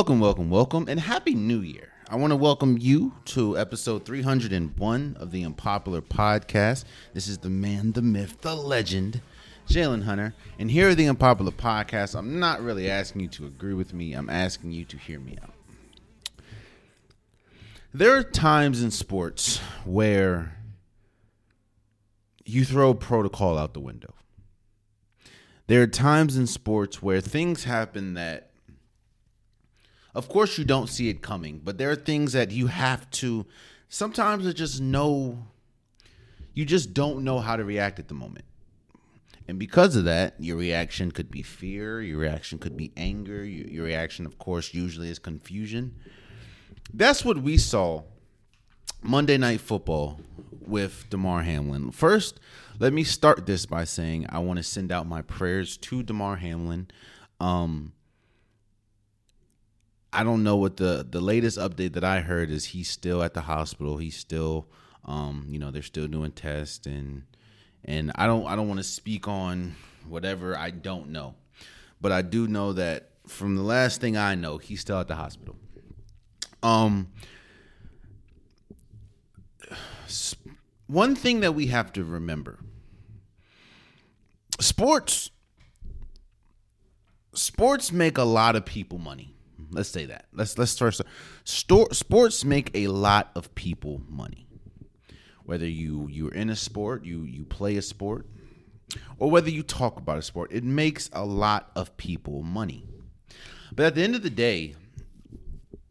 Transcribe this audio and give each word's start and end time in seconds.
Welcome, 0.00 0.20
welcome, 0.20 0.48
welcome, 0.48 0.88
and 0.88 0.98
Happy 0.98 1.34
New 1.34 1.60
Year. 1.60 1.90
I 2.08 2.16
want 2.16 2.30
to 2.30 2.36
welcome 2.36 2.78
you 2.78 3.12
to 3.26 3.58
episode 3.58 4.06
301 4.06 5.16
of 5.20 5.30
the 5.30 5.44
Unpopular 5.44 6.00
Podcast. 6.00 6.84
This 7.12 7.28
is 7.28 7.36
the 7.36 7.50
man, 7.50 7.92
the 7.92 8.00
myth, 8.00 8.40
the 8.40 8.54
legend, 8.54 9.20
Jalen 9.68 10.04
Hunter. 10.04 10.32
And 10.58 10.70
here 10.70 10.88
at 10.88 10.96
the 10.96 11.06
Unpopular 11.06 11.52
Podcast, 11.52 12.18
I'm 12.18 12.40
not 12.40 12.62
really 12.62 12.88
asking 12.90 13.20
you 13.20 13.28
to 13.28 13.44
agree 13.44 13.74
with 13.74 13.92
me, 13.92 14.14
I'm 14.14 14.30
asking 14.30 14.72
you 14.72 14.86
to 14.86 14.96
hear 14.96 15.20
me 15.20 15.36
out. 15.42 15.52
There 17.92 18.16
are 18.16 18.22
times 18.22 18.82
in 18.82 18.90
sports 18.92 19.58
where 19.84 20.56
you 22.46 22.64
throw 22.64 22.94
protocol 22.94 23.58
out 23.58 23.74
the 23.74 23.80
window. 23.80 24.14
There 25.66 25.82
are 25.82 25.86
times 25.86 26.38
in 26.38 26.46
sports 26.46 27.02
where 27.02 27.20
things 27.20 27.64
happen 27.64 28.14
that 28.14 28.49
of 30.14 30.28
course, 30.28 30.58
you 30.58 30.64
don't 30.64 30.88
see 30.88 31.08
it 31.08 31.22
coming, 31.22 31.60
but 31.62 31.78
there 31.78 31.90
are 31.90 31.96
things 31.96 32.32
that 32.32 32.50
you 32.50 32.66
have 32.68 33.10
to. 33.12 33.46
Sometimes 33.88 34.46
it's 34.46 34.58
just 34.58 34.80
no 34.80 35.46
You 36.54 36.64
just 36.64 36.92
don't 36.94 37.24
know 37.24 37.38
how 37.38 37.56
to 37.56 37.64
react 37.64 37.98
at 37.98 38.08
the 38.08 38.14
moment. 38.14 38.44
And 39.48 39.58
because 39.58 39.96
of 39.96 40.04
that, 40.04 40.34
your 40.38 40.56
reaction 40.56 41.10
could 41.10 41.30
be 41.30 41.42
fear, 41.42 42.00
your 42.00 42.18
reaction 42.18 42.58
could 42.58 42.76
be 42.76 42.92
anger, 42.96 43.44
your, 43.44 43.66
your 43.66 43.84
reaction, 43.84 44.26
of 44.26 44.38
course, 44.38 44.74
usually 44.74 45.08
is 45.10 45.18
confusion. 45.18 45.96
That's 46.92 47.24
what 47.24 47.38
we 47.38 47.56
saw 47.56 48.02
Monday 49.02 49.38
Night 49.38 49.60
Football 49.60 50.20
with 50.60 51.06
Damar 51.10 51.42
Hamlin. 51.42 51.90
First, 51.90 52.38
let 52.78 52.92
me 52.92 53.02
start 53.04 53.46
this 53.46 53.66
by 53.66 53.84
saying 53.84 54.26
I 54.28 54.38
want 54.40 54.58
to 54.58 54.62
send 54.62 54.92
out 54.92 55.06
my 55.06 55.22
prayers 55.22 55.76
to 55.78 56.02
Damar 56.02 56.36
Hamlin. 56.36 56.88
Um, 57.40 57.92
I 60.12 60.24
don't 60.24 60.42
know 60.42 60.56
what 60.56 60.76
the 60.76 61.06
the 61.08 61.20
latest 61.20 61.58
update 61.58 61.92
that 61.92 62.04
I 62.04 62.20
heard 62.20 62.50
is 62.50 62.66
he's 62.66 62.90
still 62.90 63.22
at 63.22 63.34
the 63.34 63.42
hospital. 63.42 63.98
He's 63.98 64.16
still, 64.16 64.66
um, 65.04 65.46
you 65.48 65.58
know, 65.58 65.70
they're 65.70 65.82
still 65.82 66.08
doing 66.08 66.32
tests 66.32 66.86
and 66.86 67.22
and 67.84 68.10
I 68.16 68.26
don't 68.26 68.46
I 68.46 68.56
don't 68.56 68.68
want 68.68 68.80
to 68.80 68.84
speak 68.84 69.28
on 69.28 69.76
whatever 70.08 70.56
I 70.56 70.70
don't 70.70 71.10
know, 71.10 71.34
but 72.00 72.10
I 72.10 72.22
do 72.22 72.48
know 72.48 72.72
that 72.72 73.10
from 73.26 73.54
the 73.54 73.62
last 73.62 74.00
thing 74.00 74.16
I 74.16 74.34
know, 74.34 74.58
he's 74.58 74.80
still 74.80 74.98
at 74.98 75.06
the 75.06 75.14
hospital. 75.14 75.56
Um, 76.62 77.08
one 80.88 81.14
thing 81.14 81.40
that 81.40 81.54
we 81.54 81.68
have 81.68 81.92
to 81.92 82.04
remember: 82.04 82.58
sports. 84.58 85.30
Sports 87.32 87.92
make 87.92 88.18
a 88.18 88.24
lot 88.24 88.56
of 88.56 88.64
people 88.66 88.98
money 88.98 89.36
Let's 89.70 89.88
say 89.88 90.06
that. 90.06 90.26
Let's 90.32 90.58
let's 90.58 90.76
first 90.76 91.02
store, 91.44 91.88
sports 91.92 92.44
make 92.44 92.70
a 92.74 92.88
lot 92.88 93.30
of 93.34 93.54
people 93.54 94.02
money. 94.08 94.46
Whether 95.44 95.68
you 95.68 96.08
you're 96.10 96.34
in 96.34 96.50
a 96.50 96.56
sport, 96.56 97.04
you 97.04 97.22
you 97.22 97.44
play 97.44 97.76
a 97.76 97.82
sport, 97.82 98.26
or 99.18 99.30
whether 99.30 99.50
you 99.50 99.62
talk 99.62 99.96
about 99.96 100.18
a 100.18 100.22
sport, 100.22 100.52
it 100.52 100.64
makes 100.64 101.08
a 101.12 101.24
lot 101.24 101.70
of 101.76 101.96
people 101.96 102.42
money. 102.42 102.84
But 103.74 103.86
at 103.86 103.94
the 103.94 104.02
end 104.02 104.16
of 104.16 104.22
the 104.22 104.30
day, 104.30 104.74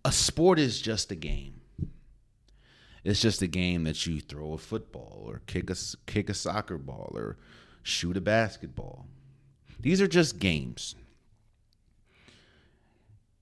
a 0.03 0.12
sport 0.12 0.59
is 0.59 0.82
just 0.82 1.12
a 1.12 1.16
game. 1.16 1.62
It's 3.03 3.22
just 3.22 3.42
a 3.42 3.48
game 3.48 3.86
that 3.86 4.06
you 4.06 4.20
throw 4.20 4.53
a 4.53 4.58
football 4.58 5.24
or 5.26 5.42
kick 5.46 5.70
a 5.70 5.76
kick 6.06 6.30
a 6.30 6.34
soccer 6.34 6.78
ball 6.78 7.14
or 7.16 7.38
shoot 7.82 8.18
a 8.18 8.22
basketball. 8.22 9.08
These 9.80 10.02
are 10.02 10.08
just 10.08 10.40
games. 10.40 10.96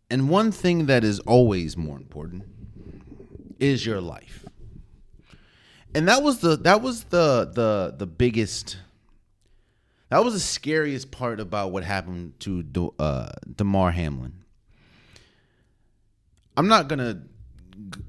And 0.09 0.29
one 0.29 0.51
thing 0.51 0.85
that 0.85 1.03
is 1.03 1.19
always 1.21 1.75
more 1.75 1.97
important 1.97 2.43
is 3.59 3.85
your 3.85 3.99
life. 3.99 4.45
And 5.93 6.07
that 6.07 6.23
was 6.23 6.39
the 6.39 6.55
that 6.57 6.81
was 6.81 7.05
the 7.05 7.49
the 7.53 7.95
the 7.97 8.05
biggest 8.05 8.77
that 10.09 10.23
was 10.23 10.33
the 10.33 10.39
scariest 10.39 11.11
part 11.11 11.39
about 11.39 11.71
what 11.71 11.83
happened 11.83 12.39
to 12.41 12.93
uh, 12.97 13.29
Damar 13.55 13.91
Hamlin. 13.91 14.33
I'm 16.55 16.67
not 16.67 16.87
gonna, 16.87 17.23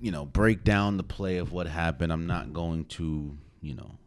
you 0.01 0.13
know, 0.13 0.25
break 0.25 0.65
down 0.65 0.97
the 0.97 1.03
play 1.03 1.39
of 1.39 1.53
what 1.53 1.67
happened. 1.67 2.13
I'm 2.13 2.27
not 2.27 2.53
going 2.53 2.85
to, 2.87 3.37
you 3.61 3.75
know, 3.75 3.99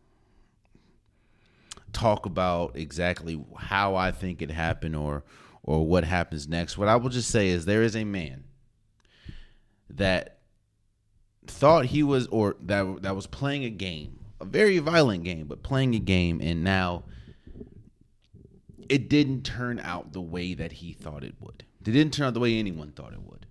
talk 1.91 2.25
about 2.25 2.77
exactly 2.77 3.43
how 3.57 3.95
I 3.95 4.11
think 4.11 4.41
it 4.41 4.51
happened 4.51 4.95
or 4.95 5.23
or 5.63 5.85
what 5.85 6.03
happens 6.03 6.47
next. 6.47 6.77
What 6.77 6.87
I 6.87 6.95
will 6.95 7.09
just 7.09 7.29
say 7.29 7.49
is 7.49 7.65
there 7.65 7.83
is 7.83 7.95
a 7.95 8.03
man 8.03 8.43
that 9.89 10.39
thought 11.47 11.85
he 11.85 12.03
was 12.03 12.27
or 12.27 12.55
that 12.61 13.01
that 13.03 13.15
was 13.15 13.27
playing 13.27 13.63
a 13.63 13.69
game, 13.69 14.19
a 14.39 14.45
very 14.45 14.77
violent 14.79 15.23
game, 15.23 15.47
but 15.47 15.63
playing 15.63 15.95
a 15.95 15.99
game 15.99 16.39
and 16.41 16.63
now 16.63 17.03
it 18.89 19.09
didn't 19.09 19.43
turn 19.43 19.79
out 19.79 20.13
the 20.13 20.21
way 20.21 20.53
that 20.53 20.73
he 20.73 20.93
thought 20.93 21.23
it 21.23 21.35
would. 21.39 21.63
It 21.85 21.91
didn't 21.91 22.13
turn 22.13 22.27
out 22.27 22.33
the 22.33 22.39
way 22.39 22.57
anyone 22.57 22.91
thought 22.91 23.13
it 23.13 23.21
would. 23.21 23.45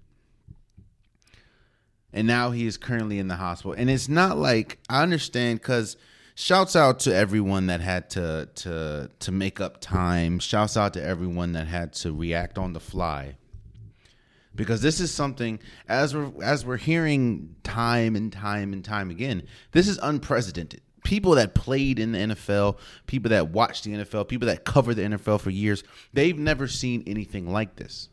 And 2.12 2.26
now 2.26 2.50
he 2.50 2.66
is 2.66 2.76
currently 2.76 3.19
in 3.19 3.28
the 3.28 3.37
hospital. 3.37 3.72
And 3.72 3.88
it's 3.88 4.09
not 4.09 4.37
like 4.37 4.78
I 4.88 5.03
understand 5.03 5.62
cuz 5.62 5.97
shouts 6.35 6.77
out 6.77 7.01
to 7.01 7.15
everyone 7.15 7.67
that 7.67 7.81
had 7.81 8.11
to 8.11 8.49
to 8.57 9.11
to 9.19 9.33
make 9.33 9.61
up 9.61 9.81
time. 9.81 10.39
Shouts 10.39 10.77
out 10.77 10.95
to 10.95 11.03
everyone 11.03 11.53
that 11.53 11.67
had 11.67 11.93
to 11.95 12.13
react 12.13 12.59
on 12.59 12.73
the 12.73 12.81
fly. 12.81 13.37
Because 14.55 14.83
this 14.83 15.01
is 15.01 15.13
something 15.13 15.61
as 15.89 16.15
we're 16.15 16.31
as 16.43 16.65
we're 16.65 16.77
hearing 16.77 17.55
time 17.63 18.17
and 18.17 18.33
time 18.33 18.73
and 18.73 18.85
time 18.85 19.11
again, 19.11 19.43
this 19.73 19.89
is 19.89 19.99
unprecedented. 20.03 20.83
People 21.05 21.33
that 21.37 21.55
played 21.55 21.99
in 21.99 22.13
the 22.13 22.19
NFL, 22.19 22.77
people 23.07 23.31
that 23.31 23.51
watched 23.51 23.85
the 23.85 23.93
NFL, 23.93 24.29
people 24.29 24.47
that 24.49 24.65
covered 24.65 24.95
the 24.95 25.03
NFL 25.03 25.41
for 25.41 25.51
years, 25.51 25.83
they've 26.12 26.39
never 26.39 26.69
seen 26.69 27.03
anything 27.07 27.51
like 27.51 27.77
this. 27.77 28.11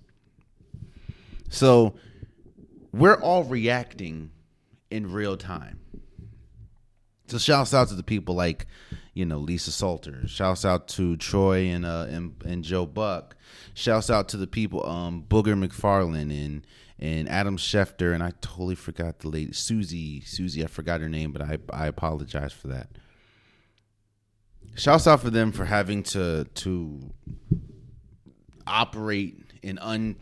So 1.50 1.96
we're 2.94 3.20
all 3.20 3.44
reacting 3.44 4.32
in 4.90 5.12
real 5.12 5.38
time. 5.38 5.80
So 7.28 7.38
shouts 7.38 7.74
out 7.74 7.90
to 7.90 7.96
the 7.96 8.04
people 8.04 8.36
like, 8.36 8.68
you 9.14 9.26
know, 9.26 9.38
Lisa 9.38 9.72
Salter. 9.72 10.26
Shouts 10.28 10.64
out 10.64 10.88
to 10.90 11.18
Troy 11.18 11.68
and 11.68 11.86
uh 11.86 12.08
and, 12.10 12.36
and 12.46 12.64
Joe 12.64 12.86
Buck. 12.86 13.36
Shouts 13.74 14.10
out 14.10 14.30
to 14.30 14.38
the 14.38 14.48
people 14.48 14.88
um 14.88 15.26
Booger 15.28 15.62
McFarland 15.62 16.32
and 16.32 16.66
and 17.00 17.30
Adam 17.30 17.58
Schefter 17.58 18.14
and 18.14 18.24
I 18.24 18.32
totally 18.42 18.76
forgot 18.76 19.20
the 19.20 19.28
lady 19.28 19.52
Susie 19.52 20.22
Susie 20.22 20.64
I 20.64 20.68
forgot 20.68 21.02
her 21.02 21.10
name 21.10 21.32
but 21.32 21.42
I 21.42 21.58
I 21.72 21.88
apologize 21.88 22.54
for 22.54 22.70
that. 22.70 22.90
Shouts 24.76 25.08
out 25.08 25.22
for 25.22 25.30
them 25.30 25.52
for 25.52 25.66
having 25.66 26.04
to 26.04 26.46
to 26.46 27.14
operate 28.66 29.44
in 29.64 29.80
un, 29.80 30.16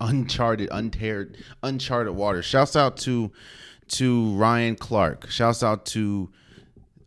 uncharted 0.00 0.68
uncharted 0.72 1.36
uncharted 1.62 2.14
water. 2.14 2.42
Shouts 2.42 2.76
out 2.76 2.96
to 2.98 3.30
to 3.88 4.32
Ryan 4.34 4.76
Clark. 4.76 5.28
Shouts 5.30 5.62
out 5.62 5.86
to 5.86 6.30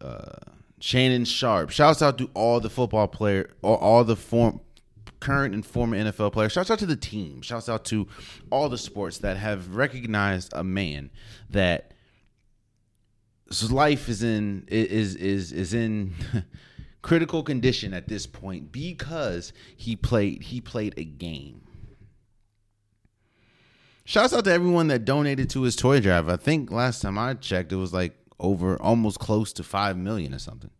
uh, 0.02 0.36
Shannon 0.80 1.26
Sharpe. 1.26 1.70
Shouts 1.70 2.02
out 2.02 2.18
to 2.18 2.30
all 2.34 2.60
the 2.60 2.70
football 2.70 3.08
player, 3.08 3.52
or 3.62 3.78
all 3.78 4.04
the 4.04 4.16
form, 4.16 4.62
current 5.20 5.54
and 5.54 5.66
former 5.66 5.98
NFL 5.98 6.34
players. 6.34 6.52
Shouts 6.52 6.72
out 6.72 6.80
to 6.80 6.86
the 6.86 6.96
team. 6.96 7.42
Shouts 7.42 7.70
out 7.70 7.86
to 7.86 8.08
all 8.50 8.70
the 8.70 8.78
sports 8.78 9.20
that 9.20 9.38
have 9.38 9.76
recognized 9.76 10.54
a 10.56 10.64
man 10.64 11.10
that 11.50 11.94
life 13.70 14.10
is 14.10 14.24
in 14.24 14.66
is 14.68 15.16
is 15.16 15.52
is 15.52 15.74
in 15.74 16.14
critical 17.02 17.44
condition 17.44 17.94
at 17.94 18.08
this 18.08 18.26
point 18.28 18.72
because 18.72 19.54
he 19.76 19.96
played 19.96 20.44
he 20.44 20.62
played 20.62 20.94
a 20.98 21.04
game. 21.04 21.62
Shouts 24.06 24.34
out 24.34 24.46
to 24.46 24.52
everyone 24.52 24.88
that 24.88 25.06
donated 25.06 25.52
to 25.52 25.62
his 25.62 25.76
toy 25.76 26.00
drive. 26.00 26.30
I 26.30 26.38
think 26.38 26.72
last 26.72 27.02
time 27.02 27.18
I 27.18 27.36
checked, 27.36 27.72
it 27.72 27.76
was 27.76 27.94
like 27.94 28.18
over 28.40 28.82
almost 28.82 29.20
close 29.20 29.54
to 29.54 29.64
5 29.64 29.98
million 29.98 30.34
or 30.34 30.40
something. 30.40 30.72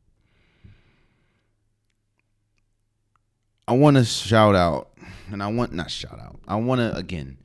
I 3.68 3.74
want 3.74 3.98
to 3.98 4.06
shout 4.06 4.56
out, 4.56 4.90
and 5.32 5.44
I 5.44 5.48
want 5.48 5.74
not 5.74 5.92
shout 5.92 6.20
out. 6.20 6.40
I 6.48 6.56
want 6.56 6.82
to 6.82 6.96
again 6.96 7.38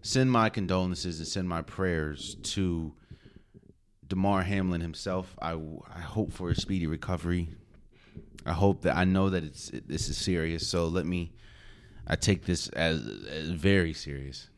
send 0.00 0.32
my 0.32 0.48
condolences 0.48 1.18
and 1.18 1.28
send 1.28 1.48
my 1.48 1.60
prayers 1.60 2.36
to 2.42 2.94
Damar 4.08 4.42
Hamlin 4.42 4.80
himself. 4.80 5.36
I 5.42 5.52
I 5.94 6.00
hope 6.00 6.32
for 6.32 6.48
a 6.48 6.54
speedy 6.54 6.86
recovery. 6.86 7.50
I 8.46 8.52
hope 8.52 8.82
that 8.82 8.96
I 8.96 9.04
know 9.04 9.28
that 9.28 9.44
it's 9.44 9.68
it, 9.68 9.86
this 9.86 10.08
is 10.08 10.16
serious. 10.16 10.66
So 10.66 10.86
let 10.86 11.04
me. 11.04 11.32
I 12.06 12.14
take 12.14 12.46
this 12.46 12.68
as, 12.68 13.04
as 13.28 13.48
very 13.48 13.92
serious. 13.92 14.48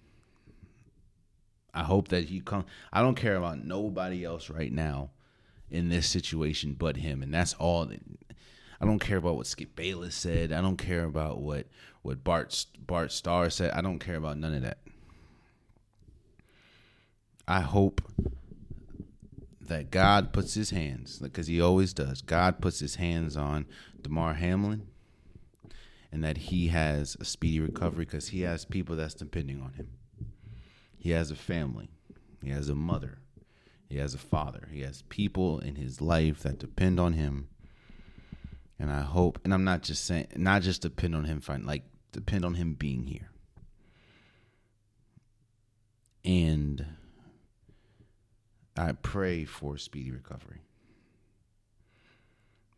I 1.74 1.84
hope 1.84 2.08
that 2.08 2.24
he 2.24 2.40
come. 2.40 2.64
I 2.92 3.02
don't 3.02 3.14
care 3.14 3.36
about 3.36 3.64
nobody 3.64 4.24
else 4.24 4.50
right 4.50 4.72
now 4.72 5.10
in 5.70 5.88
this 5.88 6.06
situation 6.06 6.74
but 6.78 6.96
him, 6.96 7.22
and 7.22 7.32
that's 7.32 7.54
all. 7.54 7.86
That, 7.86 8.00
I 8.80 8.86
don't 8.86 8.98
care 8.98 9.18
about 9.18 9.36
what 9.36 9.46
Skip 9.46 9.76
Bayless 9.76 10.14
said. 10.14 10.52
I 10.52 10.60
don't 10.60 10.76
care 10.76 11.04
about 11.04 11.40
what 11.40 11.66
what 12.02 12.24
Bart 12.24 12.66
Bart 12.86 13.12
Starr 13.12 13.50
said. 13.50 13.72
I 13.72 13.80
don't 13.80 13.98
care 13.98 14.16
about 14.16 14.38
none 14.38 14.54
of 14.54 14.62
that. 14.62 14.78
I 17.46 17.60
hope 17.60 18.02
that 19.60 19.90
God 19.90 20.32
puts 20.32 20.54
his 20.54 20.70
hands, 20.70 21.18
because 21.18 21.46
he 21.46 21.60
always 21.60 21.92
does, 21.92 22.22
God 22.22 22.60
puts 22.60 22.80
his 22.80 22.96
hands 22.96 23.36
on 23.36 23.66
Damar 24.00 24.34
Hamlin 24.34 24.86
and 26.10 26.24
that 26.24 26.38
he 26.38 26.68
has 26.68 27.16
a 27.20 27.24
speedy 27.24 27.60
recovery 27.60 28.04
because 28.04 28.28
he 28.28 28.42
has 28.42 28.64
people 28.64 28.96
that's 28.96 29.14
depending 29.14 29.60
on 29.60 29.74
him. 29.74 29.88
He 31.08 31.14
has 31.14 31.30
a 31.30 31.36
family, 31.36 31.88
he 32.44 32.50
has 32.50 32.68
a 32.68 32.74
mother, 32.74 33.20
he 33.88 33.96
has 33.96 34.12
a 34.12 34.18
father, 34.18 34.68
he 34.70 34.82
has 34.82 35.00
people 35.08 35.58
in 35.58 35.76
his 35.76 36.02
life 36.02 36.40
that 36.40 36.58
depend 36.58 37.00
on 37.00 37.14
him. 37.14 37.48
And 38.78 38.90
I 38.90 39.00
hope, 39.00 39.40
and 39.42 39.54
I'm 39.54 39.64
not 39.64 39.82
just 39.82 40.04
saying, 40.04 40.26
not 40.36 40.60
just 40.60 40.82
depend 40.82 41.16
on 41.16 41.24
him, 41.24 41.40
find 41.40 41.64
like 41.64 41.84
depend 42.12 42.44
on 42.44 42.52
him 42.52 42.74
being 42.74 43.04
here. 43.04 43.30
And 46.26 46.84
I 48.76 48.92
pray 48.92 49.46
for 49.46 49.78
speedy 49.78 50.10
recovery. 50.10 50.60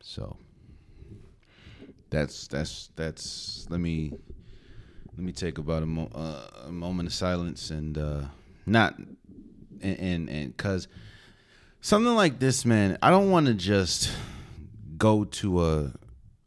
So 0.03 0.37
that's 2.11 2.47
that's 2.47 2.91
that's 2.95 3.67
let 3.71 3.81
me 3.81 4.13
let 5.21 5.27
me 5.27 5.33
take 5.33 5.59
about 5.59 5.83
a, 5.83 5.87
mo- 5.87 6.11
uh, 6.15 6.49
a 6.69 6.73
moment 6.73 7.07
of 7.07 7.13
silence 7.13 7.69
and 7.69 7.99
uh 7.99 8.23
not 8.65 8.97
and 9.83 10.31
and 10.31 10.57
because 10.57 10.89
something 11.83 12.15
like 12.15 12.39
this 12.39 12.65
man 12.65 12.97
i 13.03 13.11
don't 13.11 13.31
want 13.31 13.47
to 13.47 13.53
just 13.53 14.11
go 14.97 15.25
to 15.25 15.63
a 15.63 15.93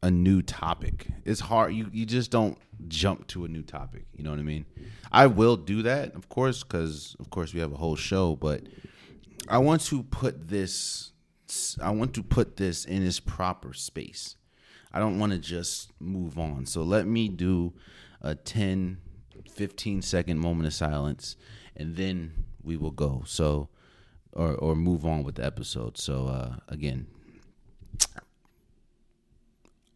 a 0.02 0.10
new 0.12 0.42
topic. 0.42 1.08
It's 1.24 1.40
hard 1.40 1.76
you 1.76 1.88
you 1.94 2.08
just 2.08 2.32
don't 2.32 2.58
jump 2.88 3.28
to 3.28 3.46
a 3.46 3.48
new 3.48 3.62
topic 3.62 4.06
you 4.18 4.24
know 4.24 4.32
what 4.32 4.40
i 4.40 4.44
mean? 4.44 4.66
I 5.12 5.28
will 5.28 5.56
do 5.56 5.84
that 5.84 6.16
of 6.16 6.28
course 6.30 6.64
because 6.64 7.16
of 7.20 7.30
course 7.30 7.54
we 7.54 7.60
have 7.60 7.72
a 7.72 7.78
whole 7.78 7.96
show 7.96 8.36
but 8.36 8.64
i 9.48 9.60
want 9.60 9.82
to 9.82 10.02
put 10.02 10.48
this 10.48 11.12
i 11.80 11.92
want 11.92 12.16
to 12.16 12.24
put 12.24 12.58
this 12.58 12.86
in 12.86 13.06
its 13.06 13.20
proper 13.20 13.72
space. 13.72 14.36
I 14.92 15.00
don't 15.00 15.18
want 15.20 15.32
to 15.32 15.40
just 15.40 15.92
move 16.00 16.38
on. 16.38 16.68
So 16.68 16.84
let 16.84 17.08
me 17.08 17.28
do 17.28 17.74
a 18.24 18.36
10, 18.36 18.98
15 19.52 20.02
second 20.02 20.40
moment 20.40 20.68
of 20.68 20.74
silence 20.74 21.36
and 21.76 21.96
then 21.96 22.46
we 22.64 22.78
will 22.78 22.92
go. 22.92 23.24
So, 23.26 23.70
or, 24.32 24.54
or 24.56 24.76
move 24.76 25.06
on 25.06 25.24
with 25.24 25.36
the 25.36 25.46
episode. 25.46 25.98
So, 25.98 26.28
uh, 26.28 26.56
again, 26.68 27.08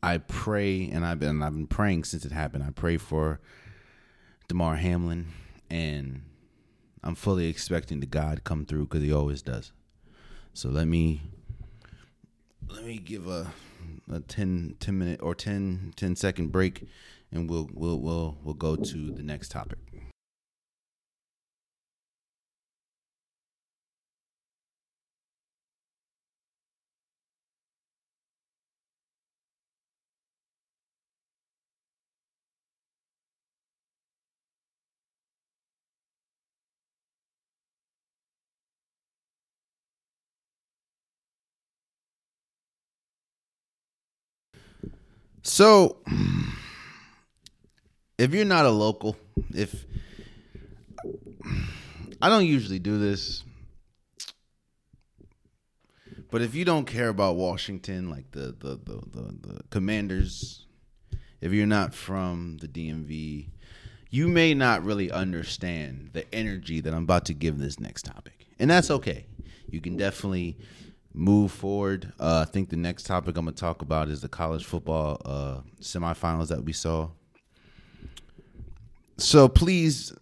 I 0.03 0.19
pray, 0.19 0.89
and 0.89 1.05
I've 1.05 1.19
been 1.19 1.41
I've 1.41 1.53
been 1.53 1.67
praying 1.67 2.03
since 2.03 2.23
it 2.23 2.31
happened. 2.31 2.63
I 2.63 2.69
pray 2.69 2.97
for 2.97 3.39
Damar 4.47 4.75
Hamlin, 4.75 5.27
and 5.69 6.21
I'm 7.03 7.15
fully 7.15 7.47
expecting 7.47 7.99
the 7.99 8.05
God 8.05 8.43
come 8.43 8.65
through 8.65 8.85
because 8.85 9.01
He 9.01 9.11
always 9.11 9.41
does. 9.41 9.71
So 10.53 10.69
let 10.69 10.87
me 10.87 11.21
let 12.69 12.85
me 12.85 12.97
give 12.99 13.27
a 13.27 13.47
a 14.11 14.19
10, 14.21 14.75
10 14.79 14.97
minute 14.97 15.19
or 15.21 15.35
10, 15.35 15.93
10 15.95 16.15
second 16.15 16.51
break 16.51 16.87
and 17.31 17.49
we'll 17.49 17.69
we'll 17.73 17.99
we'll 17.99 18.37
we'll 18.43 18.53
go 18.53 18.75
to 18.75 19.11
the 19.11 19.23
next 19.23 19.49
topic. 19.51 19.79
So, 45.43 45.97
if 48.17 48.33
you're 48.33 48.45
not 48.45 48.65
a 48.65 48.69
local, 48.69 49.15
if 49.53 49.85
I 52.21 52.29
don't 52.29 52.45
usually 52.45 52.79
do 52.79 52.97
this, 52.97 53.43
but 56.31 56.41
if 56.41 56.55
you 56.55 56.65
don't 56.65 56.85
care 56.85 57.09
about 57.09 57.35
Washington, 57.35 58.09
like 58.09 58.31
the 58.31 58.55
the 58.57 58.79
the 58.83 59.01
the, 59.11 59.47
the 59.47 59.63
Commanders, 59.69 60.65
if 61.41 61.51
you're 61.51 61.67
not 61.67 61.93
from 61.93 62.57
the 62.57 62.67
DMV, 62.67 63.49
you 64.09 64.27
may 64.27 64.53
not 64.53 64.83
really 64.83 65.11
understand 65.11 66.09
the 66.13 66.33
energy 66.33 66.81
that 66.81 66.93
I'm 66.93 67.03
about 67.03 67.25
to 67.25 67.33
give 67.33 67.59
this 67.59 67.79
next 67.79 68.03
topic, 68.03 68.47
and 68.59 68.69
that's 68.69 68.89
okay. 68.89 69.27
You 69.69 69.79
can 69.79 69.95
definitely 69.95 70.57
move 71.13 71.51
forward. 71.51 72.13
Uh, 72.19 72.45
I 72.47 72.51
think 72.51 72.69
the 72.69 72.77
next 72.77 73.03
topic 73.03 73.37
I'm 73.37 73.45
gonna 73.45 73.55
talk 73.55 73.83
about 73.83 74.09
is 74.09 74.21
the 74.21 74.29
college 74.29 74.65
football 74.65 75.21
uh, 75.23 75.59
semifinals 75.81 76.47
that 76.47 76.63
we 76.63 76.73
saw. 76.73 77.09
So 79.17 79.47
please 79.47 80.13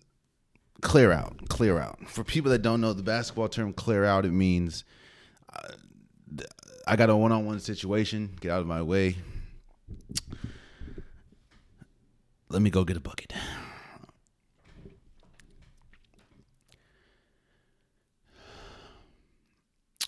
clear 0.81 1.11
out, 1.11 1.49
clear 1.49 1.79
out. 1.79 1.99
For 2.07 2.23
people 2.23 2.51
that 2.51 2.61
don't 2.61 2.79
know 2.79 2.93
the 2.93 3.03
basketball 3.03 3.49
term 3.49 3.73
"clear 3.73 4.05
out," 4.05 4.25
it 4.25 4.31
means 4.31 4.83
uh, 5.53 5.73
I 6.87 6.95
got 6.95 7.09
a 7.09 7.15
one-on-one 7.15 7.59
situation. 7.59 8.35
Get 8.39 8.51
out 8.51 8.61
of 8.61 8.67
my 8.67 8.81
way. 8.81 9.17
Let 12.49 12.61
me 12.61 12.69
go 12.69 12.85
get 12.85 12.95
a 12.95 13.01
bucket. 13.01 13.33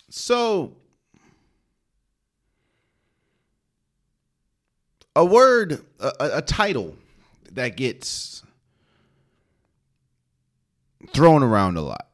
So, 0.08 0.72
a 5.14 5.24
word, 5.24 5.84
a, 6.00 6.12
a, 6.20 6.42
title 6.42 6.96
that 7.52 7.76
gets 7.76 8.42
thrown 11.12 11.42
around 11.42 11.76
a 11.76 11.82
lot. 11.82 12.08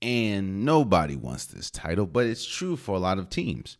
And 0.00 0.64
nobody 0.64 1.16
wants 1.16 1.46
this 1.46 1.70
title, 1.70 2.06
but 2.06 2.26
it's 2.26 2.46
true 2.46 2.76
for 2.76 2.94
a 2.94 3.00
lot 3.00 3.18
of 3.18 3.30
teams. 3.30 3.78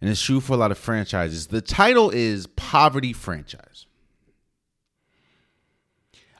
And 0.00 0.10
it's 0.10 0.22
true 0.22 0.40
for 0.40 0.52
a 0.52 0.56
lot 0.56 0.70
of 0.70 0.78
franchises. 0.78 1.48
The 1.48 1.60
title 1.60 2.10
is 2.10 2.46
Poverty 2.46 3.12
Franchise. 3.12 3.86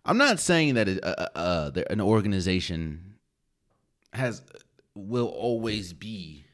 I'm 0.04 0.18
not 0.18 0.40
saying 0.40 0.74
that 0.74 0.88
it, 0.88 1.04
uh, 1.04 1.26
uh, 1.34 1.38
uh 1.38 1.82
an 1.90 2.00
organization 2.00 3.14
has 4.12 4.42
will 4.94 5.26
always 5.26 5.92
be 5.92 6.44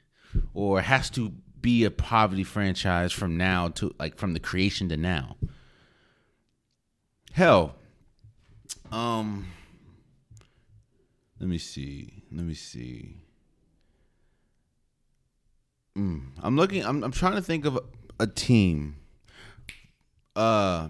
or 0.52 0.80
has 0.80 1.08
to 1.10 1.32
be 1.60 1.84
a 1.84 1.90
poverty 1.90 2.44
franchise 2.44 3.12
from 3.12 3.36
now 3.36 3.68
to 3.68 3.94
like 3.98 4.16
from 4.16 4.34
the 4.34 4.40
creation 4.40 4.88
to 4.88 4.96
now. 4.96 5.36
Hell, 7.32 7.74
um, 8.94 9.46
let 11.40 11.48
me 11.48 11.58
see. 11.58 12.22
Let 12.32 12.44
me 12.44 12.54
see. 12.54 13.16
Mm, 15.96 16.22
I'm 16.42 16.56
looking. 16.56 16.84
I'm. 16.84 17.02
I'm 17.04 17.12
trying 17.12 17.34
to 17.36 17.42
think 17.42 17.64
of 17.64 17.76
a, 17.76 17.82
a 18.20 18.26
team. 18.26 18.96
Uh, 20.34 20.88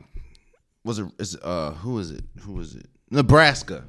was 0.85 0.99
it? 0.99 1.07
Is 1.19 1.37
uh? 1.43 1.73
Who 1.73 1.99
is 1.99 2.11
it? 2.11 2.25
Who 2.41 2.59
is 2.61 2.75
it? 2.75 2.87
Nebraska 3.11 3.85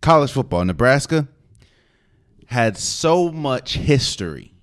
college 0.00 0.32
football, 0.32 0.64
Nebraska 0.64 1.28
had 2.46 2.76
so 2.76 3.30
much 3.30 3.74
history. 3.74 4.54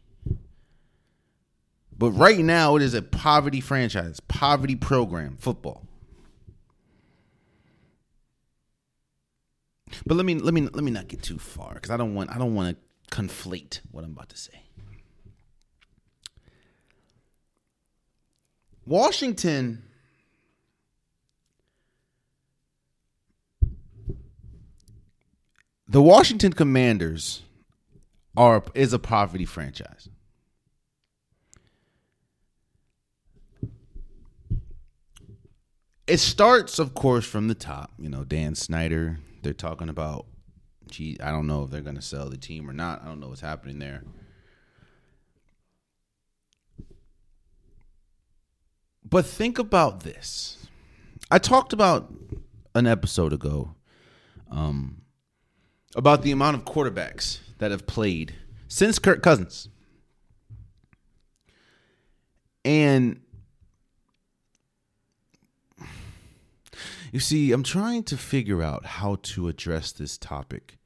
But 1.98 2.12
right 2.12 2.40
now 2.40 2.76
it 2.76 2.82
is 2.82 2.94
a 2.94 3.02
poverty 3.02 3.62
franchise, 3.62 4.20
poverty 4.20 4.76
program, 4.76 5.38
football. 5.40 5.87
But 10.06 10.16
let 10.16 10.26
me 10.26 10.36
let 10.36 10.54
me 10.54 10.62
let 10.62 10.84
me 10.84 10.92
not 10.92 11.08
get 11.08 11.22
too 11.22 11.38
far 11.38 11.76
because 11.76 11.92
I 11.92 11.98
don't 11.98 12.14
want 12.14 12.30
I 12.30 12.38
don't 12.38 12.56
want 12.56 12.78
to 12.78 13.16
conflate 13.16 13.82
what 13.92 14.04
I'm 14.04 14.12
about 14.12 14.30
to 14.30 14.38
say. 14.38 14.64
Washington 18.86 19.84
the 25.88 26.02
Washington 26.02 26.54
Commanders 26.54 27.44
are 28.36 28.64
is 28.74 28.94
a 28.94 29.00
poverty 29.00 29.46
franchise. 29.46 30.10
It 36.08 36.20
starts, 36.20 36.80
of 36.80 36.94
course, 36.94 37.26
from 37.26 37.50
the 37.50 37.56
top. 37.56 37.92
You 38.00 38.10
know, 38.10 38.24
Dan 38.24 38.56
Snyder. 38.56 39.20
They're 39.48 39.54
talking 39.54 39.88
about. 39.88 40.26
Gee, 40.92 41.18
I 41.24 41.32
don't 41.32 41.48
know 41.48 41.64
if 41.64 41.70
they're 41.70 41.80
going 41.80 41.96
to 41.96 42.02
sell 42.02 42.30
the 42.30 42.36
team 42.36 42.70
or 42.70 42.74
not. 42.74 43.02
I 43.02 43.06
don't 43.06 43.22
know 43.22 43.30
what's 43.30 43.40
happening 43.40 43.80
there. 43.80 44.04
But 49.10 49.26
think 49.26 49.58
about 49.58 50.02
this. 50.04 50.68
I 51.32 51.40
talked 51.40 51.72
about 51.72 52.14
an 52.76 52.88
episode 52.88 53.32
ago 53.32 53.74
um, 54.52 55.04
about 55.96 56.24
the 56.24 56.32
amount 56.32 56.58
of 56.58 56.66
quarterbacks 56.66 57.40
that 57.60 57.72
have 57.72 57.88
played 57.88 58.36
since 58.68 59.00
Kirk 59.00 59.24
Cousins. 59.24 59.70
And 62.66 63.22
you 67.12 67.20
see, 67.20 67.52
I'm 67.52 67.64
trying 67.64 68.04
to 68.04 68.18
figure 68.18 68.62
out 68.62 68.86
how 68.86 69.18
to 69.24 69.48
address 69.48 69.92
this 69.92 70.18
topic. 70.18 70.78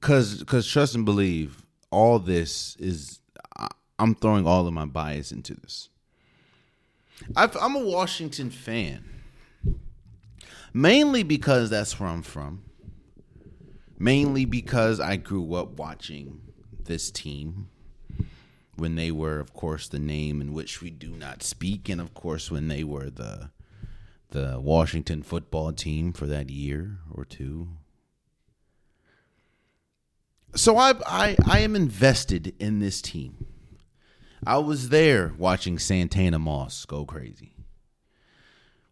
Cause, 0.00 0.42
cause 0.46 0.66
trust 0.66 0.94
and 0.94 1.04
believe, 1.04 1.64
all 1.90 2.18
this 2.18 2.76
is 2.76 3.20
I'm 4.02 4.16
throwing 4.16 4.48
all 4.48 4.66
of 4.66 4.74
my 4.74 4.84
bias 4.84 5.30
into 5.30 5.54
this. 5.54 5.88
i 7.36 7.48
am 7.60 7.76
a 7.76 7.84
Washington 7.84 8.50
fan, 8.50 9.04
mainly 10.74 11.22
because 11.22 11.70
that's 11.70 12.00
where 12.00 12.08
I'm 12.08 12.22
from. 12.22 12.64
Mainly 13.98 14.44
because 14.44 14.98
I 14.98 15.14
grew 15.14 15.54
up 15.54 15.78
watching 15.78 16.40
this 16.82 17.12
team 17.12 17.68
when 18.74 18.96
they 18.96 19.12
were, 19.12 19.38
of 19.38 19.54
course, 19.54 19.86
the 19.86 20.00
name 20.00 20.40
in 20.40 20.52
which 20.52 20.82
we 20.82 20.90
do 20.90 21.10
not 21.10 21.44
speak, 21.44 21.88
and 21.88 22.00
of 22.00 22.12
course 22.12 22.50
when 22.50 22.66
they 22.66 22.82
were 22.82 23.08
the 23.08 23.50
the 24.32 24.58
Washington 24.60 25.22
football 25.22 25.72
team 25.72 26.12
for 26.12 26.26
that 26.26 26.50
year 26.50 26.98
or 27.10 27.24
two. 27.24 27.68
So 30.54 30.76
I 30.76 30.94
I, 31.06 31.36
I 31.46 31.60
am 31.60 31.76
invested 31.76 32.54
in 32.58 32.80
this 32.80 33.00
team. 33.00 33.46
I 34.44 34.58
was 34.58 34.88
there 34.88 35.32
watching 35.38 35.78
Santana 35.78 36.38
Moss 36.38 36.84
go 36.84 37.04
crazy. 37.04 37.52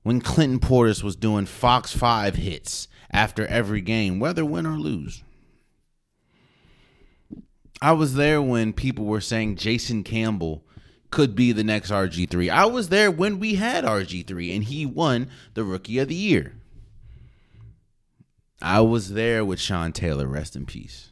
When 0.02 0.20
Clinton 0.20 0.60
Portis 0.60 1.02
was 1.02 1.16
doing 1.16 1.44
Fox 1.44 1.92
5 1.92 2.36
hits 2.36 2.88
after 3.10 3.44
every 3.46 3.80
game, 3.80 4.20
whether 4.20 4.44
win 4.44 4.64
or 4.64 4.78
lose. 4.78 5.22
I 7.82 7.92
was 7.92 8.14
there 8.14 8.40
when 8.40 8.72
people 8.72 9.06
were 9.06 9.20
saying 9.20 9.56
Jason 9.56 10.04
Campbell 10.04 10.64
could 11.10 11.34
be 11.34 11.52
the 11.52 11.64
next 11.64 11.90
RG3. 11.90 12.50
I 12.50 12.66
was 12.66 12.88
there 12.88 13.10
when 13.10 13.38
we 13.38 13.54
had 13.54 13.84
RG3 13.84 14.54
and 14.54 14.64
he 14.64 14.86
won 14.86 15.28
the 15.54 15.64
rookie 15.64 15.98
of 15.98 16.08
the 16.08 16.14
year. 16.14 16.54
I 18.62 18.80
was 18.80 19.14
there 19.14 19.44
with 19.44 19.58
Sean 19.58 19.92
Taylor, 19.92 20.26
rest 20.26 20.54
in 20.54 20.66
peace. 20.66 21.10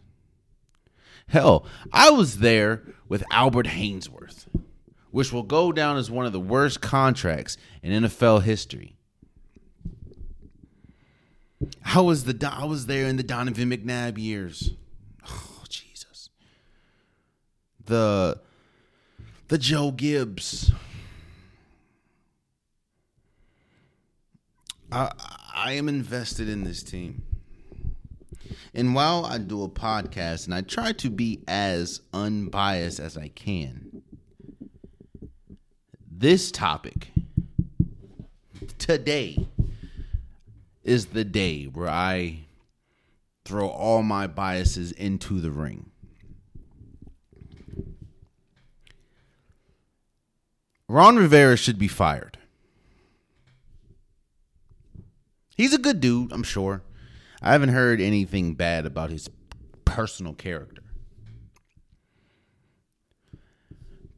Hell, 1.29 1.67
I 1.93 2.11
was 2.11 2.39
there 2.39 2.83
with 3.09 3.25
Albert 3.31 3.67
Haynesworth, 3.67 4.47
which 5.11 5.33
will 5.33 5.43
go 5.43 5.73
down 5.73 5.97
as 5.97 6.11
one 6.11 6.27
of 6.27 6.33
the 6.33 6.41
worst 6.41 6.81
contracts 6.81 7.57
in 7.83 8.05
NFL 8.05 8.43
history. 8.43 8.97
I 11.85 12.01
was 12.01 12.25
the 12.25 12.51
I 12.51 12.65
was 12.65 12.87
there 12.87 13.07
in 13.07 13.17
the 13.17 13.23
Donovan 13.23 13.71
McNabb 13.71 14.19
years. 14.19 14.73
Oh 15.29 15.65
Jesus. 15.69 16.31
The 17.85 18.41
the 19.49 19.59
Joe 19.59 19.91
Gibbs. 19.91 20.73
I 24.93 25.13
I 25.55 25.73
am 25.73 25.89
invested 25.89 26.49
in 26.49 26.65
this 26.65 26.83
team. 26.83 27.23
And 28.75 28.95
while 28.95 29.25
I 29.25 29.39
do 29.39 29.65
a 29.65 29.69
podcast 29.69 30.45
and 30.45 30.55
I 30.55 30.61
try 30.61 30.93
to 30.93 31.11
be 31.11 31.43
as 31.49 32.01
unbiased 32.13 33.01
as 33.01 33.17
I 33.17 33.29
can, 33.29 34.03
this 36.11 36.53
topic 36.53 37.09
today 38.79 39.49
is 40.85 41.07
the 41.07 41.25
day 41.25 41.65
where 41.65 41.89
I 41.89 42.41
throw 43.45 43.69
all 43.69 44.03
my 44.03 44.27
biases 44.27 44.93
into 44.93 45.41
the 45.41 45.51
ring. 45.51 45.91
Ron 50.89 51.17
Rivera 51.17 51.57
should 51.57 51.79
be 51.79 51.89
fired. 51.89 52.39
He's 55.57 55.75
a 55.75 55.79
good 55.79 56.01
dude, 56.01 56.33
I'm 56.33 56.43
sure. 56.43 56.83
I 57.43 57.53
haven't 57.53 57.71
heard 57.71 58.01
anything 58.01 58.55
bad 58.55 58.87
about 58.87 59.11
his 59.11 59.29
personal 59.85 60.35
character. 60.35 60.83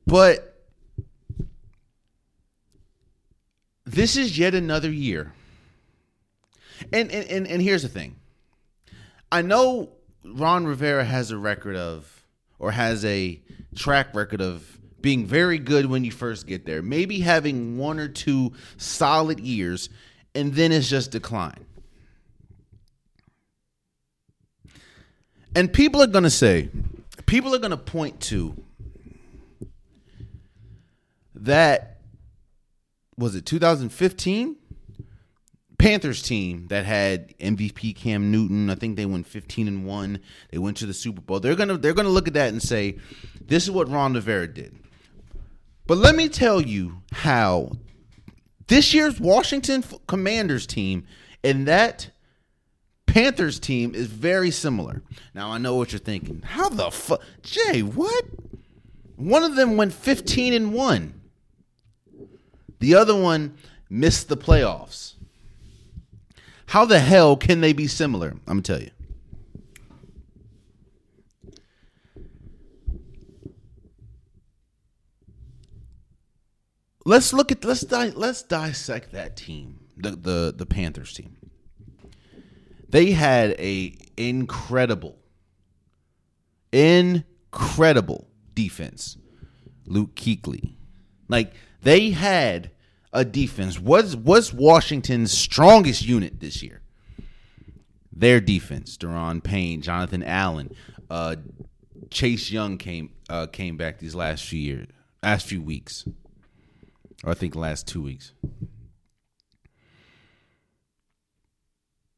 But 0.07 0.67
this 3.85 4.17
is 4.17 4.39
yet 4.39 4.55
another 4.55 4.91
year. 4.91 5.33
And, 6.93 7.11
and 7.11 7.29
and 7.29 7.47
and 7.47 7.63
here's 7.63 7.83
the 7.83 7.89
thing. 7.89 8.17
I 9.31 9.43
know 9.43 9.91
Ron 10.25 10.67
Rivera 10.67 11.05
has 11.05 11.31
a 11.31 11.39
record 11.39 11.77
of 11.77 12.25
or 12.59 12.73
has 12.73 13.05
a 13.05 13.41
track 13.77 14.15
record 14.15 14.41
of 14.41 14.80
being 15.03 15.27
very 15.27 15.59
good 15.59 15.87
when 15.87 16.05
you 16.05 16.11
first 16.11 16.47
get 16.47 16.67
there. 16.67 16.83
Maybe 16.83 17.21
having 17.21 17.79
one 17.79 17.99
or 17.99 18.09
two 18.09 18.53
solid 18.77 19.41
years 19.41 19.89
and 20.35 20.55
then 20.55 20.73
it's 20.73 20.89
just 20.89 21.11
decline. 21.11 21.67
And 25.55 25.73
people 25.73 26.01
are 26.01 26.07
going 26.07 26.25
to 26.25 26.31
say, 26.31 26.71
people 27.27 27.55
are 27.55 27.59
going 27.59 27.73
to 27.73 27.77
point 27.77 28.21
to 28.21 28.55
that, 31.35 31.99
was 33.17 33.35
it 33.35 33.47
2015? 33.47 34.57
Panthers 35.79 36.21
team 36.21 36.67
that 36.69 36.85
had 36.85 37.37
MVP 37.39 37.97
Cam 37.97 38.31
Newton. 38.31 38.69
I 38.69 38.75
think 38.75 38.97
they 38.97 39.07
went 39.07 39.27
15 39.27 39.67
and 39.67 39.87
1. 39.87 40.21
They 40.51 40.59
went 40.59 40.77
to 40.77 40.87
the 40.87 40.93
Super 40.93 41.23
Bowl. 41.23 41.41
They're 41.41 41.55
going 41.55 41.71
to 41.71 41.79
they're 41.79 41.95
going 41.95 42.05
to 42.05 42.13
look 42.13 42.29
at 42.29 42.35
that 42.35 42.51
and 42.51 42.63
say 42.63 42.99
this 43.41 43.65
is 43.65 43.71
what 43.71 43.89
Ron 43.89 44.13
Rivera 44.13 44.47
did. 44.47 44.80
But 45.91 45.99
let 45.99 46.15
me 46.15 46.29
tell 46.29 46.61
you 46.61 47.03
how 47.11 47.73
this 48.69 48.95
year's 48.95 49.19
Washington 49.19 49.83
Commanders 50.07 50.65
team 50.65 51.05
and 51.43 51.67
that 51.67 52.11
Panthers 53.07 53.59
team 53.59 53.97
is 53.97 54.07
very 54.07 54.53
similar. 54.53 55.03
Now 55.35 55.51
I 55.51 55.59
know 55.59 55.75
what 55.75 55.91
you're 55.91 55.99
thinking. 55.99 56.43
How 56.43 56.69
the 56.69 56.93
fuck, 56.93 57.21
Jay? 57.43 57.83
What? 57.83 58.25
One 59.17 59.43
of 59.43 59.57
them 59.57 59.77
went 59.77 59.93
15 59.93 60.53
and 60.53 60.73
one. 60.73 61.23
The 62.79 62.95
other 62.95 63.21
one 63.21 63.57
missed 63.89 64.29
the 64.29 64.37
playoffs. 64.37 65.15
How 66.67 66.85
the 66.85 67.01
hell 67.01 67.37
can 67.37 67.63
they 67.63 67.73
be 67.73 67.89
similar? 67.89 68.29
I'm 68.47 68.61
gonna 68.61 68.63
tell 68.63 68.81
you. 68.81 68.93
Let's 77.11 77.33
look 77.33 77.51
at 77.51 77.65
let's 77.65 77.81
di- 77.81 78.13
let's 78.15 78.45
dissect 78.45 79.11
that 79.11 79.37
team, 79.37 79.81
the 79.97 80.13
the 80.13 80.55
the 80.57 80.65
Panthers 80.65 81.13
team. 81.13 81.37
They 82.89 83.11
had 83.11 83.51
a 83.59 83.97
incredible, 84.17 85.19
incredible 86.71 88.29
defense. 88.55 89.19
Luke 89.87 90.15
Kuechly, 90.15 90.75
like 91.27 91.53
they 91.83 92.11
had 92.11 92.71
a 93.13 93.25
defense. 93.25 93.81
Was 93.81 94.15
was 94.15 94.55
Washington's 94.55 95.37
strongest 95.37 96.07
unit 96.07 96.39
this 96.39 96.63
year? 96.63 96.81
Their 98.13 98.41
defense. 98.41 98.97
Daron 98.97 99.43
Payne, 99.43 99.83
Jonathan 99.83 100.23
Allen, 100.23 100.77
uh, 101.11 101.35
Chase 102.11 102.53
Young 102.53 102.79
came 102.79 103.11
uh, 103.29 103.49
came 103.49 103.77
back 103.77 103.99
these 103.99 104.15
last 104.15 104.45
few 104.45 104.61
years, 104.61 104.87
last 105.25 105.49
few 105.49 105.61
weeks, 105.61 106.05
or 107.25 107.31
I 107.31 107.35
think 107.35 107.55
last 107.55 107.87
two 107.87 108.03
weeks. 108.03 108.33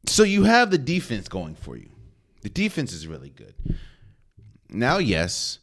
So 0.06 0.24
you 0.24 0.44
have 0.44 0.70
the 0.70 0.78
defense 0.78 1.28
going 1.28 1.54
for 1.54 1.76
you. 1.76 1.90
The 2.42 2.48
defense 2.48 2.92
is 2.92 3.06
really 3.06 3.30
good. 3.30 3.54
Now, 4.68 4.98
yes, 4.98 5.58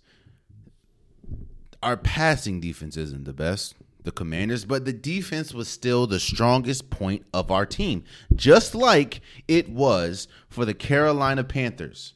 our 1.83 1.97
passing 1.97 2.59
defense 2.59 2.95
isn't 2.95 3.25
the 3.25 3.33
best, 3.33 3.75
the 4.03 4.11
commanders, 4.11 4.65
but 4.65 4.85
the 4.85 4.93
defense 4.93 5.53
was 5.53 5.67
still 5.67 6.07
the 6.07 6.19
strongest 6.19 6.89
point 6.89 7.25
of 7.33 7.51
our 7.51 7.65
team, 7.65 8.03
just 8.35 8.75
like 8.75 9.21
it 9.47 9.69
was 9.69 10.27
for 10.47 10.65
the 10.65 10.73
Carolina 10.73 11.43
Panthers. 11.43 12.13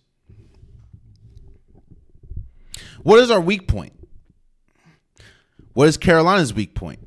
What 3.03 3.20
is 3.20 3.30
our 3.30 3.42
weak 3.42 3.68
point? 3.68 3.94
What 5.74 5.88
is 5.88 5.98
Carolina's 5.98 6.53
weak 6.53 6.74
point? 6.74 7.00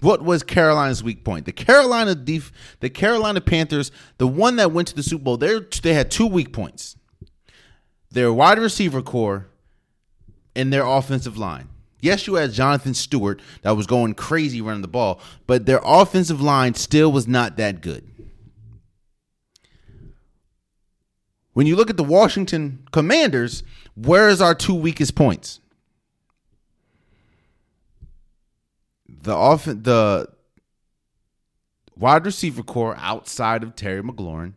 What 0.00 0.22
was 0.22 0.42
Carolina's 0.42 1.02
weak 1.02 1.24
point? 1.24 1.44
The 1.44 1.52
Carolina 1.52 2.14
def- 2.14 2.52
the 2.80 2.90
Carolina 2.90 3.40
Panthers, 3.40 3.90
the 4.18 4.28
one 4.28 4.56
that 4.56 4.72
went 4.72 4.88
to 4.88 4.94
the 4.94 5.02
Super 5.02 5.24
Bowl, 5.24 5.36
they 5.36 5.58
they 5.82 5.94
had 5.94 6.10
two 6.10 6.26
weak 6.26 6.52
points. 6.52 6.96
Their 8.10 8.32
wide 8.32 8.58
receiver 8.58 9.02
corps 9.02 9.46
and 10.54 10.72
their 10.72 10.86
offensive 10.86 11.36
line. 11.36 11.68
Yes, 12.00 12.26
you 12.26 12.34
had 12.34 12.52
Jonathan 12.52 12.94
Stewart 12.94 13.42
that 13.62 13.72
was 13.76 13.86
going 13.86 14.14
crazy 14.14 14.60
running 14.60 14.82
the 14.82 14.88
ball, 14.88 15.20
but 15.46 15.66
their 15.66 15.80
offensive 15.84 16.40
line 16.40 16.74
still 16.74 17.10
was 17.10 17.26
not 17.26 17.56
that 17.56 17.80
good. 17.80 18.08
When 21.54 21.66
you 21.66 21.74
look 21.74 21.90
at 21.90 21.96
the 21.96 22.04
Washington 22.04 22.86
Commanders, 22.92 23.64
where 23.96 24.28
is 24.28 24.40
our 24.40 24.54
two 24.54 24.74
weakest 24.74 25.16
points? 25.16 25.58
The 29.22 29.34
off 29.34 29.64
the 29.64 30.28
wide 31.96 32.24
receiver 32.24 32.62
corps 32.62 32.96
outside 32.98 33.62
of 33.62 33.74
Terry 33.74 34.02
McLaurin 34.02 34.54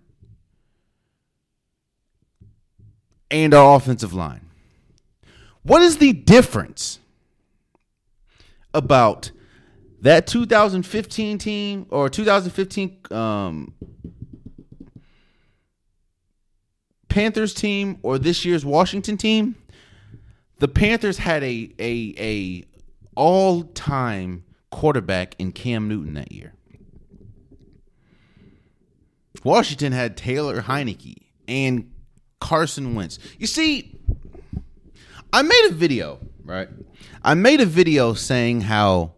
and 3.31 3.53
our 3.53 3.75
offensive 3.75 4.13
line. 4.13 4.45
What 5.63 5.81
is 5.81 5.97
the 5.97 6.13
difference 6.13 6.99
about 8.73 9.31
that 10.01 10.27
2015 10.27 11.37
team 11.37 11.85
or 11.89 12.09
2015 12.09 12.97
um, 13.11 13.73
Panthers 17.09 17.53
team 17.53 17.99
or 18.01 18.17
this 18.17 18.45
year's 18.45 18.65
Washington 18.65 19.17
team? 19.17 19.55
The 20.59 20.67
Panthers 20.67 21.17
had 21.17 21.43
a 21.43 21.71
a 21.79 22.13
a 22.17 22.63
all 23.15 23.63
time 23.63 24.43
quarterback 24.71 25.35
in 25.37 25.51
Cam 25.51 25.87
Newton 25.87 26.15
that 26.15 26.31
year. 26.31 26.53
Washington 29.43 29.91
had 29.91 30.17
Taylor 30.17 30.61
Heinicke 30.61 31.17
and 31.47 31.91
Carson 32.39 32.95
Wentz. 32.95 33.19
You 33.37 33.47
see, 33.47 33.99
I 35.33 35.41
made 35.41 35.67
a 35.69 35.73
video, 35.73 36.19
right? 36.43 36.69
I 37.23 37.33
made 37.33 37.61
a 37.61 37.65
video 37.65 38.13
saying 38.13 38.61
how 38.61 39.13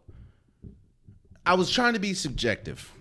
I 1.46 1.56
was 1.56 1.70
trying 1.70 1.94
to 1.94 2.00
be 2.00 2.14
subjective. 2.14 2.92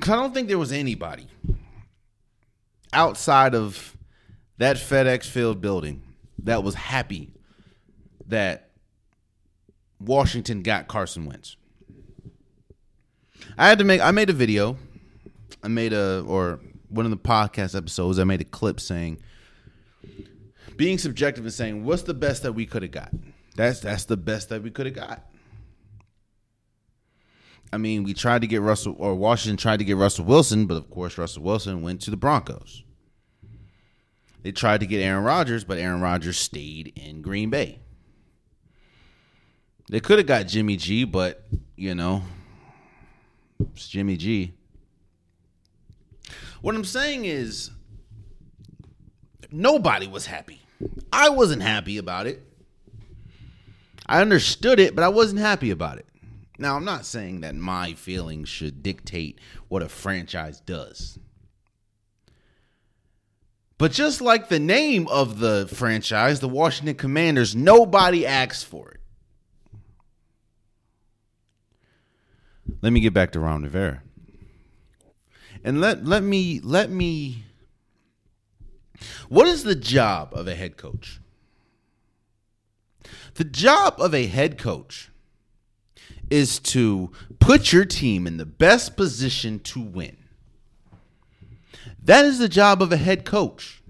Cause 0.00 0.10
I 0.10 0.16
don't 0.16 0.34
think 0.34 0.48
there 0.48 0.58
was 0.58 0.72
anybody 0.72 1.28
outside 2.92 3.54
of 3.54 3.96
that 4.58 4.76
FedEx 4.76 5.24
Field 5.24 5.60
building 5.60 6.02
that 6.42 6.62
was 6.62 6.74
happy 6.74 7.30
that 8.26 8.63
Washington 10.04 10.62
got 10.62 10.88
Carson 10.88 11.26
Wentz. 11.26 11.56
I 13.56 13.68
had 13.68 13.78
to 13.78 13.84
make 13.84 14.00
I 14.00 14.10
made 14.10 14.30
a 14.30 14.34
video. 14.34 14.76
I 15.62 15.68
made 15.68 15.92
a 15.92 16.24
or 16.26 16.60
one 16.88 17.04
of 17.04 17.10
the 17.10 17.16
podcast 17.16 17.76
episodes, 17.76 18.18
I 18.18 18.24
made 18.24 18.40
a 18.40 18.44
clip 18.44 18.80
saying 18.80 19.20
being 20.76 20.98
subjective 20.98 21.44
and 21.44 21.52
saying 21.52 21.84
what's 21.84 22.02
the 22.02 22.14
best 22.14 22.42
that 22.42 22.52
we 22.52 22.66
could 22.66 22.82
have 22.82 22.92
got. 22.92 23.12
That's 23.56 23.80
that's 23.80 24.04
the 24.04 24.16
best 24.16 24.48
that 24.48 24.62
we 24.62 24.70
could 24.70 24.86
have 24.86 24.94
got. 24.94 25.26
I 27.72 27.76
mean, 27.76 28.04
we 28.04 28.14
tried 28.14 28.42
to 28.42 28.46
get 28.46 28.60
Russell 28.60 28.94
or 28.98 29.14
Washington 29.14 29.56
tried 29.56 29.78
to 29.78 29.84
get 29.84 29.96
Russell 29.96 30.24
Wilson, 30.24 30.66
but 30.66 30.76
of 30.76 30.90
course 30.90 31.18
Russell 31.18 31.42
Wilson 31.42 31.82
went 31.82 32.00
to 32.02 32.10
the 32.10 32.16
Broncos. 32.16 32.84
They 34.42 34.52
tried 34.52 34.80
to 34.80 34.86
get 34.86 35.00
Aaron 35.00 35.24
Rodgers, 35.24 35.64
but 35.64 35.78
Aaron 35.78 36.00
Rodgers 36.00 36.36
stayed 36.36 36.92
in 36.96 37.22
Green 37.22 37.50
Bay. 37.50 37.80
They 39.88 40.00
could 40.00 40.18
have 40.18 40.26
got 40.26 40.46
Jimmy 40.46 40.76
G, 40.76 41.04
but 41.04 41.44
you 41.76 41.94
know, 41.94 42.22
it's 43.74 43.88
Jimmy 43.88 44.16
G. 44.16 44.54
What 46.62 46.74
I'm 46.74 46.84
saying 46.84 47.26
is, 47.26 47.70
nobody 49.50 50.06
was 50.06 50.26
happy. 50.26 50.62
I 51.12 51.28
wasn't 51.28 51.62
happy 51.62 51.98
about 51.98 52.26
it. 52.26 52.42
I 54.06 54.20
understood 54.20 54.80
it, 54.80 54.94
but 54.94 55.04
I 55.04 55.08
wasn't 55.08 55.40
happy 55.40 55.70
about 55.70 55.98
it. 55.98 56.06
Now, 56.58 56.76
I'm 56.76 56.84
not 56.84 57.04
saying 57.04 57.40
that 57.40 57.54
my 57.54 57.94
feelings 57.94 58.48
should 58.48 58.82
dictate 58.82 59.40
what 59.68 59.82
a 59.82 59.88
franchise 59.88 60.60
does. 60.60 61.18
But 63.76 63.92
just 63.92 64.20
like 64.20 64.48
the 64.48 64.60
name 64.60 65.08
of 65.08 65.40
the 65.40 65.68
franchise, 65.74 66.40
the 66.40 66.48
Washington 66.48 66.94
Commanders, 66.94 67.56
nobody 67.56 68.24
asked 68.24 68.66
for 68.66 68.90
it. 68.92 69.00
Let 72.80 72.92
me 72.92 73.00
get 73.00 73.14
back 73.14 73.32
to 73.32 73.40
Ron 73.40 73.62
Rivera. 73.62 74.02
And 75.62 75.80
let 75.80 76.04
let 76.04 76.22
me 76.22 76.60
let 76.62 76.90
me 76.90 77.44
what 79.28 79.46
is 79.46 79.64
the 79.64 79.74
job 79.74 80.30
of 80.32 80.46
a 80.46 80.54
head 80.54 80.76
coach? 80.76 81.20
The 83.34 83.44
job 83.44 83.96
of 83.98 84.14
a 84.14 84.26
head 84.26 84.58
coach 84.58 85.10
is 86.30 86.58
to 86.58 87.10
put 87.38 87.72
your 87.72 87.84
team 87.84 88.26
in 88.26 88.36
the 88.36 88.46
best 88.46 88.96
position 88.96 89.58
to 89.60 89.80
win. 89.80 90.16
That 92.02 92.24
is 92.24 92.38
the 92.38 92.48
job 92.48 92.82
of 92.82 92.92
a 92.92 92.96
head 92.96 93.24
coach. 93.24 93.82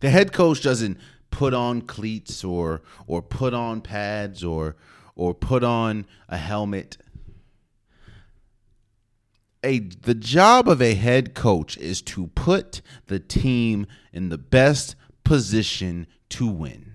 The 0.00 0.10
head 0.10 0.32
coach 0.32 0.62
doesn't 0.62 0.98
put 1.30 1.54
on 1.54 1.82
cleats 1.82 2.42
or 2.42 2.82
or 3.06 3.22
put 3.22 3.54
on 3.54 3.80
pads 3.80 4.42
or 4.42 4.76
or 5.14 5.34
put 5.34 5.62
on 5.62 6.06
a 6.28 6.36
helmet 6.36 6.96
a 9.62 9.80
the 9.80 10.14
job 10.14 10.68
of 10.68 10.80
a 10.80 10.94
head 10.94 11.34
coach 11.34 11.76
is 11.76 12.02
to 12.02 12.28
put 12.28 12.80
the 13.06 13.18
team 13.18 13.86
in 14.12 14.28
the 14.28 14.38
best 14.38 14.96
position 15.24 16.06
to 16.30 16.46
win. 16.46 16.92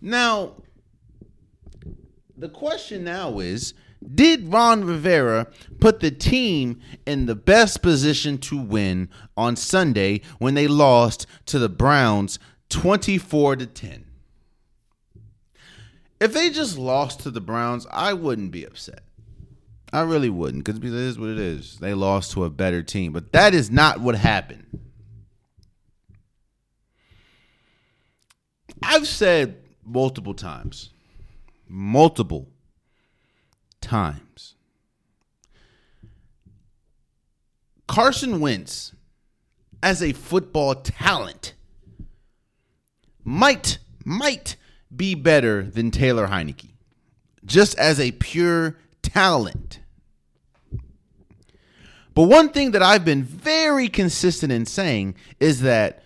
Now, 0.00 0.54
the 2.36 2.48
question 2.48 3.04
now 3.04 3.38
is 3.38 3.74
did 4.14 4.52
Ron 4.52 4.84
Rivera 4.84 5.48
put 5.80 6.00
the 6.00 6.10
team 6.10 6.80
in 7.06 7.26
the 7.26 7.34
best 7.34 7.82
position 7.82 8.38
to 8.38 8.58
win 8.58 9.08
on 9.36 9.56
Sunday 9.56 10.20
when 10.38 10.54
they 10.54 10.68
lost 10.68 11.26
to 11.46 11.58
the 11.58 11.68
Browns 11.68 12.38
24 12.68 13.56
to 13.56 13.66
10? 13.66 14.04
If 16.20 16.32
they 16.32 16.50
just 16.50 16.78
lost 16.78 17.20
to 17.20 17.30
the 17.30 17.40
Browns, 17.40 17.86
I 17.90 18.12
wouldn't 18.12 18.50
be 18.50 18.64
upset. 18.64 19.05
I 19.96 20.02
really 20.02 20.28
wouldn't 20.28 20.62
because 20.62 20.78
it 20.78 20.92
is 20.92 21.18
what 21.18 21.30
it 21.30 21.38
is. 21.38 21.78
They 21.78 21.94
lost 21.94 22.32
to 22.32 22.44
a 22.44 22.50
better 22.50 22.82
team, 22.82 23.14
but 23.14 23.32
that 23.32 23.54
is 23.54 23.70
not 23.70 23.98
what 23.98 24.14
happened. 24.14 24.66
I've 28.82 29.08
said 29.08 29.56
multiple 29.86 30.34
times, 30.34 30.90
multiple 31.66 32.46
times. 33.80 34.56
Carson 37.88 38.38
Wentz, 38.38 38.92
as 39.82 40.02
a 40.02 40.12
football 40.12 40.74
talent, 40.74 41.54
might 43.24 43.78
might 44.04 44.56
be 44.94 45.14
better 45.14 45.62
than 45.62 45.90
Taylor 45.90 46.26
Heinicke, 46.26 46.72
just 47.46 47.78
as 47.78 47.98
a 47.98 48.12
pure 48.12 48.76
talent. 49.00 49.78
But 52.16 52.30
one 52.30 52.48
thing 52.48 52.70
that 52.70 52.82
I've 52.82 53.04
been 53.04 53.22
very 53.22 53.88
consistent 53.88 54.50
in 54.50 54.64
saying 54.64 55.16
is 55.38 55.60
that 55.60 56.02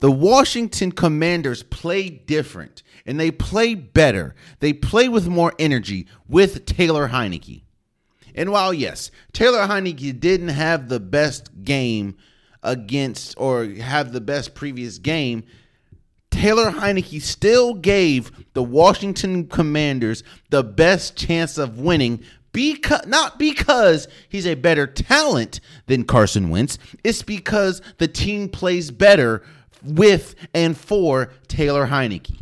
the 0.00 0.10
Washington 0.10 0.90
Commanders 0.90 1.62
play 1.62 2.10
different 2.10 2.82
and 3.06 3.18
they 3.18 3.30
play 3.30 3.76
better. 3.76 4.34
They 4.58 4.72
play 4.72 5.08
with 5.08 5.28
more 5.28 5.52
energy 5.60 6.08
with 6.28 6.66
Taylor 6.66 7.10
Heinicke. 7.10 7.62
And 8.34 8.50
while, 8.50 8.74
yes, 8.74 9.12
Taylor 9.32 9.68
Heinicke 9.68 10.18
didn't 10.18 10.48
have 10.48 10.88
the 10.88 10.98
best 10.98 11.62
game 11.62 12.16
against 12.64 13.36
or 13.38 13.66
have 13.66 14.10
the 14.10 14.20
best 14.20 14.56
previous 14.56 14.98
game, 14.98 15.44
Taylor 16.32 16.72
Heinicke 16.72 17.22
still 17.22 17.74
gave 17.74 18.32
the 18.54 18.64
Washington 18.64 19.46
Commanders 19.46 20.24
the 20.50 20.64
best 20.64 21.16
chance 21.16 21.56
of 21.56 21.78
winning 21.78 22.24
because 22.52 23.06
not 23.06 23.38
because 23.38 24.08
he's 24.28 24.46
a 24.46 24.54
better 24.54 24.86
talent 24.86 25.60
than 25.86 26.04
Carson 26.04 26.50
Wentz, 26.50 26.78
it's 27.02 27.22
because 27.22 27.82
the 27.98 28.08
team 28.08 28.48
plays 28.48 28.90
better 28.90 29.42
with 29.82 30.34
and 30.54 30.76
for 30.76 31.30
Taylor 31.48 31.86
Heinicke. 31.86 32.38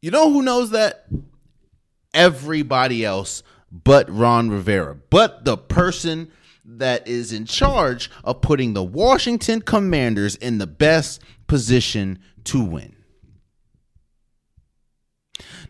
You 0.00 0.10
know 0.10 0.32
who 0.32 0.42
knows 0.42 0.70
that? 0.70 1.06
Everybody 2.12 3.04
else 3.04 3.42
but 3.72 4.10
Ron 4.10 4.50
Rivera, 4.50 4.94
but 5.08 5.44
the 5.44 5.56
person 5.56 6.30
that 6.64 7.08
is 7.08 7.32
in 7.32 7.46
charge 7.46 8.10
of 8.22 8.42
putting 8.42 8.74
the 8.74 8.82
Washington 8.82 9.62
Commanders 9.62 10.36
in 10.36 10.58
the 10.58 10.66
best 10.66 11.22
position 11.46 12.18
to 12.44 12.62
win. 12.62 12.94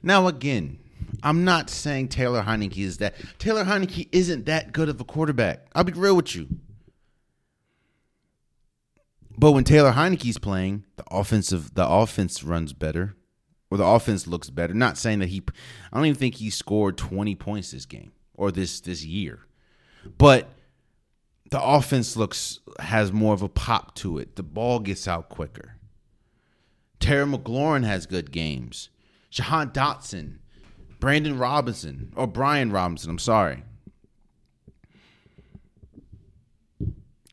Now, 0.03 0.27
again, 0.27 0.81
I'm 1.23 1.45
not 1.45 1.71
saying 1.71 2.09
Taylor 2.09 2.43
Heinicke 2.43 2.79
is 2.79 2.99
that. 2.99 3.15
Taylor 3.39 3.65
Heinicke 3.65 4.09
isn't 4.13 4.47
that 4.47 4.73
good 4.73 4.89
of 4.89 5.01
a 5.01 5.05
quarterback. 5.05 5.67
I'll 5.75 5.85
be 5.85 5.93
real 5.93 6.17
with 6.17 6.35
you. 6.35 6.49
But 9.39 9.53
when 9.53 9.65
Taylor 9.65 9.93
Heinicke's 9.93 10.39
playing, 10.39 10.85
the 10.97 11.05
offensive 11.11 11.75
the 11.75 11.89
offense 11.89 12.45
runs 12.45 12.73
better, 12.73 13.17
or 13.71 13.79
the 13.79 13.85
offense 13.85 14.27
looks 14.27 14.51
better. 14.51 14.75
Not 14.75 14.99
saying 14.99 15.21
that 15.21 15.29
he, 15.29 15.43
I 15.93 15.97
don't 15.97 16.07
even 16.07 16.19
think 16.19 16.37
he 16.37 16.51
scored 16.51 16.99
20 16.99 17.35
points 17.37 17.71
this 17.71 17.87
game 17.87 18.13
or 18.35 18.51
this 18.53 18.81
this 18.81 19.05
year. 19.05 19.41
But 20.19 20.51
the 21.51 21.63
offense 21.63 22.17
looks 22.17 22.61
has 22.81 23.13
more 23.13 23.35
of 23.35 23.43
a 23.43 23.49
pop 23.49 23.95
to 23.97 24.19
it. 24.19 24.37
The 24.37 24.43
ball 24.43 24.81
gets 24.81 25.07
out 25.07 25.29
quicker. 25.29 25.77
Terry 26.99 27.27
McLaurin 27.27 27.85
has 27.85 28.07
good 28.07 28.31
games. 28.31 28.89
Jahan 29.31 29.71
Dotson, 29.71 30.39
Brandon 31.03 31.37
Robinson, 31.37 32.13
or 32.15 32.29
Brian 32.29 32.71
Robinson, 32.71 33.11
I'm 33.11 33.19
sorry. 33.19 33.65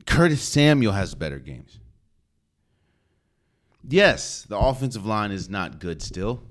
Curtis 0.06 0.42
Samuel 0.42 0.90
has 0.90 1.14
better 1.14 1.38
games. 1.38 1.78
Yes, 3.88 4.42
the 4.42 4.58
offensive 4.58 5.06
line 5.06 5.30
is 5.30 5.48
not 5.48 5.78
good 5.78 6.02
still. 6.02 6.42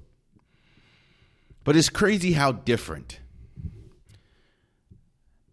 But 1.65 1.75
it's 1.75 1.89
crazy 1.89 2.32
how 2.32 2.53
different. 2.53 3.19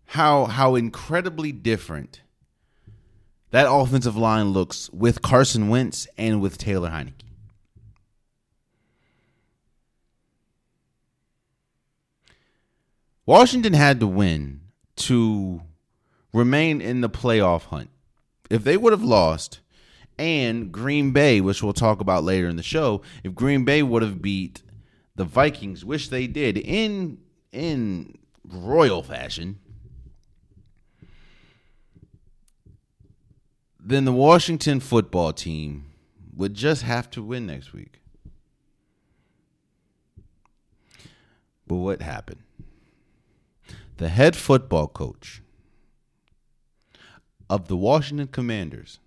How 0.05 0.45
how 0.45 0.77
incredibly 0.77 1.51
different 1.51 2.21
that 3.51 3.67
offensive 3.69 4.17
line 4.17 4.51
looks 4.51 4.89
with 4.91 5.21
Carson 5.21 5.69
Wentz 5.69 6.07
and 6.17 6.41
with 6.41 6.59
Taylor 6.59 6.91
Heinicke. 6.91 7.26
Washington 13.27 13.73
had 13.73 13.99
to 14.01 14.07
win 14.07 14.61
to 14.95 15.61
remain 16.33 16.81
in 16.81 17.01
the 17.01 17.11
playoff 17.11 17.65
hunt. 17.65 17.91
If 18.49 18.63
they 18.63 18.77
would 18.77 18.93
have 18.93 19.03
lost, 19.03 19.61
and 20.19 20.73
Green 20.73 21.11
Bay, 21.11 21.41
which 21.41 21.63
we'll 21.63 21.73
talk 21.73 22.01
about 22.01 22.25
later 22.25 22.49
in 22.49 22.57
the 22.57 22.63
show, 22.63 23.03
if 23.23 23.35
Green 23.35 23.65
Bay 23.65 23.83
would 23.83 24.03
have 24.03 24.23
beat 24.23 24.63
the 25.17 25.25
Vikings, 25.25 25.85
which 25.85 26.11
they 26.11 26.27
did 26.27 26.57
in 26.57 27.19
in 27.53 28.17
royal 28.45 29.03
fashion, 29.03 29.59
then 33.81 34.05
the 34.05 34.13
Washington 34.13 34.79
football 34.81 35.33
team 35.33 35.87
would 36.35 36.55
just 36.55 36.83
have 36.83 37.11
to 37.11 37.23
win 37.23 37.47
next 37.47 37.73
week. 37.73 38.01
But 41.67 41.77
what 41.77 42.03
happened? 42.03 42.46
The 43.99 44.09
head 44.11 44.37
football 44.37 44.89
coach 44.89 45.41
of 47.49 47.69
the 47.69 47.77
Washington 47.77 48.27
Commanders 48.27 48.99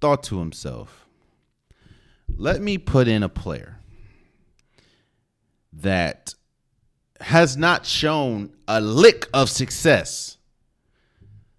thought 0.00 0.22
to 0.24 0.38
himself, 0.38 1.06
let 2.36 2.60
me 2.60 2.76
put 2.76 3.08
in 3.08 3.22
a 3.22 3.28
player 3.28 3.78
that 5.72 6.34
has 7.20 7.56
not 7.56 7.86
shown 7.86 8.52
a 8.66 8.80
lick 8.80 9.28
of 9.32 9.48
success 9.48 10.36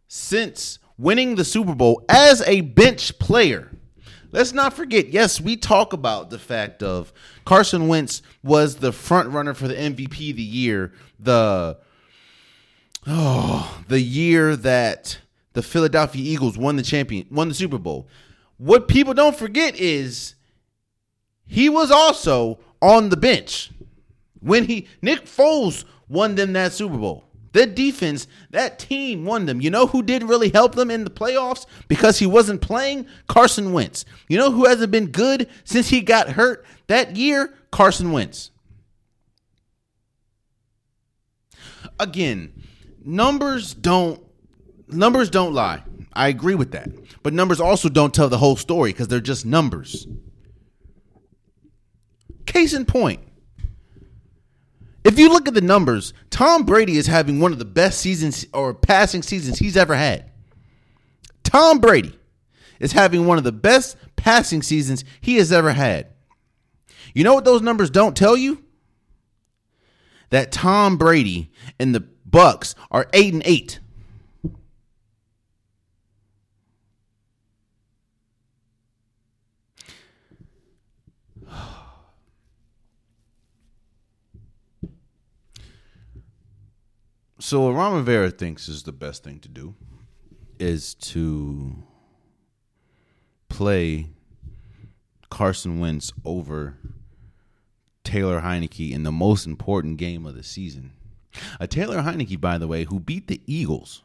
since 0.07 0.79
winning 0.97 1.35
the 1.35 1.45
Super 1.45 1.73
Bowl 1.73 2.03
as 2.07 2.41
a 2.43 2.61
bench 2.61 3.17
player. 3.19 3.78
Let's 4.31 4.53
not 4.53 4.73
forget, 4.73 5.09
yes, 5.09 5.41
we 5.41 5.57
talk 5.57 5.91
about 5.91 6.29
the 6.29 6.37
fact 6.37 6.83
of 6.83 7.11
Carson 7.45 7.87
Wentz 7.87 8.21
was 8.43 8.75
the 8.75 8.91
front 8.91 9.29
runner 9.29 9.53
for 9.53 9.67
the 9.67 9.73
MVP 9.73 10.35
the 10.35 10.43
year, 10.43 10.93
the 11.19 11.77
oh, 13.07 13.81
the 13.87 14.01
year 14.01 14.55
that 14.55 15.17
the 15.53 15.63
Philadelphia 15.63 16.21
Eagles 16.21 16.57
won 16.57 16.75
the 16.75 16.83
champion, 16.83 17.25
won 17.31 17.47
the 17.49 17.55
Super 17.55 17.79
Bowl. 17.79 18.07
What 18.57 18.87
people 18.87 19.13
don't 19.15 19.35
forget 19.35 19.75
is 19.75 20.35
he 21.47 21.67
was 21.69 21.89
also 21.89 22.59
on 22.81 23.09
the 23.09 23.17
bench 23.17 23.71
when 24.39 24.65
he 24.65 24.87
Nick 25.01 25.25
Foles 25.25 25.85
won 26.07 26.35
them 26.35 26.53
that 26.53 26.73
Super 26.73 26.97
Bowl. 26.97 27.28
The 27.51 27.65
defense, 27.65 28.27
that 28.51 28.79
team 28.79 29.25
won 29.25 29.45
them. 29.45 29.61
You 29.61 29.69
know 29.69 29.87
who 29.87 30.03
didn't 30.03 30.27
really 30.27 30.49
help 30.49 30.75
them 30.75 30.91
in 30.91 31.03
the 31.03 31.09
playoffs 31.09 31.65
because 31.87 32.19
he 32.19 32.25
wasn't 32.25 32.61
playing? 32.61 33.07
Carson 33.27 33.73
Wentz. 33.73 34.05
You 34.27 34.37
know 34.37 34.51
who 34.51 34.65
hasn't 34.65 34.91
been 34.91 35.07
good 35.07 35.49
since 35.63 35.89
he 35.89 36.01
got 36.01 36.29
hurt 36.29 36.65
that 36.87 37.15
year? 37.15 37.55
Carson 37.71 38.11
Wentz. 38.11 38.51
Again, 41.99 42.53
numbers 43.03 43.73
don't 43.73 44.21
numbers 44.87 45.29
don't 45.29 45.53
lie. 45.53 45.83
I 46.13 46.27
agree 46.27 46.55
with 46.55 46.71
that. 46.71 46.89
But 47.23 47.33
numbers 47.33 47.59
also 47.59 47.89
don't 47.89 48.13
tell 48.13 48.29
the 48.29 48.37
whole 48.37 48.55
story 48.55 48.91
because 48.91 49.07
they're 49.07 49.19
just 49.19 49.45
numbers. 49.45 50.07
Case 52.45 52.73
in 52.73 52.85
point. 52.85 53.21
If 55.09 55.17
you 55.17 55.29
look 55.29 55.47
at 55.47 55.55
the 55.55 55.61
numbers, 55.61 56.13
Tom 56.29 56.65
Brady 56.65 56.95
is 56.95 57.07
having 57.07 57.39
one 57.39 57.51
of 57.51 57.57
the 57.57 57.65
best 57.65 57.99
seasons 57.99 58.45
or 58.53 58.75
passing 58.75 59.23
seasons 59.23 59.57
he's 59.57 59.75
ever 59.75 59.95
had. 59.95 60.29
Tom 61.43 61.79
Brady 61.79 62.15
is 62.79 62.91
having 62.91 63.25
one 63.25 63.39
of 63.39 63.43
the 63.43 63.51
best 63.51 63.97
passing 64.15 64.61
seasons 64.61 65.03
he 65.19 65.37
has 65.37 65.51
ever 65.51 65.71
had. 65.71 66.09
You 67.15 67.23
know 67.23 67.33
what 67.33 67.43
those 67.43 67.63
numbers 67.63 67.89
don't 67.89 68.15
tell 68.15 68.37
you? 68.37 68.63
That 70.29 70.51
Tom 70.51 70.95
Brady 70.95 71.49
and 71.79 71.95
the 71.95 72.07
Bucs 72.29 72.75
are 72.91 73.07
8 73.11 73.33
and 73.33 73.43
8. 73.47 73.79
So 87.41 87.61
what 87.61 87.75
Ron 87.75 87.95
Rivera 87.95 88.31
thinks 88.31 88.67
is 88.67 88.83
the 88.83 88.91
best 88.91 89.23
thing 89.23 89.39
to 89.39 89.47
do 89.47 89.73
is 90.59 90.93
to 90.95 91.83
play 93.47 94.09
Carson 95.29 95.79
Wentz 95.79 96.11
over 96.25 96.77
Taylor 98.03 98.41
Heinicke 98.41 98.91
in 98.91 99.03
the 99.03 99.11
most 99.11 99.47
important 99.47 99.95
game 99.95 100.25
of 100.25 100.35
the 100.35 100.43
season. 100.43 100.91
A 101.61 101.67
Taylor 101.67 102.01
Heinicke, 102.01 102.41
by 102.41 102.57
the 102.57 102.67
way, 102.67 102.83
who 102.83 102.99
beat 102.99 103.27
the 103.27 103.41
Eagles, 103.47 104.03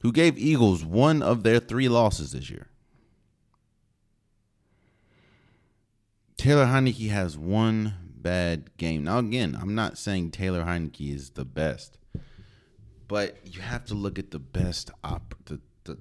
who 0.00 0.10
gave 0.10 0.38
Eagles 0.38 0.86
one 0.86 1.20
of 1.20 1.42
their 1.42 1.60
three 1.60 1.90
losses 1.90 2.32
this 2.32 2.48
year. 2.48 2.68
Taylor 6.38 6.64
Heinicke 6.64 7.10
has 7.10 7.36
one 7.36 8.07
bad 8.22 8.76
game. 8.76 9.04
Now, 9.04 9.18
again, 9.18 9.56
I'm 9.60 9.74
not 9.74 9.98
saying 9.98 10.30
Taylor 10.30 10.64
Heinicke 10.64 11.14
is 11.14 11.30
the 11.30 11.44
best, 11.44 11.98
but 13.06 13.38
you 13.44 13.60
have 13.60 13.84
to 13.86 13.94
look 13.94 14.18
at 14.18 14.30
the 14.30 14.38
best 14.38 14.90
op. 15.02 15.34
The, 15.46 15.60
the, 15.84 15.98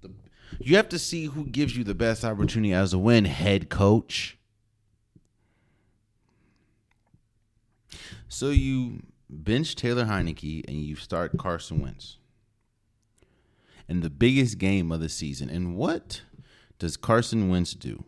the, 0.00 0.10
you 0.58 0.76
have 0.76 0.88
to 0.90 0.98
see 0.98 1.26
who 1.26 1.46
gives 1.46 1.76
you 1.76 1.84
the 1.84 1.94
best 1.94 2.24
opportunity 2.24 2.72
as 2.72 2.92
a 2.92 2.98
win. 2.98 3.24
Head 3.24 3.68
coach. 3.68 4.38
So 8.28 8.50
you 8.50 9.02
bench 9.28 9.76
Taylor 9.76 10.04
Heinicke 10.04 10.64
and 10.66 10.76
you 10.76 10.96
start 10.96 11.36
Carson 11.38 11.80
Wentz. 11.80 12.18
In 13.88 14.00
the 14.00 14.10
biggest 14.10 14.58
game 14.58 14.92
of 14.92 15.00
the 15.00 15.08
season. 15.08 15.50
And 15.50 15.76
what 15.76 16.22
does 16.78 16.96
Carson 16.96 17.48
Wentz 17.48 17.74
do? 17.74 18.04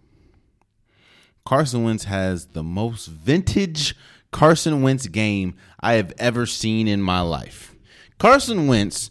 Carson 1.44 1.84
Wentz 1.84 2.04
has 2.04 2.46
the 2.46 2.62
most 2.62 3.06
vintage 3.06 3.96
Carson 4.30 4.82
Wentz 4.82 5.06
game 5.06 5.54
I 5.80 5.94
have 5.94 6.12
ever 6.18 6.46
seen 6.46 6.88
in 6.88 7.02
my 7.02 7.20
life. 7.20 7.74
Carson 8.18 8.66
Wentz 8.66 9.10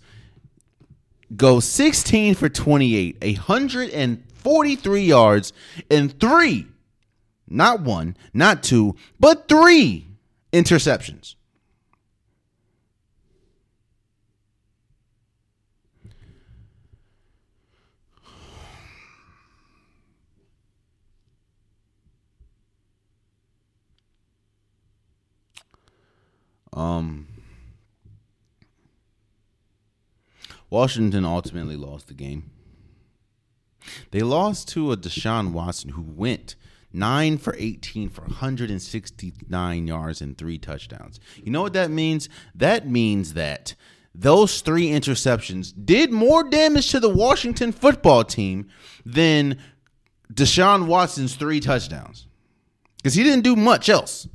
goes 1.35 1.65
16 1.65 2.35
for 2.35 2.49
28, 2.49 3.17
143 3.21 5.03
yards, 5.03 5.53
and 5.89 6.19
three, 6.19 6.67
not 7.47 7.81
one, 7.81 8.17
not 8.33 8.63
two, 8.63 8.95
but 9.19 9.47
three 9.47 10.07
interceptions. 10.51 11.35
Um, 26.73 27.27
Washington 30.69 31.25
ultimately 31.25 31.75
lost 31.75 32.07
the 32.07 32.13
game. 32.13 32.49
They 34.11 34.21
lost 34.21 34.67
to 34.69 34.91
a 34.91 34.97
Deshaun 34.97 35.51
Watson 35.51 35.91
who 35.91 36.01
went 36.01 36.55
9 36.93 37.37
for 37.37 37.55
18 37.57 38.09
for 38.09 38.21
169 38.21 39.87
yards 39.87 40.21
and 40.21 40.37
three 40.37 40.57
touchdowns. 40.57 41.19
You 41.37 41.51
know 41.51 41.61
what 41.61 41.73
that 41.73 41.91
means? 41.91 42.29
That 42.53 42.87
means 42.87 43.33
that 43.33 43.75
those 44.13 44.61
three 44.61 44.89
interceptions 44.89 45.73
did 45.85 46.11
more 46.11 46.43
damage 46.43 46.89
to 46.91 46.99
the 46.99 47.09
Washington 47.09 47.71
football 47.71 48.23
team 48.23 48.69
than 49.05 49.57
Deshaun 50.33 50.85
Watson's 50.85 51.35
three 51.35 51.59
touchdowns 51.59 52.27
because 52.97 53.13
he 53.13 53.23
didn't 53.23 53.43
do 53.43 53.55
much 53.55 53.89
else. 53.89 54.27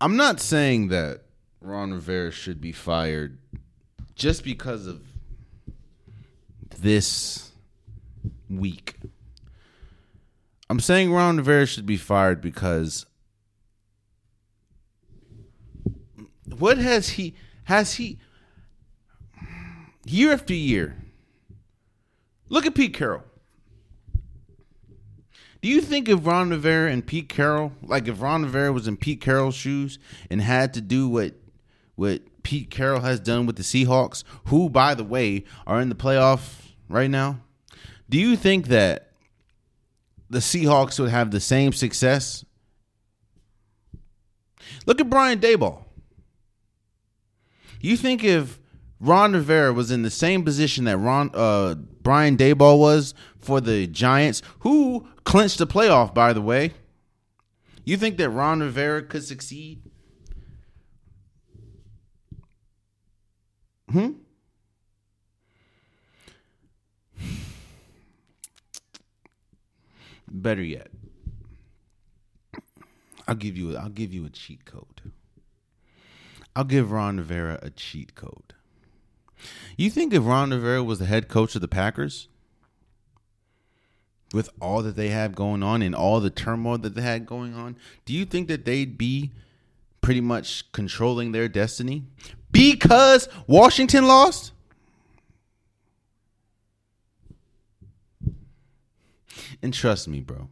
I'm 0.00 0.16
not 0.16 0.40
saying 0.40 0.88
that 0.88 1.22
Ron 1.60 1.92
Rivera 1.92 2.30
should 2.30 2.60
be 2.60 2.72
fired 2.72 3.38
just 4.14 4.44
because 4.44 4.86
of 4.86 5.02
this 6.78 7.52
week. 8.50 8.96
I'm 10.68 10.80
saying 10.80 11.12
Ron 11.12 11.36
Rivera 11.36 11.66
should 11.66 11.86
be 11.86 11.96
fired 11.96 12.40
because 12.40 13.06
what 16.58 16.78
has 16.78 17.10
he 17.10 17.34
has 17.64 17.94
he 17.94 18.18
year 20.04 20.32
after 20.32 20.54
year 20.54 20.96
look 22.48 22.66
at 22.66 22.74
Pete 22.74 22.94
Carroll. 22.94 23.24
Do 25.64 25.70
you 25.70 25.80
think 25.80 26.10
if 26.10 26.26
Ron 26.26 26.50
Rivera 26.50 26.92
and 26.92 27.06
Pete 27.06 27.30
Carroll, 27.30 27.72
like 27.80 28.06
if 28.06 28.20
Ron 28.20 28.42
Rivera 28.42 28.70
was 28.70 28.86
in 28.86 28.98
Pete 28.98 29.22
Carroll's 29.22 29.54
shoes 29.54 29.98
and 30.28 30.42
had 30.42 30.74
to 30.74 30.82
do 30.82 31.08
what 31.08 31.36
what 31.94 32.20
Pete 32.42 32.68
Carroll 32.68 33.00
has 33.00 33.18
done 33.18 33.46
with 33.46 33.56
the 33.56 33.62
Seahawks, 33.62 34.24
who 34.48 34.68
by 34.68 34.92
the 34.92 35.02
way 35.02 35.44
are 35.66 35.80
in 35.80 35.88
the 35.88 35.94
playoff 35.94 36.66
right 36.90 37.08
now, 37.08 37.40
do 38.10 38.20
you 38.20 38.36
think 38.36 38.66
that 38.66 39.12
the 40.28 40.40
Seahawks 40.40 41.00
would 41.00 41.08
have 41.08 41.30
the 41.30 41.40
same 41.40 41.72
success? 41.72 42.44
Look 44.84 45.00
at 45.00 45.08
Brian 45.08 45.38
Daboll. 45.38 45.84
You 47.80 47.96
think 47.96 48.22
if 48.22 48.60
Ron 49.00 49.32
Rivera 49.32 49.72
was 49.72 49.90
in 49.90 50.02
the 50.02 50.10
same 50.10 50.44
position 50.44 50.84
that 50.84 50.98
Ron 50.98 51.30
uh, 51.32 51.76
Brian 52.04 52.36
Daboll 52.36 52.78
was 52.78 53.14
for 53.38 53.60
the 53.60 53.88
Giants, 53.88 54.42
who 54.60 55.08
clinched 55.24 55.58
the 55.58 55.66
playoff, 55.66 56.14
by 56.14 56.32
the 56.32 56.42
way, 56.42 56.74
you 57.84 57.96
think 57.96 58.18
that 58.18 58.30
Ron 58.30 58.60
Rivera 58.60 59.02
could 59.02 59.24
succeed? 59.24 59.82
Hmm. 63.90 64.12
Better 70.28 70.62
yet, 70.62 70.88
I'll 73.28 73.36
give 73.36 73.56
you 73.56 73.76
I'll 73.76 73.88
give 73.88 74.12
you 74.12 74.26
a 74.26 74.30
cheat 74.30 74.64
code. 74.64 75.12
I'll 76.56 76.64
give 76.64 76.90
Ron 76.90 77.18
Rivera 77.18 77.60
a 77.62 77.70
cheat 77.70 78.14
code. 78.14 78.53
You 79.76 79.90
think 79.90 80.12
if 80.12 80.24
Ron 80.24 80.50
Rivera 80.50 80.82
was 80.82 80.98
the 80.98 81.06
head 81.06 81.28
coach 81.28 81.54
of 81.54 81.60
the 81.60 81.68
Packers, 81.68 82.28
with 84.32 84.50
all 84.60 84.82
that 84.82 84.96
they 84.96 85.08
have 85.08 85.34
going 85.34 85.62
on 85.62 85.80
and 85.80 85.94
all 85.94 86.20
the 86.20 86.28
turmoil 86.28 86.76
that 86.78 86.94
they 86.94 87.02
had 87.02 87.24
going 87.24 87.54
on, 87.54 87.76
do 88.04 88.12
you 88.12 88.24
think 88.24 88.48
that 88.48 88.64
they'd 88.64 88.98
be 88.98 89.30
pretty 90.00 90.20
much 90.20 90.70
controlling 90.72 91.32
their 91.32 91.48
destiny 91.48 92.02
because 92.50 93.28
Washington 93.46 94.06
lost? 94.06 94.52
And 99.62 99.72
trust 99.72 100.08
me, 100.08 100.20
bro. 100.20 100.48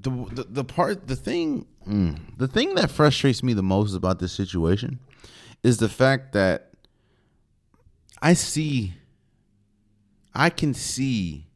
The, 0.00 0.10
the 0.10 0.46
the 0.48 0.64
part 0.64 1.08
the 1.08 1.16
thing 1.16 1.66
mm, 1.86 2.18
the 2.36 2.46
thing 2.46 2.76
that 2.76 2.90
frustrates 2.90 3.42
me 3.42 3.52
the 3.52 3.62
most 3.62 3.94
about 3.94 4.20
this 4.20 4.32
situation 4.32 5.00
is 5.64 5.78
the 5.78 5.88
fact 5.88 6.32
that 6.34 6.67
I 8.20 8.34
see 8.34 8.94
I 10.34 10.50
can 10.50 10.74
see 10.74 11.46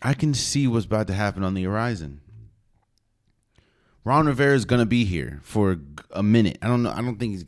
I 0.00 0.14
can 0.14 0.34
see 0.34 0.66
what's 0.66 0.86
about 0.86 1.06
to 1.08 1.14
happen 1.14 1.44
on 1.44 1.54
the 1.54 1.62
horizon. 1.62 2.20
Ron 4.04 4.26
Rivera 4.26 4.56
is 4.56 4.64
going 4.64 4.80
to 4.80 4.86
be 4.86 5.04
here 5.04 5.40
for 5.44 5.78
a 6.10 6.22
minute. 6.22 6.58
I 6.60 6.66
don't 6.66 6.82
know. 6.82 6.90
I 6.90 7.02
don't 7.02 7.20
think 7.20 7.32
he's. 7.32 7.44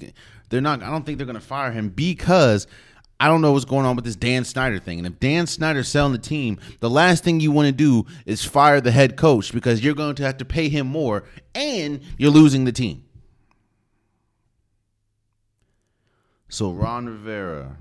They're 0.50 0.60
not. 0.60 0.82
I 0.82 0.90
don't 0.90 1.04
think 1.04 1.18
they're 1.18 1.26
going 1.26 1.34
to 1.34 1.44
fire 1.44 1.72
him 1.72 1.88
because 1.88 2.68
I 3.18 3.26
don't 3.26 3.40
know 3.40 3.52
what's 3.52 3.64
going 3.64 3.86
on 3.86 3.96
with 3.96 4.04
this 4.04 4.14
Dan 4.14 4.44
Snyder 4.44 4.78
thing. 4.78 4.98
And 4.98 5.06
if 5.06 5.18
Dan 5.18 5.48
Snyder's 5.48 5.88
selling 5.88 6.12
the 6.12 6.18
team, 6.18 6.60
the 6.78 6.90
last 6.90 7.24
thing 7.24 7.40
you 7.40 7.50
want 7.50 7.66
to 7.66 7.72
do 7.72 8.06
is 8.24 8.44
fire 8.44 8.80
the 8.80 8.92
head 8.92 9.16
coach 9.16 9.52
because 9.52 9.82
you're 9.82 9.94
going 9.94 10.14
to 10.16 10.22
have 10.22 10.38
to 10.38 10.44
pay 10.44 10.68
him 10.68 10.86
more 10.86 11.24
and 11.56 12.00
you're 12.18 12.30
losing 12.30 12.64
the 12.64 12.72
team. 12.72 13.04
So 16.48 16.70
Ron 16.72 17.06
Rivera, 17.06 17.76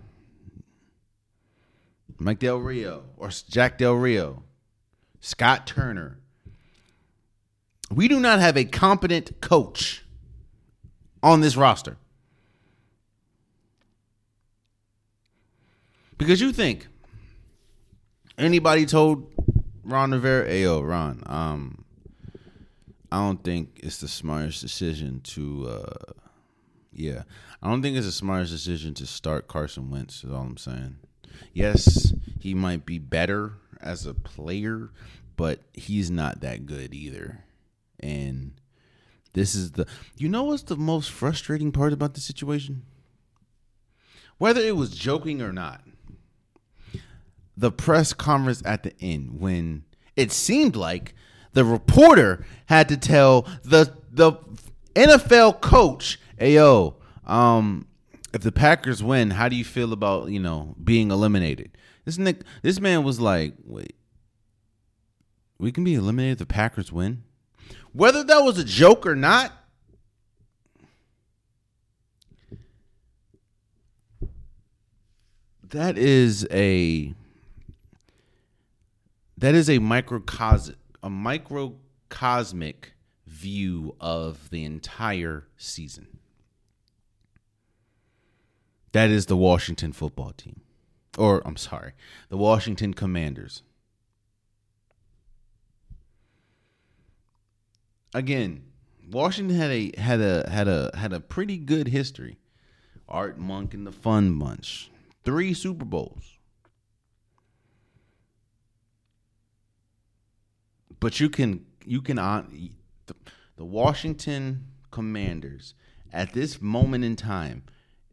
Mike 2.18 2.40
Del 2.40 2.58
Rio, 2.58 3.04
or 3.18 3.30
Jack 3.30 3.78
Del 3.78 3.94
Rio, 3.94 4.44
Scott 5.20 5.68
Turner. 5.68 6.18
We 7.92 8.08
do 8.08 8.20
not 8.20 8.40
have 8.40 8.58
a 8.58 8.66
competent 8.66 9.40
coach 9.42 10.04
on 11.22 11.42
this 11.42 11.56
roster. 11.56 11.98
Because 16.18 16.42
you 16.42 16.52
think 16.52 16.88
anybody 18.38 18.86
told 18.86 19.32
Ron 19.84 20.12
Rivera, 20.12 20.48
hey 20.48 20.64
yo, 20.64 20.82
Ron, 20.82 21.22
um, 21.26 21.86
I 23.12 23.18
don't 23.18 23.44
think 23.44 23.80
it's 23.84 24.00
the 24.00 24.08
smartest 24.08 24.62
decision 24.62 25.22
to 25.22 25.68
uh 25.68 26.14
yeah. 26.96 27.24
I 27.62 27.70
don't 27.70 27.82
think 27.82 27.98
it's 27.98 28.06
the 28.06 28.12
smartest 28.12 28.52
decision 28.52 28.94
to 28.96 29.06
start 29.06 29.48
Carson 29.48 29.90
Wentz, 29.90 30.24
is 30.24 30.32
all 30.32 30.42
I'm 30.42 30.58
saying. 30.58 30.98
Yes, 31.54 32.14
he 32.40 32.54
might 32.54 32.86
be 32.86 33.00
better 33.00 33.54
as 33.82 34.06
a 34.06 34.14
player, 34.14 34.92
but 35.36 35.62
he's 35.74 36.10
not 36.12 36.42
that 36.42 36.66
good 36.66 36.94
either. 36.94 37.44
And 38.00 38.54
this 39.34 39.56
is 39.56 39.72
the 39.72 39.88
you 40.18 40.30
know 40.30 40.44
what's 40.44 40.64
the 40.64 40.76
most 40.76 41.12
frustrating 41.12 41.72
part 41.72 41.94
about 41.94 42.14
the 42.14 42.22
situation? 42.22 42.84
Whether 44.38 44.62
it 44.62 44.76
was 44.76 44.92
joking 44.92 45.42
or 45.42 45.52
not. 45.52 45.82
The 47.56 47.72
press 47.72 48.14
conference 48.14 48.64
at 48.66 48.82
the 48.82 48.94
end 49.00 49.40
when 49.40 49.84
it 50.16 50.32
seemed 50.32 50.76
like 50.76 51.14
the 51.54 51.64
reporter 51.64 52.44
had 52.66 52.90
to 52.90 52.98
tell 52.98 53.44
the 53.64 53.96
the 54.12 54.34
NFL 54.96 55.62
coach, 55.62 56.20
"Hey 56.38 56.56
yo, 56.56 56.96
um, 57.26 57.88
if 58.34 58.42
the 58.42 58.52
Packers 58.52 59.04
win, 59.04 59.32
how 59.32 59.50
do 59.50 59.56
you 59.56 59.66
feel 59.66 59.94
about 59.94 60.30
you 60.30 60.40
know 60.40 60.76
being 60.84 61.12
eliminated?" 61.12 61.78
This 62.06 62.18
Nick, 62.18 62.42
this 62.62 62.80
man 62.80 63.04
was 63.04 63.20
like, 63.20 63.54
"Wait, 63.64 63.96
we 65.58 65.72
can 65.72 65.84
be 65.84 65.96
eliminated 65.96 66.34
if 66.34 66.40
the 66.40 66.46
Packers 66.46 66.92
win. 66.92 67.24
Whether 67.94 68.24
that 68.24 68.40
was 68.40 68.58
a 68.58 68.64
joke 68.64 69.06
or 69.06 69.16
not, 69.16 69.52
that 75.64 75.98
is 75.98 76.48
a 76.52 77.14
that 79.38 79.56
is 79.56 79.70
a 79.70 79.80
microcosmic 79.80 80.78
a 81.02 81.10
microcosmic 81.10 82.94
view 83.26 83.96
of 84.00 84.50
the 84.52 84.64
entire 84.64 85.48
season. 85.58 86.13
That 88.94 89.10
is 89.10 89.26
the 89.26 89.38
Washington 89.38 89.92
football 89.92 90.32
team. 90.32 90.62
Or 91.18 91.46
I'm 91.46 91.58
sorry, 91.58 91.92
the 92.30 92.38
Washington 92.38 92.94
Commanders. 92.94 93.62
again, 98.14 98.64
Washington 99.12 99.58
had 99.58 99.72
a 99.72 99.92
had 100.00 100.22
a 100.22 100.50
had 100.50 100.68
a 100.68 100.92
had 100.96 101.14
a 101.14 101.20
pretty 101.20 101.58
good 101.58 101.88
history. 101.88 102.38
Art 103.10 103.38
Monk 103.38 103.74
and 103.74 103.86
the 103.86 103.92
Fun 103.92 104.40
Bunch, 104.40 104.90
three 105.24 105.54
Super 105.54 105.86
Bowls. 105.86 106.38
But 111.00 111.20
you 111.20 111.30
can 111.30 111.66
you 111.86 112.02
can 112.02 112.18
on 112.18 112.70
the, 113.08 113.16
the 113.58 113.66
Washington 113.66 114.68
Commanders 114.90 115.74
at 116.14 116.34
this 116.34 116.62
moment 116.62 117.04
in 117.04 117.16
time 117.16 117.64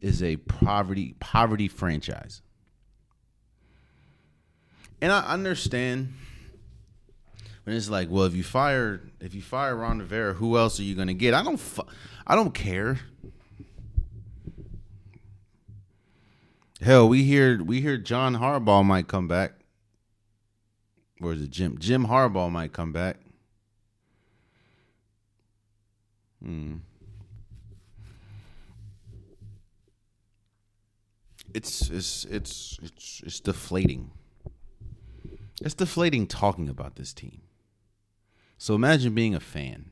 is 0.01 0.21
a 0.23 0.37
poverty 0.37 1.15
poverty 1.19 1.67
franchise. 1.67 2.41
And 5.01 5.11
I 5.11 5.21
understand 5.21 6.13
when 7.63 7.75
it's 7.75 7.89
like, 7.89 8.09
well, 8.09 8.25
if 8.25 8.33
you 8.33 8.43
fire 8.43 9.01
if 9.19 9.33
you 9.33 9.41
fire 9.41 9.75
Ron 9.75 9.99
Rivera, 9.99 10.33
who 10.33 10.57
else 10.57 10.79
are 10.79 10.83
you 10.83 10.95
going 10.95 11.07
to 11.07 11.13
get? 11.13 11.33
I 11.33 11.43
don't 11.43 11.59
fu- 11.59 11.87
I 12.25 12.35
don't 12.35 12.53
care. 12.53 12.99
Hell, 16.81 17.07
we 17.07 17.23
hear 17.23 17.63
we 17.63 17.81
hear 17.81 17.97
John 17.97 18.35
Harbaugh 18.35 18.83
might 18.83 19.07
come 19.07 19.27
back. 19.27 19.53
Or 21.21 21.33
is 21.33 21.43
it 21.43 21.51
Jim? 21.51 21.77
Jim 21.77 22.07
Harbaugh 22.07 22.51
might 22.51 22.73
come 22.73 22.91
back. 22.91 23.17
Hmm. 26.43 26.77
It's 31.53 31.89
it's 31.89 32.25
it's 32.25 32.79
it's 32.81 33.21
it's 33.25 33.39
deflating. 33.39 34.11
It's 35.61 35.75
deflating 35.75 36.27
talking 36.27 36.69
about 36.69 36.95
this 36.95 37.13
team. 37.13 37.41
So 38.57 38.75
imagine 38.75 39.13
being 39.13 39.35
a 39.35 39.39
fan. 39.39 39.91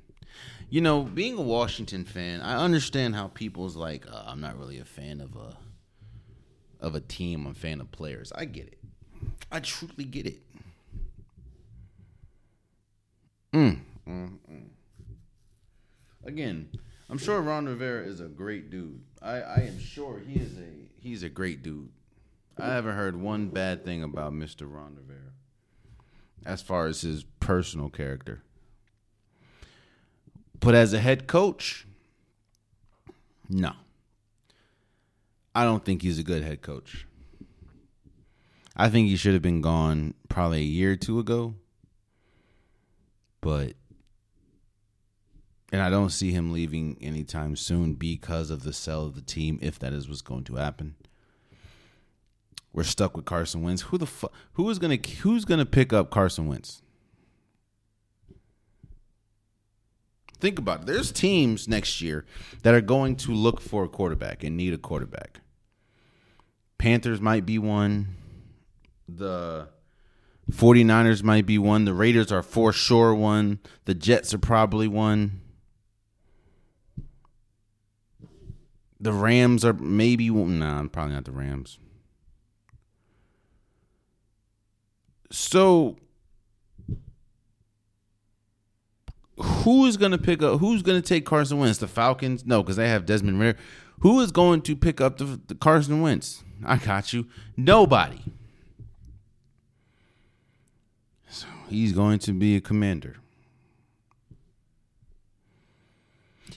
You 0.70 0.82
know, 0.82 1.02
being 1.02 1.38
a 1.38 1.42
Washington 1.42 2.06
fan, 2.06 2.42
I 2.42 2.64
understand 2.64 3.16
how 3.16 3.28
people's 3.28 3.76
like, 3.76 4.06
uh, 4.08 4.24
I'm 4.28 4.40
not 4.40 4.58
really 4.58 4.78
a 4.80 4.86
fan 4.86 5.20
of 5.20 5.36
a 5.36 5.58
of 6.80 6.96
a 6.96 7.00
team. 7.00 7.46
I'm 7.46 7.52
a 7.52 7.56
fan 7.56 7.82
of 7.82 7.92
players. 7.92 8.32
I 8.36 8.46
get 8.46 8.68
it. 8.68 8.80
I 9.52 9.60
truly 9.60 10.04
get 10.04 10.28
it. 10.28 10.42
Mm, 13.54 13.80
mm, 14.08 14.38
mm. 14.52 14.70
Again, 16.24 16.70
I'm 17.10 17.18
sure 17.18 17.42
Ron 17.42 17.66
Rivera 17.66 18.06
is 18.06 18.20
a 18.20 18.28
great 18.28 18.70
dude. 18.70 19.02
I, 19.22 19.42
I 19.42 19.60
am 19.68 19.80
sure 19.80 20.20
he 20.20 20.40
is 20.40 20.58
a 20.58 20.90
he's 21.02 21.24
a 21.24 21.30
great 21.30 21.64
dude. 21.64 21.90
I 22.58 22.68
haven't 22.68 22.96
heard 22.96 23.16
one 23.16 23.50
bad 23.50 23.84
thing 23.86 24.04
about 24.04 24.34
Mr. 24.34 24.72
Ron 24.72 24.96
Rivera 24.96 25.32
as 26.46 26.62
far 26.62 26.88
as 26.88 27.02
his 27.02 27.24
personal 27.40 27.90
character. 27.90 28.44
But 30.60 30.76
as 30.76 30.94
a 30.94 31.00
head 31.00 31.26
coach, 31.26 31.88
no. 33.50 33.72
I 35.56 35.64
don't 35.64 35.84
think 35.84 36.02
he's 36.02 36.20
a 36.20 36.24
good 36.24 36.44
head 36.44 36.62
coach. 36.62 37.08
I 38.76 38.90
think 38.90 39.08
he 39.08 39.16
should 39.16 39.34
have 39.34 39.42
been 39.42 39.62
gone 39.62 40.14
probably 40.28 40.60
a 40.60 40.64
year 40.64 40.92
or 40.92 40.96
two 40.96 41.20
ago. 41.20 41.56
But 43.42 43.74
and 45.72 45.82
I 45.82 45.90
don't 45.90 46.10
see 46.10 46.32
him 46.32 46.52
leaving 46.52 46.98
anytime 47.02 47.56
soon 47.56 47.94
because 47.94 48.50
of 48.50 48.64
the 48.64 48.74
sell 48.74 49.06
of 49.06 49.16
the 49.16 49.22
team, 49.22 49.60
if 49.62 49.78
that 49.80 49.94
is 49.94 50.08
what's 50.08 50.22
going 50.22 50.44
to 50.46 50.56
happen. 50.56 50.96
We're 52.74 52.84
stuck 52.84 53.16
with 53.16 53.26
Carson 53.26 53.64
Wentz. 53.64 53.84
Who 53.84 53.98
the 53.98 54.06
fu- 54.06 54.30
who 54.54 54.70
is 54.70 54.80
gonna 54.80 55.00
who's 55.22 55.46
gonna 55.46 55.66
pick 55.66 55.92
up 55.92 56.12
Carson 56.12 56.48
Wentz? 56.48 56.82
Think 60.40 60.58
about 60.58 60.82
it. 60.82 60.86
There's 60.86 61.12
teams 61.12 61.68
next 61.68 62.00
year 62.00 62.26
that 62.64 62.74
are 62.74 62.82
going 62.82 63.18
to 63.18 63.32
look 63.32 63.60
for 63.60 63.84
a 63.84 63.90
quarterback 63.90 64.44
and 64.44 64.56
need 64.56 64.74
a 64.74 64.78
quarterback. 64.78 65.42
Panthers 66.78 67.20
might 67.20 67.46
be 67.46 67.60
one. 67.60 68.16
The 69.08 69.68
49ers 70.50 71.24
might 71.24 71.46
be 71.46 71.58
one. 71.58 71.84
The 71.84 71.94
Raiders 71.94 72.32
are 72.32 72.42
for 72.42 72.72
sure 72.72 73.14
one. 73.14 73.60
The 73.84 73.94
Jets 73.94 74.34
are 74.34 74.40
probably 74.40 74.88
one. 74.88 75.42
The 79.00 79.14
Rams 79.14 79.64
are 79.64 79.74
maybe. 79.74 80.30
Nah, 80.30 80.86
probably 80.88 81.14
not 81.14 81.26
the 81.26 81.32
Rams. 81.32 81.80
So 85.32 85.98
who 89.40 89.86
is 89.86 89.98
going 89.98 90.12
to 90.12 90.18
pick 90.18 90.42
up? 90.42 90.60
Who's 90.60 90.82
going 90.82 91.02
to 91.02 91.08
take 91.08 91.26
Carson 91.26 91.60
Wentz? 91.60 91.78
The 91.78 91.88
Falcons? 91.88 92.46
No, 92.46 92.62
because 92.62 92.76
they 92.76 92.90
have 92.90 93.06
Desmond 93.06 93.40
Ridder. 93.40 93.58
Who 94.02 94.20
is 94.20 94.32
going 94.32 94.62
to 94.64 94.76
pick 94.76 95.00
up 95.02 95.18
the, 95.18 95.40
the 95.48 95.56
Carson 95.56 96.02
Wentz? 96.02 96.44
I 96.66 96.78
got 96.78 97.14
you. 97.14 97.28
Nobody. 97.56 98.22
So 101.30 101.48
he's 101.70 101.94
going 101.94 102.20
to 102.20 102.34
be 102.34 102.56
a 102.56 102.62
commander. 102.62 103.18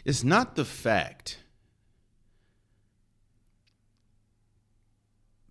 It's 0.04 0.24
not 0.24 0.56
the 0.56 0.64
fact 0.64 1.38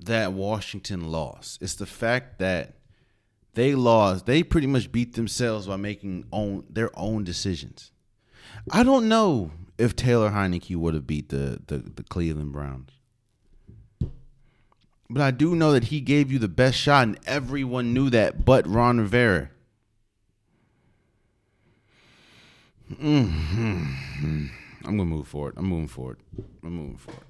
that 0.05 0.33
Washington 0.33 1.11
lost. 1.11 1.61
It's 1.61 1.75
the 1.75 1.85
fact 1.85 2.39
that 2.39 2.75
they 3.53 3.75
lost. 3.75 4.25
They 4.25 4.43
pretty 4.43 4.67
much 4.67 4.91
beat 4.91 5.15
themselves 5.15 5.67
by 5.67 5.75
making 5.75 6.25
own 6.31 6.65
their 6.69 6.89
own 6.97 7.23
decisions. 7.23 7.91
I 8.71 8.83
don't 8.83 9.07
know 9.07 9.51
if 9.77 9.95
Taylor 9.95 10.29
Heinicke 10.31 10.75
would 10.75 10.93
have 10.93 11.07
beat 11.07 11.29
the, 11.29 11.61
the, 11.67 11.77
the 11.77 12.03
Cleveland 12.03 12.51
Browns. 12.51 12.91
But 15.09 15.21
I 15.21 15.31
do 15.31 15.55
know 15.55 15.73
that 15.73 15.85
he 15.85 15.99
gave 15.99 16.31
you 16.31 16.39
the 16.39 16.47
best 16.47 16.77
shot, 16.77 17.03
and 17.03 17.19
everyone 17.25 17.93
knew 17.93 18.09
that 18.11 18.45
but 18.45 18.65
Ron 18.65 18.99
Rivera. 18.99 19.49
Mm-hmm. 22.91 24.45
I'm 24.85 24.97
gonna 24.97 25.05
move 25.05 25.27
forward. 25.27 25.53
I'm 25.57 25.65
moving 25.65 25.87
forward. 25.87 26.19
I'm 26.63 26.73
moving 26.75 26.97
forward. 26.97 27.25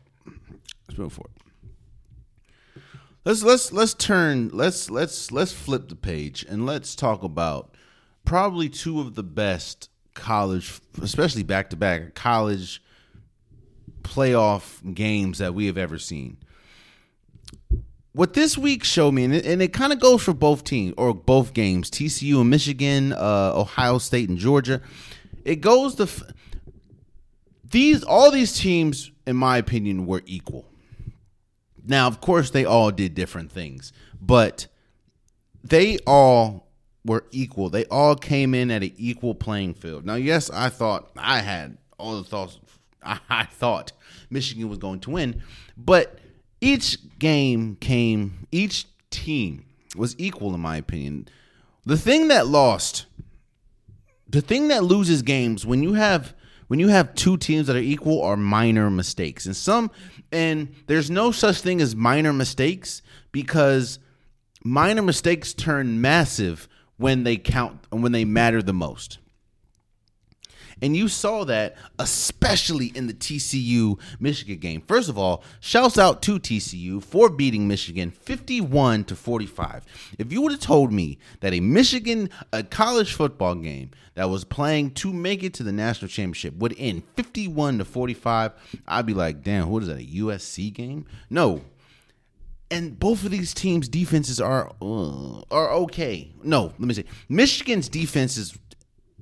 Let's 0.87 0.97
move 0.97 1.13
forward. 1.13 1.31
Let's 3.23 3.43
let's 3.43 3.71
let's 3.71 3.93
turn 3.93 4.49
let's 4.51 4.89
let's 4.89 5.31
let's 5.31 5.51
flip 5.51 5.89
the 5.89 5.95
page 5.95 6.43
and 6.49 6.65
let's 6.65 6.95
talk 6.95 7.21
about 7.21 7.75
probably 8.25 8.67
two 8.67 8.99
of 8.99 9.13
the 9.13 9.21
best 9.21 9.89
college, 10.15 10.79
especially 10.99 11.43
back 11.43 11.69
to 11.69 11.75
back 11.75 12.15
college 12.15 12.81
playoff 14.01 14.95
games 14.95 15.37
that 15.37 15.53
we 15.53 15.67
have 15.67 15.77
ever 15.77 15.99
seen. 15.99 16.37
What 18.13 18.33
this 18.33 18.57
week 18.57 18.83
showed 18.83 19.11
me, 19.11 19.23
and 19.23 19.35
it, 19.35 19.45
it 19.45 19.71
kind 19.71 19.93
of 19.93 19.99
goes 19.99 20.23
for 20.23 20.33
both 20.33 20.63
teams 20.63 20.95
or 20.97 21.13
both 21.13 21.53
games, 21.53 21.91
TCU 21.91 22.41
and 22.41 22.49
Michigan, 22.49 23.13
uh, 23.13 23.53
Ohio 23.55 23.99
State 23.99 24.29
and 24.29 24.37
Georgia. 24.37 24.81
It 25.45 25.57
goes 25.57 25.93
to 25.95 26.03
f- 26.03 26.23
these 27.63 28.03
all 28.03 28.31
these 28.31 28.57
teams, 28.57 29.11
in 29.27 29.35
my 29.35 29.57
opinion, 29.57 30.07
were 30.07 30.23
equal 30.25 30.70
now, 31.85 32.07
of 32.07 32.21
course, 32.21 32.49
they 32.49 32.65
all 32.65 32.91
did 32.91 33.15
different 33.15 33.51
things, 33.51 33.91
but 34.21 34.67
they 35.63 35.97
all 36.05 36.67
were 37.05 37.25
equal. 37.31 37.69
They 37.69 37.85
all 37.85 38.15
came 38.15 38.53
in 38.53 38.71
at 38.71 38.83
an 38.83 38.91
equal 38.97 39.35
playing 39.35 39.75
field. 39.75 40.05
Now, 40.05 40.15
yes, 40.15 40.49
I 40.49 40.69
thought 40.69 41.11
I 41.17 41.39
had 41.39 41.77
all 41.97 42.17
the 42.17 42.23
thoughts. 42.23 42.59
I 43.03 43.45
thought 43.45 43.93
Michigan 44.29 44.69
was 44.69 44.77
going 44.77 44.99
to 45.01 45.09
win, 45.09 45.41
but 45.75 46.19
each 46.59 46.97
game 47.17 47.75
came, 47.77 48.47
each 48.51 48.85
team 49.09 49.65
was 49.95 50.15
equal, 50.19 50.53
in 50.53 50.61
my 50.61 50.77
opinion. 50.77 51.27
The 51.85 51.97
thing 51.97 52.27
that 52.27 52.45
lost, 52.45 53.07
the 54.29 54.41
thing 54.41 54.67
that 54.67 54.83
loses 54.83 55.23
games 55.23 55.65
when 55.65 55.81
you 55.81 55.93
have 55.93 56.35
when 56.71 56.79
you 56.79 56.87
have 56.87 57.13
two 57.15 57.35
teams 57.35 57.67
that 57.67 57.75
are 57.75 57.79
equal 57.79 58.21
are 58.21 58.37
minor 58.37 58.89
mistakes. 58.89 59.45
And 59.45 59.53
some 59.53 59.91
and 60.31 60.73
there's 60.87 61.11
no 61.11 61.33
such 61.33 61.59
thing 61.59 61.81
as 61.81 61.97
minor 61.97 62.31
mistakes 62.31 63.01
because 63.33 63.99
minor 64.63 65.01
mistakes 65.01 65.53
turn 65.53 65.99
massive 65.99 66.69
when 66.95 67.25
they 67.25 67.35
count 67.35 67.85
when 67.89 68.13
they 68.13 68.23
matter 68.23 68.61
the 68.61 68.71
most. 68.71 69.19
And 70.81 70.95
you 70.95 71.07
saw 71.07 71.43
that 71.45 71.75
especially 71.99 72.87
in 72.87 73.07
the 73.07 73.13
TCU 73.13 73.99
Michigan 74.19 74.57
game. 74.57 74.81
First 74.81 75.09
of 75.09 75.17
all, 75.17 75.43
shouts 75.59 75.97
out 75.97 76.21
to 76.23 76.39
TCU 76.39 77.03
for 77.03 77.29
beating 77.29 77.67
Michigan 77.67 78.11
51 78.11 79.05
to 79.05 79.15
45. 79.15 79.85
If 80.17 80.31
you 80.31 80.41
would 80.41 80.51
have 80.51 80.61
told 80.61 80.91
me 80.91 81.19
that 81.41 81.53
a 81.53 81.59
Michigan 81.59 82.29
a 82.51 82.63
college 82.63 83.13
football 83.13 83.55
game 83.55 83.91
that 84.15 84.29
was 84.29 84.43
playing 84.43 84.91
to 84.91 85.13
make 85.13 85.43
it 85.43 85.53
to 85.55 85.63
the 85.63 85.71
national 85.71 86.09
championship 86.09 86.55
would 86.55 86.75
end 86.77 87.03
51 87.15 87.77
to 87.77 87.85
45, 87.85 88.51
I'd 88.87 89.05
be 89.05 89.13
like, 89.13 89.43
"Damn, 89.43 89.69
what 89.69 89.83
is 89.83 89.89
that 89.89 89.99
a 89.99 90.15
USC 90.15 90.73
game?" 90.73 91.05
No. 91.29 91.61
And 92.69 92.97
both 92.97 93.25
of 93.25 93.31
these 93.31 93.53
teams' 93.53 93.89
defenses 93.89 94.39
are 94.39 94.71
uh, 94.81 95.41
are 95.51 95.71
okay. 95.71 96.31
No, 96.41 96.73
let 96.79 96.79
me 96.79 96.93
say 96.93 97.05
Michigan's 97.27 97.89
defense 97.89 98.37
is 98.37 98.57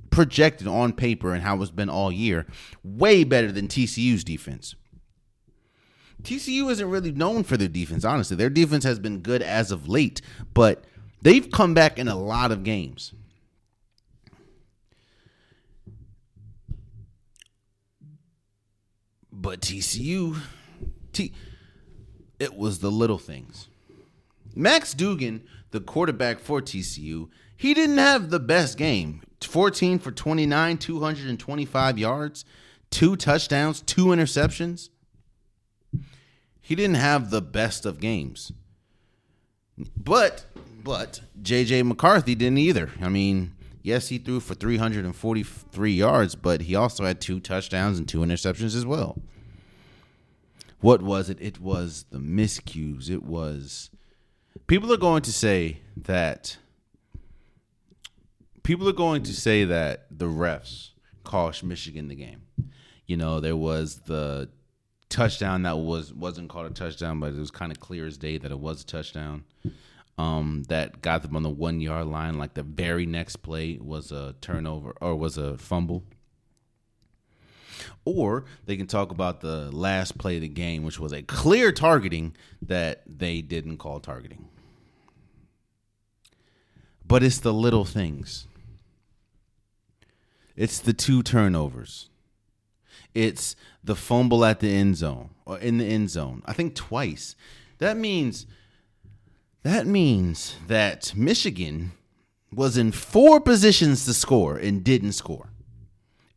projected 0.09 0.67
on 0.67 0.93
paper 0.93 1.33
and 1.33 1.43
how 1.43 1.61
it's 1.61 1.71
been 1.71 1.89
all 1.89 2.11
year, 2.11 2.45
way 2.83 3.23
better 3.23 3.51
than 3.51 3.67
TCU's 3.67 4.23
defense. 4.23 4.75
TCU 6.23 6.69
isn't 6.69 6.89
really 6.89 7.11
known 7.11 7.43
for 7.43 7.55
their 7.55 7.67
defense, 7.67 8.03
honestly. 8.03 8.35
Their 8.35 8.49
defense 8.49 8.83
has 8.83 8.99
been 8.99 9.19
good 9.19 9.41
as 9.41 9.71
of 9.71 9.87
late, 9.87 10.21
but 10.53 10.83
they've 11.21 11.49
come 11.49 11.73
back 11.73 11.97
in 11.97 12.07
a 12.07 12.17
lot 12.17 12.51
of 12.51 12.63
games. 12.63 13.13
But 19.31 19.61
TCU, 19.61 20.37
T, 21.13 21.33
it 22.39 22.55
was 22.55 22.79
the 22.79 22.91
little 22.91 23.17
things. 23.17 23.69
Max 24.53 24.93
Duggan, 24.93 25.43
the 25.71 25.79
quarterback 25.79 26.39
for 26.39 26.61
TCU, 26.61 27.29
he 27.55 27.73
didn't 27.73 27.99
have 27.99 28.29
the 28.29 28.39
best 28.39 28.77
game. 28.77 29.21
14 29.45 29.99
for 29.99 30.11
29, 30.11 30.77
225 30.77 31.97
yards, 31.97 32.45
two 32.89 33.15
touchdowns, 33.15 33.81
two 33.81 34.07
interceptions. 34.07 34.89
He 36.61 36.75
didn't 36.75 36.97
have 36.97 37.29
the 37.31 37.41
best 37.41 37.85
of 37.85 37.99
games. 37.99 38.51
But 39.97 40.45
but 40.83 41.21
JJ 41.41 41.85
McCarthy 41.85 42.35
didn't 42.35 42.57
either. 42.57 42.91
I 43.01 43.09
mean, 43.09 43.53
yes, 43.81 44.09
he 44.09 44.17
threw 44.17 44.39
for 44.39 44.53
343 44.53 45.91
yards, 45.91 46.35
but 46.35 46.61
he 46.61 46.75
also 46.75 47.05
had 47.05 47.21
two 47.21 47.39
touchdowns 47.39 47.97
and 47.97 48.07
two 48.07 48.19
interceptions 48.19 48.75
as 48.75 48.85
well. 48.85 49.21
What 50.79 51.01
was 51.01 51.29
it? 51.29 51.37
It 51.41 51.59
was 51.59 52.05
the 52.11 52.19
miscues. 52.19 53.09
It 53.09 53.23
was 53.23 53.89
people 54.67 54.93
are 54.93 54.97
going 54.97 55.23
to 55.23 55.33
say 55.33 55.79
that 55.97 56.57
people 58.69 58.87
are 58.87 58.93
going 58.93 59.23
to 59.23 59.33
say 59.33 59.63
that 59.63 60.05
the 60.11 60.27
refs 60.27 60.91
cost 61.23 61.63
Michigan 61.63 62.07
the 62.07 62.13
game. 62.13 62.43
You 63.07 63.17
know, 63.17 63.39
there 63.39 63.55
was 63.55 64.01
the 64.01 64.47
touchdown 65.09 65.63
that 65.63 65.79
was 65.79 66.13
wasn't 66.13 66.49
called 66.49 66.67
a 66.67 66.69
touchdown, 66.69 67.19
but 67.19 67.33
it 67.33 67.39
was 67.39 67.49
kind 67.49 67.71
of 67.71 67.79
clear 67.79 68.05
as 68.05 68.19
day 68.19 68.37
that 68.37 68.51
it 68.51 68.59
was 68.59 68.83
a 68.83 68.85
touchdown. 68.85 69.43
Um, 70.19 70.65
that 70.67 71.01
got 71.01 71.23
them 71.23 71.35
on 71.35 71.41
the 71.41 71.49
one 71.49 71.81
yard 71.81 72.05
line. 72.05 72.37
Like 72.37 72.53
the 72.53 72.61
very 72.61 73.07
next 73.07 73.37
play 73.37 73.79
was 73.81 74.11
a 74.11 74.35
turnover 74.39 74.93
or 75.01 75.15
was 75.15 75.35
a 75.39 75.57
fumble. 75.57 76.03
Or 78.05 78.45
they 78.67 78.77
can 78.77 78.85
talk 78.85 79.09
about 79.09 79.41
the 79.41 79.71
last 79.71 80.19
play 80.19 80.35
of 80.35 80.43
the 80.43 80.47
game, 80.47 80.83
which 80.83 80.99
was 80.99 81.11
a 81.11 81.23
clear 81.23 81.71
targeting 81.71 82.35
that 82.61 83.01
they 83.07 83.41
didn't 83.41 83.77
call 83.77 83.99
targeting. 83.99 84.47
But 87.03 87.23
it's 87.23 87.39
the 87.39 87.51
little 87.51 87.85
things. 87.85 88.45
It's 90.59 90.79
the 90.79 90.91
two 90.91 91.23
turnovers. 91.23 92.09
It's 93.15 93.55
the 93.81 93.95
fumble 93.95 94.43
at 94.43 94.59
the 94.59 94.69
end 94.69 94.97
zone 94.97 95.29
or 95.45 95.57
in 95.57 95.77
the 95.77 95.85
end 95.85 96.09
zone. 96.09 96.43
I 96.45 96.51
think 96.51 96.75
twice. 96.75 97.37
That 97.77 97.95
means 97.95 98.45
that 99.63 99.87
means 99.87 100.57
that 100.67 101.13
Michigan 101.15 101.93
was 102.53 102.77
in 102.77 102.91
four 102.91 103.39
positions 103.39 104.03
to 104.03 104.13
score 104.13 104.57
and 104.57 104.83
didn't 104.83 105.13
score 105.13 105.47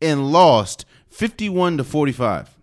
and 0.01 0.31
lost 0.31 0.85
51 1.09 1.75
to 1.77 1.83
45. 1.83 2.57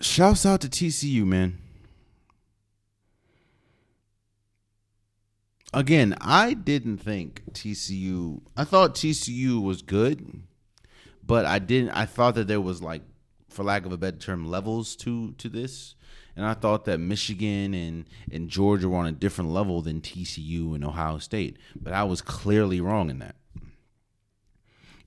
Shouts 0.00 0.44
out 0.44 0.60
to 0.60 0.68
TCU, 0.68 1.24
man. 1.24 1.56
Again, 5.74 6.16
I 6.20 6.54
didn't 6.54 6.98
think 6.98 7.42
TCU. 7.52 8.40
I 8.56 8.64
thought 8.64 8.94
TCU 8.94 9.62
was 9.62 9.82
good, 9.82 10.42
but 11.22 11.44
I 11.44 11.58
didn't. 11.58 11.90
I 11.90 12.06
thought 12.06 12.36
that 12.36 12.48
there 12.48 12.60
was 12.60 12.80
like, 12.80 13.02
for 13.50 13.64
lack 13.64 13.84
of 13.84 13.92
a 13.92 13.98
better 13.98 14.16
term, 14.16 14.48
levels 14.48 14.96
to 14.96 15.32
to 15.32 15.48
this, 15.48 15.94
and 16.34 16.46
I 16.46 16.54
thought 16.54 16.86
that 16.86 16.98
Michigan 16.98 17.74
and 17.74 18.06
and 18.32 18.48
Georgia 18.48 18.88
were 18.88 18.96
on 18.96 19.06
a 19.06 19.12
different 19.12 19.50
level 19.50 19.82
than 19.82 20.00
TCU 20.00 20.74
and 20.74 20.84
Ohio 20.84 21.18
State. 21.18 21.58
But 21.78 21.92
I 21.92 22.04
was 22.04 22.22
clearly 22.22 22.80
wrong 22.80 23.10
in 23.10 23.18
that. 23.18 23.36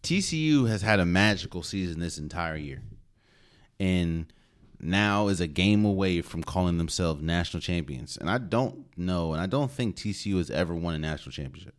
TCU 0.04 0.68
has 0.68 0.84
had 0.84 1.00
a 1.00 1.06
magical 1.06 1.64
season 1.64 2.00
this 2.00 2.20
entire 2.20 2.56
year, 2.56 2.84
and 3.80 4.32
now 4.84 5.28
is 5.28 5.40
a 5.40 5.48
game 5.48 5.86
away 5.86 6.22
from 6.22 6.44
calling 6.44 6.78
themselves 6.78 7.22
national 7.22 7.62
champions. 7.62 8.18
And 8.18 8.30
I 8.30 8.38
don't 8.38 8.86
know, 8.98 9.34
and 9.34 9.42
I 9.42 9.46
don't 9.46 9.72
think 9.72 9.96
TCU 9.96 10.38
has 10.38 10.50
ever 10.50 10.74
won 10.74 10.96
a 10.96 11.00
national 11.00 11.32
championship. 11.32 11.76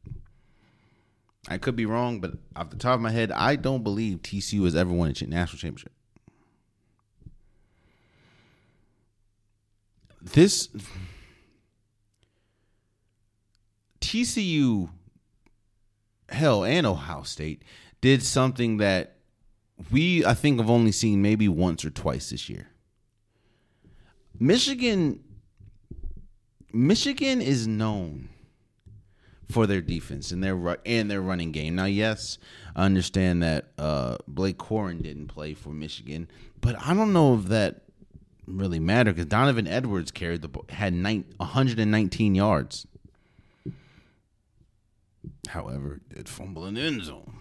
I 1.49 1.59
could 1.59 1.75
be 1.75 1.87
wrong, 1.87 2.21
but 2.21 2.35
off 2.55 2.71
the 2.71 2.77
top 2.77 2.95
of 2.95 3.01
my 3.01 3.11
head, 3.11 3.33
I 3.33 3.57
don't 3.57 3.83
believe 3.83 4.23
TCU 4.23 4.65
has 4.65 4.77
ever 4.77 4.93
won 4.93 5.09
a 5.09 5.27
national 5.27 5.59
championship. 5.59 5.93
This 10.21 10.69
TCU, 14.01 14.91
hell, 16.29 16.65
and 16.65 16.87
Ohio 16.87 17.23
State 17.23 17.63
did 18.01 18.23
something 18.23 18.77
that 18.77 19.17
we, 19.91 20.25
I 20.25 20.35
think, 20.35 20.61
have 20.61 20.71
only 20.71 20.93
seen 20.93 21.23
maybe 21.23 21.49
once 21.49 21.85
or 21.85 21.91
twice 21.91 22.31
this 22.31 22.49
year. 22.49 22.69
Michigan 24.43 25.20
Michigan 26.72 27.40
is 27.40 27.68
known 27.68 28.28
for 29.49 29.68
their 29.68 29.80
defense 29.80 30.32
and 30.32 30.43
their 30.43 30.78
and 30.84 31.09
their 31.09 31.20
running 31.20 31.53
game. 31.53 31.76
Now, 31.76 31.84
yes, 31.84 32.38
I 32.74 32.84
understand 32.84 33.45
that 33.45 33.66
uh, 33.78 34.16
Blake 34.26 34.59
Corum 34.59 35.01
didn't 35.01 35.28
play 35.28 35.55
for 35.55 35.68
Michigan, 35.68 36.28
but 36.61 36.74
I 36.84 36.93
don't 36.93 37.12
know 37.12 37.36
if 37.36 37.45
that 37.45 37.82
really 38.45 38.80
mattered 38.80 39.14
because 39.14 39.26
Donovan 39.26 39.68
Edwards 39.68 40.11
carried 40.11 40.43
the 40.43 40.49
had 40.70 40.93
119 40.93 42.34
yards. 42.34 42.88
However, 45.51 46.01
did 46.12 46.28
fumble 46.28 46.66
in 46.66 46.74
the 46.74 46.80
end 46.80 47.05
zone, 47.05 47.36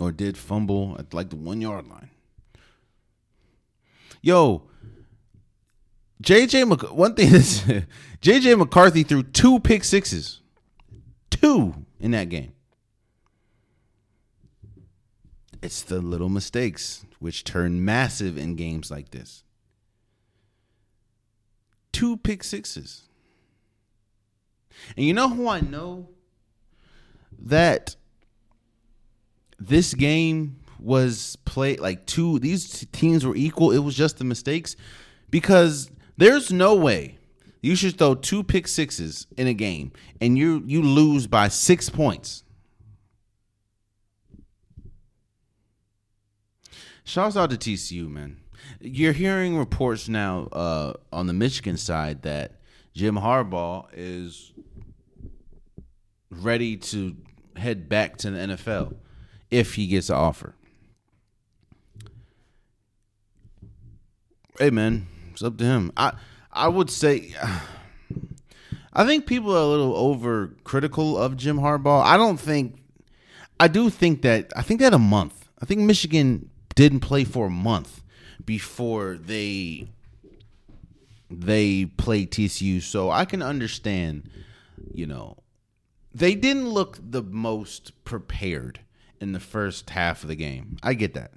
or 0.00 0.12
did 0.12 0.38
fumble 0.38 0.96
at 0.98 1.12
like 1.12 1.28
the 1.28 1.36
one 1.36 1.60
yard 1.60 1.86
line. 1.88 2.08
Yo, 4.22 4.62
JJ 6.22 6.68
Mc- 6.68 6.92
one 6.92 7.14
thing 7.14 7.34
is 7.34 7.62
JJ 8.22 8.58
McCarthy 8.58 9.02
threw 9.02 9.22
two 9.22 9.60
pick 9.60 9.84
sixes. 9.84 10.40
Two 11.30 11.74
in 11.98 12.12
that 12.12 12.28
game. 12.28 12.52
It's 15.62 15.82
the 15.82 16.00
little 16.00 16.28
mistakes 16.28 17.04
which 17.18 17.44
turn 17.44 17.84
massive 17.84 18.36
in 18.36 18.56
games 18.56 18.90
like 18.90 19.10
this. 19.10 19.44
Two 21.92 22.16
pick 22.16 22.42
sixes. 22.42 23.02
And 24.96 25.06
you 25.06 25.14
know 25.14 25.28
who 25.28 25.48
I 25.48 25.60
know 25.60 26.08
that 27.38 27.96
this 29.58 29.94
game 29.94 30.58
was 30.80 31.36
played 31.44 31.78
like 31.78 32.06
two 32.06 32.40
these 32.40 32.86
teams 32.92 33.24
were 33.24 33.36
equal. 33.36 33.70
It 33.70 33.78
was 33.78 33.94
just 33.94 34.18
the 34.18 34.24
mistakes 34.24 34.74
because 35.30 35.90
there's 36.22 36.52
no 36.52 36.76
way 36.76 37.18
you 37.60 37.74
should 37.74 37.98
throw 37.98 38.14
two 38.14 38.44
pick 38.44 38.68
sixes 38.68 39.26
in 39.36 39.48
a 39.48 39.54
game 39.54 39.90
and 40.20 40.38
you 40.38 40.62
you 40.66 40.80
lose 40.80 41.26
by 41.26 41.48
six 41.48 41.90
points. 41.90 42.44
Shouts 47.04 47.36
out 47.36 47.50
to 47.50 47.56
TCU, 47.56 48.08
man. 48.08 48.38
You're 48.80 49.12
hearing 49.12 49.56
reports 49.56 50.08
now 50.08 50.44
uh, 50.52 50.92
on 51.12 51.26
the 51.26 51.32
Michigan 51.32 51.76
side 51.76 52.22
that 52.22 52.60
Jim 52.94 53.16
Harbaugh 53.16 53.86
is 53.92 54.52
ready 56.30 56.76
to 56.76 57.16
head 57.56 57.88
back 57.88 58.16
to 58.18 58.30
the 58.30 58.38
NFL 58.38 58.94
if 59.50 59.74
he 59.74 59.88
gets 59.88 60.08
an 60.08 60.16
offer. 60.16 60.54
Hey, 64.60 64.70
man, 64.70 65.08
it's 65.32 65.42
up 65.42 65.56
to 65.58 65.64
him. 65.64 65.92
I 65.96 66.12
I 66.52 66.68
would 66.68 66.90
say 66.90 67.34
I 68.92 69.06
think 69.06 69.26
people 69.26 69.54
are 69.54 69.62
a 69.62 69.66
little 69.66 69.96
over 69.96 70.54
critical 70.64 71.16
of 71.16 71.36
Jim 71.36 71.58
Harbaugh. 71.58 72.02
I 72.02 72.16
don't 72.16 72.38
think 72.38 72.82
I 73.58 73.68
do 73.68 73.90
think 73.90 74.22
that 74.22 74.52
I 74.56 74.62
think 74.62 74.80
that 74.80 74.94
a 74.94 74.98
month. 74.98 75.48
I 75.60 75.66
think 75.66 75.80
Michigan 75.80 76.50
didn't 76.74 77.00
play 77.00 77.24
for 77.24 77.46
a 77.46 77.50
month 77.50 78.02
before 78.44 79.16
they 79.16 79.88
they 81.30 81.86
played 81.86 82.30
TCU. 82.30 82.82
So 82.82 83.10
I 83.10 83.24
can 83.24 83.42
understand, 83.42 84.28
you 84.92 85.06
know, 85.06 85.38
they 86.14 86.34
didn't 86.34 86.68
look 86.68 86.98
the 87.00 87.22
most 87.22 88.04
prepared 88.04 88.80
in 89.20 89.32
the 89.32 89.40
first 89.40 89.90
half 89.90 90.22
of 90.22 90.28
the 90.28 90.34
game. 90.34 90.76
I 90.82 90.94
get 90.94 91.14
that. 91.14 91.32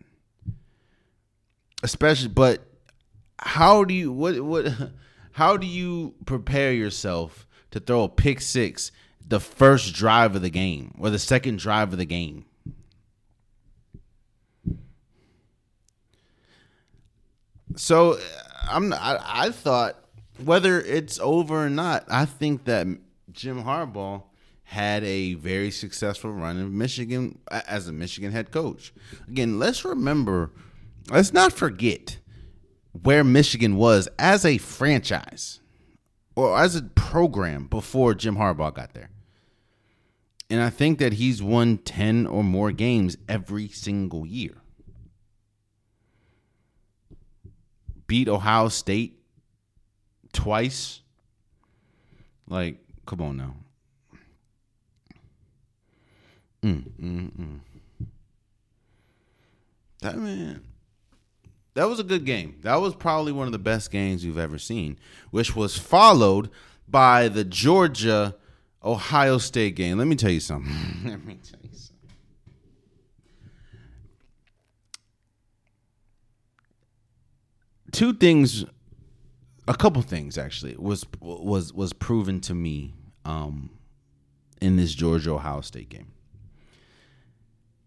Especially 1.84 2.30
but 2.30 2.68
how 3.40 3.84
do 3.84 3.94
you 3.94 4.12
what 4.12 4.40
what 4.42 4.68
how 5.34 5.58
do 5.58 5.68
you 5.68 6.16
prepare 6.26 6.74
yourself 6.74 7.48
to 7.72 7.80
throw 7.80 8.04
a 8.04 8.10
pick 8.10 8.42
six 8.42 8.92
the 9.28 9.40
first 9.40 9.94
drive 9.94 10.36
of 10.36 10.42
the 10.42 10.50
game 10.50 10.96
or 11.00 11.10
the 11.10 11.20
second 11.20 11.60
drive 11.60 11.92
of 11.92 11.98
the 11.98 12.06
game? 12.06 12.46
So 17.76 18.18
I'm 18.70 18.94
I, 18.94 19.20
I 19.22 19.50
thought 19.52 19.98
whether 20.44 20.82
it's 20.82 21.20
over 21.20 21.66
or 21.66 21.70
not, 21.70 22.06
I 22.10 22.26
think 22.26 22.66
that 22.66 22.88
Jim 23.32 23.64
Harbaugh 23.64 24.24
had 24.64 25.04
a 25.04 25.36
very 25.36 25.72
successful 25.72 26.32
run 26.32 26.58
in 26.58 26.78
Michigan 26.78 27.40
as 27.50 27.88
a 27.88 27.94
Michigan 27.94 28.32
head 28.32 28.52
coach. 28.52 28.94
Again, 29.28 29.60
let's 29.60 29.86
remember, 29.86 30.52
let's 31.10 31.32
not 31.32 31.54
forget 31.54 32.18
where 33.04 33.24
Michigan 33.24 33.76
was 33.76 34.08
as 34.18 34.46
a 34.46 34.58
franchise 34.58 35.60
or 36.36 36.58
as 36.58 36.76
a 36.76 36.84
program 36.84 37.68
before 37.68 38.14
Jim 38.14 38.38
Harbaugh 38.38 38.74
got 38.74 38.94
there. 38.94 39.10
And 40.50 40.62
I 40.62 40.70
think 40.70 41.00
that 41.00 41.14
he's 41.14 41.42
won 41.42 41.80
10 41.80 42.28
or 42.28 42.44
more 42.44 42.72
games 42.72 43.18
every 43.28 43.68
single 43.68 44.26
year. 44.26 44.56
Beat 48.08 48.30
Ohio 48.30 48.70
State 48.70 49.20
twice. 50.32 51.02
Like, 52.48 52.78
come 53.08 53.22
on 53.22 53.38
now. 53.38 53.56
Mm, 56.62 56.84
mm, 57.00 57.32
mm. 57.32 57.60
That 60.02 60.18
man 60.18 60.62
that 61.76 61.90
was 61.90 62.00
a 62.00 62.04
good 62.04 62.26
game. 62.26 62.56
That 62.62 62.76
was 62.78 62.96
probably 62.96 63.34
one 63.34 63.48
of 63.48 63.52
the 63.52 63.60
best 63.60 63.92
games 63.92 64.24
you've 64.26 64.38
ever 64.38 64.58
seen, 64.58 64.98
which 65.30 65.56
was 65.56 65.78
followed 65.78 66.50
by 66.88 67.28
the 67.28 67.44
Georgia 67.44 68.36
Ohio 68.84 69.38
State 69.38 69.76
game. 69.76 69.98
Let 69.98 70.08
me 70.08 70.16
tell 70.16 70.32
you 70.32 70.40
something. 70.40 70.74
Let 71.06 71.26
me 71.26 71.36
tell 71.36 71.60
you 71.62 71.70
something. 71.74 72.10
Two 77.92 78.14
things, 78.14 78.64
a 79.68 79.76
couple 79.76 80.02
things 80.02 80.38
actually 80.38 80.76
was 80.78 81.06
was 81.20 81.74
was 81.74 81.92
proven 81.92 82.40
to 82.42 82.54
me 82.54 82.94
um, 83.26 83.70
in 84.62 84.78
this 84.78 84.96
Georgia 84.96 85.32
Ohio 85.32 85.62
State 85.62 85.90
game. 85.90 86.12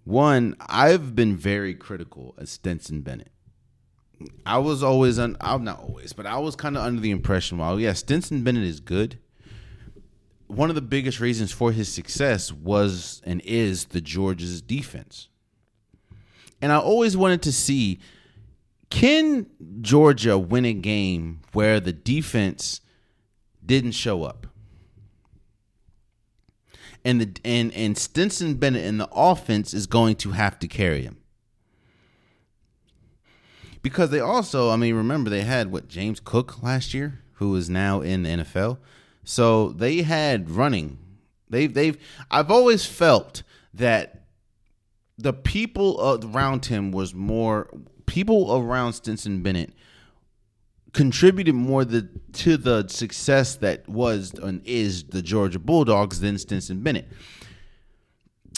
One, 0.05 0.57
I've 0.61 1.15
been 1.15 1.37
very 1.37 1.75
critical 1.75 2.35
of 2.39 2.49
Stetson 2.49 3.03
Bennett. 3.03 3.31
I 4.45 4.59
was 4.59 4.83
always 4.83 5.19
on. 5.19 5.37
I'm 5.41 5.65
not 5.65 5.81
always, 5.81 6.13
but 6.13 6.27
I 6.27 6.39
was 6.39 6.57
kind 6.57 6.77
of 6.77 6.83
under 6.83 7.01
the 7.01 7.11
impression, 7.11 7.59
well, 7.59 7.79
yeah, 7.79 7.93
Stetson 7.93 8.43
Bennett 8.43 8.65
is 8.65 8.81
good. 8.81 9.19
One 10.47 10.71
of 10.71 10.75
the 10.75 10.83
biggest 10.83 11.21
reasons 11.21 11.53
for 11.53 11.73
his 11.73 11.93
success 11.93 12.51
was 12.53 13.21
and 13.25 13.41
is 13.43 13.87
the 13.87 14.01
Georgia's 14.01 14.63
defense. 14.63 15.29
And 16.61 16.73
I 16.73 16.79
always 16.79 17.17
wanted 17.17 17.43
to 17.43 17.53
see 17.53 18.01
can 18.91 19.47
Georgia 19.83 20.39
win 20.39 20.65
a 20.65 20.73
game 20.73 21.43
where 21.53 21.79
the 21.79 21.93
defense 21.93 22.81
didn't 23.65 23.93
show 23.93 24.25
up? 24.25 24.47
And 27.05 27.21
the 27.21 27.41
and 27.45 27.73
and 27.75 27.97
Stetson 27.97 28.55
Bennett 28.55 28.85
in 28.85 28.99
the 28.99 29.09
offense 29.13 29.73
is 29.75 29.87
going 29.87 30.17
to 30.17 30.31
have 30.31 30.59
to 30.61 30.67
carry 30.67 31.03
him 31.03 31.19
because 33.83 34.11
they 34.11 34.21
also, 34.21 34.71
I 34.71 34.77
mean, 34.77 34.95
remember 34.95 35.31
they 35.31 35.43
had 35.43 35.71
what 35.73 35.89
James 35.89 36.21
Cook 36.21 36.63
last 36.63 36.95
year, 36.95 37.21
who 37.35 37.55
is 37.57 37.71
now 37.71 38.01
in 38.01 38.23
the 38.23 38.31
NFL. 38.31 38.79
So 39.25 39.71
they 39.71 40.03
had 40.03 40.51
running. 40.51 40.99
They've 41.51 41.73
they've. 41.73 41.97
I've 42.31 42.51
always 42.51 42.87
felt 42.87 43.43
that 43.75 44.25
the 45.17 45.33
people 45.33 46.21
around 46.25 46.67
him 46.67 46.93
was 46.93 47.15
more 47.15 47.69
people 48.07 48.57
around 48.57 48.95
Stetson 48.95 49.43
Bennett 49.43 49.73
contributed 50.93 51.55
more 51.55 51.85
the, 51.85 52.09
to 52.33 52.57
the 52.57 52.89
success 52.89 53.57
that 53.57 53.89
was 53.89 54.33
and 54.35 54.63
is 54.65 55.05
the 55.05 55.23
Georgia 55.23 55.59
Bulldogs 55.59 56.21
than 56.21 56.39
Stetson 56.39 56.81
Bennett. 56.81 57.09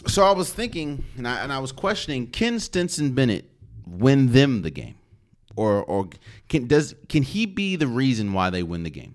So 0.06 0.24
I 0.24 0.32
was 0.32 0.52
thinking, 0.52 1.04
and 1.16 1.28
I 1.28 1.40
and 1.40 1.52
I 1.52 1.58
was 1.58 1.72
questioning, 1.72 2.28
can 2.28 2.58
Stetson 2.58 3.12
Bennett 3.12 3.50
win 3.86 4.32
them 4.32 4.62
the 4.62 4.70
game? 4.70 4.94
Or 5.60 5.84
or 5.84 6.08
can 6.48 6.66
does 6.66 6.94
can 7.10 7.22
he 7.22 7.44
be 7.44 7.76
the 7.76 7.86
reason 7.86 8.32
why 8.32 8.48
they 8.48 8.62
win 8.62 8.82
the 8.82 8.90
game? 8.90 9.14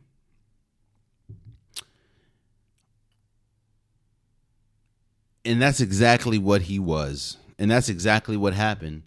And 5.44 5.60
that's 5.60 5.80
exactly 5.80 6.38
what 6.38 6.64
he 6.64 6.78
was. 6.78 7.38
And 7.58 7.72
that's 7.72 7.90
exactly 7.90 8.38
what 8.38 8.54
happened 8.54 9.02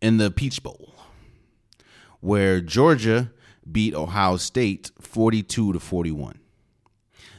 in 0.00 0.16
the 0.16 0.30
Peach 0.30 0.62
Bowl, 0.62 0.94
where 2.20 2.62
Georgia 2.62 3.30
beat 3.70 3.94
Ohio 3.94 4.38
State 4.38 4.90
42 5.00 5.74
to 5.74 5.78
41. 5.78 6.38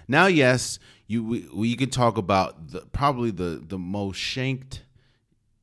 Now, 0.07 0.27
yes, 0.27 0.77
you 1.07 1.23
we, 1.23 1.47
we 1.51 1.75
can 1.75 1.89
talk 1.89 2.17
about 2.17 2.69
the, 2.73 2.81
probably 2.91 3.31
the 3.31 3.63
the 3.65 3.79
most 3.79 4.17
shanked 4.17 4.82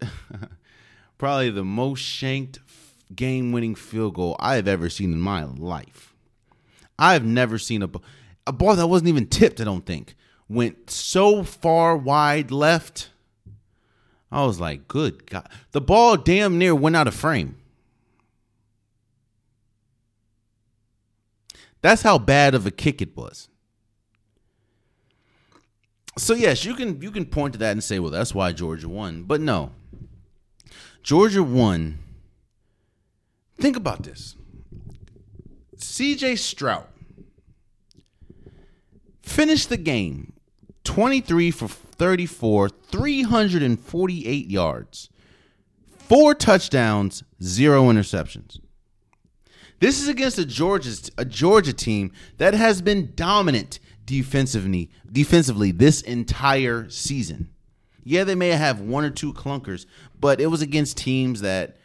probably 1.19 1.51
the 1.51 1.65
most 1.65 2.01
shanked 2.01 2.59
game 3.15 3.53
winning 3.53 3.75
field 3.75 4.15
goal 4.15 4.37
I 4.39 4.57
have 4.57 4.69
ever 4.69 4.89
seen 4.89 5.13
in 5.13 5.21
my 5.21 5.45
life. 5.45 6.15
I've 6.99 7.25
never 7.25 7.59
seen 7.59 7.83
a, 7.83 7.91
a 8.47 8.53
ball 8.53 8.77
that 8.77 8.87
wasn't 8.87 9.09
even 9.09 9.27
tipped, 9.27 9.61
I 9.61 9.65
don't 9.65 9.87
think, 9.87 10.15
went 10.49 10.91
so 10.91 11.43
far 11.43 11.97
wide 11.97 12.51
left. 12.51 13.11
I 14.31 14.45
was 14.45 14.61
like, 14.61 14.87
good 14.87 15.29
God. 15.29 15.49
The 15.73 15.81
ball 15.81 16.17
damn 16.17 16.59
near 16.59 16.75
went 16.75 16.97
out 16.97 17.09
of 17.09 17.15
frame. 17.15 17.57
That's 21.83 22.03
how 22.03 22.19
bad 22.19 22.55
of 22.55 22.67
a 22.67 22.71
kick 22.71 23.01
it 23.01 23.17
was. 23.17 23.49
So 26.19 26.35
yes, 26.35 26.65
you 26.65 26.75
can 26.75 27.01
you 27.01 27.11
can 27.11 27.25
point 27.25 27.55
to 27.55 27.59
that 27.61 27.73
and 27.73 27.83
say, 27.83 27.99
well, 27.99 28.11
that's 28.11 28.35
why 28.35 28.53
Georgia 28.53 28.89
won. 28.89 29.23
But 29.23 29.41
no. 29.41 29.73
Georgia 31.03 31.43
won. 31.43 31.99
Think 33.59 33.77
about 33.77 34.03
this. 34.03 34.37
CJ 35.77 36.39
Stroud 36.39 36.87
finished 39.23 39.69
the 39.69 39.77
game 39.77 40.35
23 40.85 41.51
for 41.51 41.69
34, 41.69 42.69
348 42.69 44.47
yards, 44.51 45.09
four 45.99 46.35
touchdowns, 46.35 47.23
zero 47.43 47.85
interceptions. 47.85 48.59
This 49.79 50.01
is 50.03 50.09
against 50.09 50.39
a 50.39 50.45
Georgia 50.45 50.91
a 51.17 51.25
Georgia 51.25 51.73
team 51.73 52.13
that 52.37 52.55
has 52.55 52.83
been 52.83 53.13
dominant 53.15 53.79
defensively 54.05 54.91
defensively 55.11 55.71
this 55.71 56.03
entire 56.03 56.91
season. 56.91 57.51
Yeah, 58.11 58.25
they 58.25 58.35
may 58.35 58.49
have 58.49 58.81
one 58.81 59.05
or 59.05 59.11
two 59.11 59.33
clunkers, 59.33 59.87
but 60.19 60.41
it 60.41 60.49
was 60.49 60.63
against 60.63 60.97
teams 60.97 61.43
that 61.43 61.77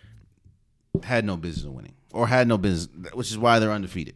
had 1.03 1.23
no 1.23 1.37
business 1.37 1.67
winning 1.67 1.93
or 2.13 2.25
had 2.25 2.47
no 2.47 2.57
business, 2.57 3.13
which 3.13 3.29
is 3.29 3.37
why 3.37 3.59
they're 3.59 3.71
undefeated. 3.71 4.15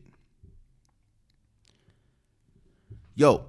Yo, 3.14 3.45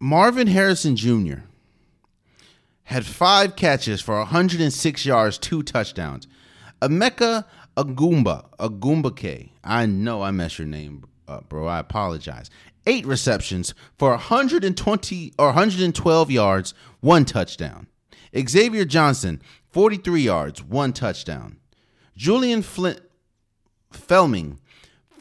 Marvin 0.00 0.46
Harrison 0.46 0.96
Jr. 0.96 1.40
had 2.84 3.04
five 3.04 3.56
catches 3.56 4.00
for 4.00 4.16
106 4.16 5.04
yards, 5.04 5.36
two 5.36 5.62
touchdowns. 5.62 6.26
Emeka 6.80 7.44
Agumba, 7.76 8.46
Agumba 8.58 9.14
K. 9.14 9.52
I 9.62 9.84
know 9.84 10.22
I 10.22 10.30
messed 10.30 10.58
your 10.58 10.66
name 10.66 11.04
up, 11.28 11.50
bro. 11.50 11.66
I 11.66 11.78
apologize 11.78 12.48
eight 12.86 13.06
receptions 13.06 13.74
for 13.96 14.10
120 14.10 15.32
or 15.38 15.46
112 15.46 16.30
yards, 16.30 16.74
one 17.00 17.24
touchdown. 17.24 17.86
Xavier 18.36 18.84
Johnson, 18.84 19.40
43 19.70 20.22
yards, 20.22 20.62
one 20.62 20.92
touchdown. 20.92 21.58
Julian 22.16 22.62
Flint 22.62 23.00
Felming, 23.92 24.58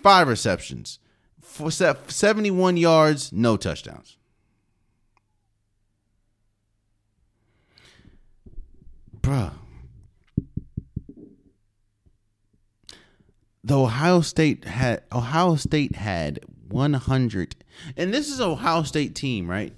five 0.01 0.27
receptions 0.27 0.99
for 1.41 1.71
71 1.71 2.77
yards, 2.77 3.31
no 3.31 3.57
touchdowns. 3.57 4.17
Bruh. 9.21 9.53
The 13.63 13.79
Ohio 13.79 14.19
State 14.19 14.65
had 14.65 15.03
Ohio 15.13 15.55
State 15.55 15.95
had 15.95 16.39
100. 16.67 17.55
And 17.97 18.13
this 18.13 18.29
is 18.29 18.39
Ohio 18.41 18.83
State 18.83 19.15
team, 19.15 19.49
right? 19.49 19.73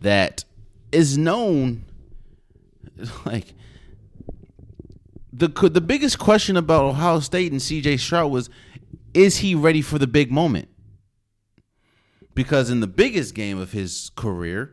That 0.00 0.44
is 0.92 1.16
known 1.16 1.84
like 3.24 3.54
the 5.32 5.48
the 5.48 5.80
biggest 5.80 6.18
question 6.18 6.56
about 6.56 6.84
Ohio 6.84 7.20
State 7.20 7.52
and 7.52 7.60
CJ 7.60 7.98
Stroud 7.98 8.30
was 8.30 8.50
is 9.14 9.38
he 9.38 9.54
ready 9.54 9.82
for 9.82 9.98
the 9.98 10.06
big 10.06 10.30
moment? 10.30 10.68
Because 12.34 12.70
in 12.70 12.80
the 12.80 12.86
biggest 12.86 13.34
game 13.34 13.58
of 13.58 13.72
his 13.72 14.10
career, 14.16 14.72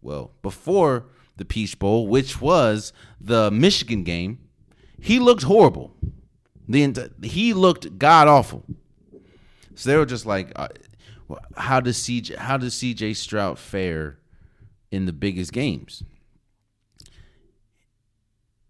well, 0.00 0.32
before 0.42 1.06
the 1.36 1.44
Peach 1.44 1.78
Bowl, 1.78 2.06
which 2.06 2.40
was 2.40 2.92
the 3.20 3.50
Michigan 3.50 4.04
game, 4.04 4.38
he 5.00 5.18
looked 5.18 5.42
horrible. 5.42 5.92
The 6.68 7.10
he 7.22 7.52
looked 7.52 7.98
god 7.98 8.28
awful. 8.28 8.64
So 9.74 9.90
they 9.90 9.96
were 9.96 10.06
just 10.06 10.24
like, 10.24 10.52
uh, 10.54 10.68
how 11.56 11.80
does 11.80 11.98
CJ 11.98 12.36
how 12.36 12.56
does 12.56 12.74
CJ 12.74 13.16
Stroud 13.16 13.58
fare 13.58 14.18
in 14.90 15.06
the 15.06 15.12
biggest 15.12 15.52
games? 15.52 16.02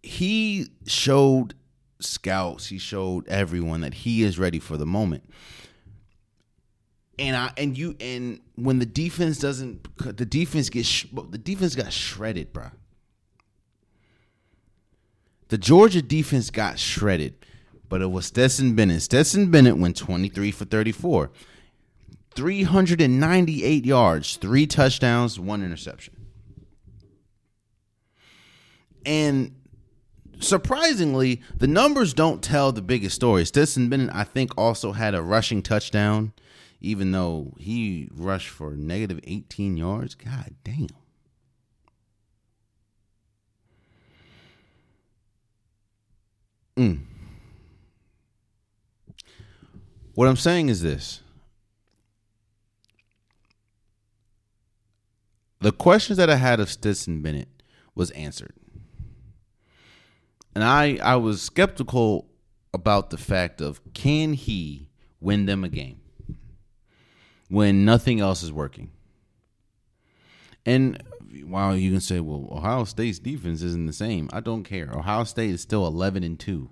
He 0.02 0.68
showed 0.86 1.55
scouts, 2.00 2.66
he 2.66 2.78
showed 2.78 3.26
everyone 3.28 3.80
that 3.80 3.94
he 3.94 4.22
is 4.22 4.38
ready 4.38 4.59
for 4.59 4.76
the 4.76 4.86
moment. 4.86 5.24
And 7.18 7.36
I 7.36 7.52
and 7.57 7.76
you 7.76 7.96
and 8.00 8.40
when 8.57 8.78
the 8.78 8.86
defense 8.86 9.38
doesn't 9.38 9.86
the 9.98 10.26
defense 10.26 10.68
gets 10.68 11.07
the 11.30 11.38
defense 11.38 11.74
got 11.74 11.92
shredded, 11.92 12.52
bro. 12.52 12.70
The 15.48 15.59
Georgia 15.59 16.02
defense 16.02 16.50
got 16.50 16.78
shredded, 16.78 17.34
but 17.88 18.02
it 18.02 18.11
was 18.11 18.26
Stetson 18.26 18.74
Bennett. 18.74 19.02
Stetson 19.02 19.50
Bennett 19.50 19.76
went 19.76 19.96
23 19.96 20.50
for 20.50 20.64
34. 20.64 21.30
398 22.35 23.85
yards, 23.85 24.37
three 24.37 24.66
touchdowns, 24.66 25.39
one 25.39 25.62
interception. 25.62 26.14
and 29.07 29.55
surprisingly, 30.41 31.43
the 31.57 31.66
numbers 31.66 32.14
don't 32.14 32.43
tell 32.43 32.72
the 32.72 32.82
biggest 32.82 33.14
story. 33.14 33.45
Stetson 33.45 33.89
Bennett, 33.89 34.14
I 34.14 34.24
think, 34.24 34.57
also 34.57 34.93
had 34.93 35.14
a 35.14 35.22
rushing 35.22 35.62
touchdown, 35.62 36.32
even 36.80 37.12
though 37.12 37.55
he 37.59 38.09
rushed 38.14 38.49
for 38.49 38.72
negative 38.72 39.20
18 39.24 39.76
yards. 39.76 40.14
God 40.14 40.55
damn. 40.64 40.89
Mm. 46.76 47.01
What 50.14 50.28
I'm 50.28 50.37
saying 50.37 50.68
is 50.68 50.82
this. 50.82 51.20
The 55.64 55.72
questions 55.72 56.18
that 56.18 56.28
I 56.28 56.34
had 56.36 56.60
of 56.60 56.70
Stetson 56.70 57.22
Bennett 57.22 57.48
was 57.94 58.10
answered. 58.10 58.52
And 60.54 60.62
I 60.62 60.98
I 61.02 61.16
was 61.16 61.40
skeptical 61.40 62.28
about 62.74 63.08
the 63.08 63.16
fact 63.16 63.62
of 63.62 63.80
can 63.94 64.34
he 64.34 64.90
win 65.22 65.46
them 65.46 65.64
a 65.64 65.70
game 65.70 66.02
when 67.48 67.86
nothing 67.86 68.20
else 68.20 68.42
is 68.42 68.52
working. 68.52 68.90
And 70.66 71.02
while 71.46 71.74
you 71.74 71.92
can 71.92 72.02
say, 72.02 72.20
well, 72.20 72.46
Ohio 72.52 72.84
State's 72.84 73.18
defense 73.18 73.62
isn't 73.62 73.86
the 73.86 73.94
same, 73.94 74.28
I 74.34 74.40
don't 74.40 74.64
care. 74.64 74.90
Ohio 74.92 75.24
State 75.24 75.48
is 75.48 75.62
still 75.62 75.86
11 75.86 76.22
and 76.24 76.38
2. 76.38 76.68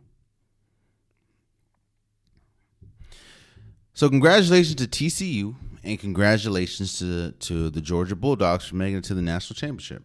So 3.94 4.10
congratulations 4.10 4.74
to 4.74 4.86
TCU 4.86 5.54
and 5.84 5.98
congratulations 5.98 6.98
to 6.98 7.32
to 7.32 7.70
the 7.70 7.80
Georgia 7.80 8.16
Bulldogs 8.16 8.66
for 8.66 8.76
making 8.76 8.98
it 8.98 9.04
to 9.04 9.14
the 9.14 9.22
national 9.22 9.54
championship. 9.56 10.04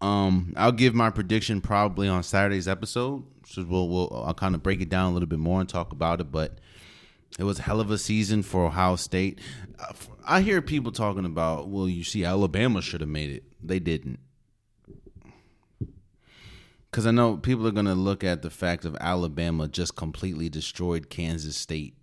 Um, 0.00 0.52
I'll 0.56 0.72
give 0.72 0.94
my 0.94 1.10
prediction 1.10 1.60
probably 1.60 2.08
on 2.08 2.24
Saturday's 2.24 2.66
episode. 2.66 3.24
So 3.46 3.64
we'll, 3.64 3.88
we'll 3.88 4.24
I'll 4.26 4.34
kind 4.34 4.54
of 4.54 4.62
break 4.62 4.80
it 4.80 4.88
down 4.88 5.10
a 5.10 5.12
little 5.12 5.28
bit 5.28 5.38
more 5.38 5.60
and 5.60 5.68
talk 5.68 5.92
about 5.92 6.20
it. 6.20 6.32
But 6.32 6.58
it 7.38 7.44
was 7.44 7.60
a 7.60 7.62
hell 7.62 7.80
of 7.80 7.90
a 7.90 7.98
season 7.98 8.42
for 8.42 8.66
Ohio 8.66 8.96
State. 8.96 9.40
I 10.26 10.40
hear 10.40 10.60
people 10.60 10.92
talking 10.92 11.24
about, 11.24 11.68
well, 11.68 11.88
you 11.88 12.04
see, 12.04 12.24
Alabama 12.24 12.82
should 12.82 13.00
have 13.00 13.10
made 13.10 13.30
it. 13.30 13.44
They 13.62 13.78
didn't. 13.78 14.18
Because 16.90 17.06
I 17.06 17.10
know 17.10 17.38
people 17.38 17.66
are 17.66 17.72
going 17.72 17.86
to 17.86 17.94
look 17.94 18.22
at 18.22 18.42
the 18.42 18.50
fact 18.50 18.84
of 18.84 18.96
Alabama 19.00 19.66
just 19.66 19.96
completely 19.96 20.50
destroyed 20.50 21.08
Kansas 21.08 21.56
State, 21.56 21.96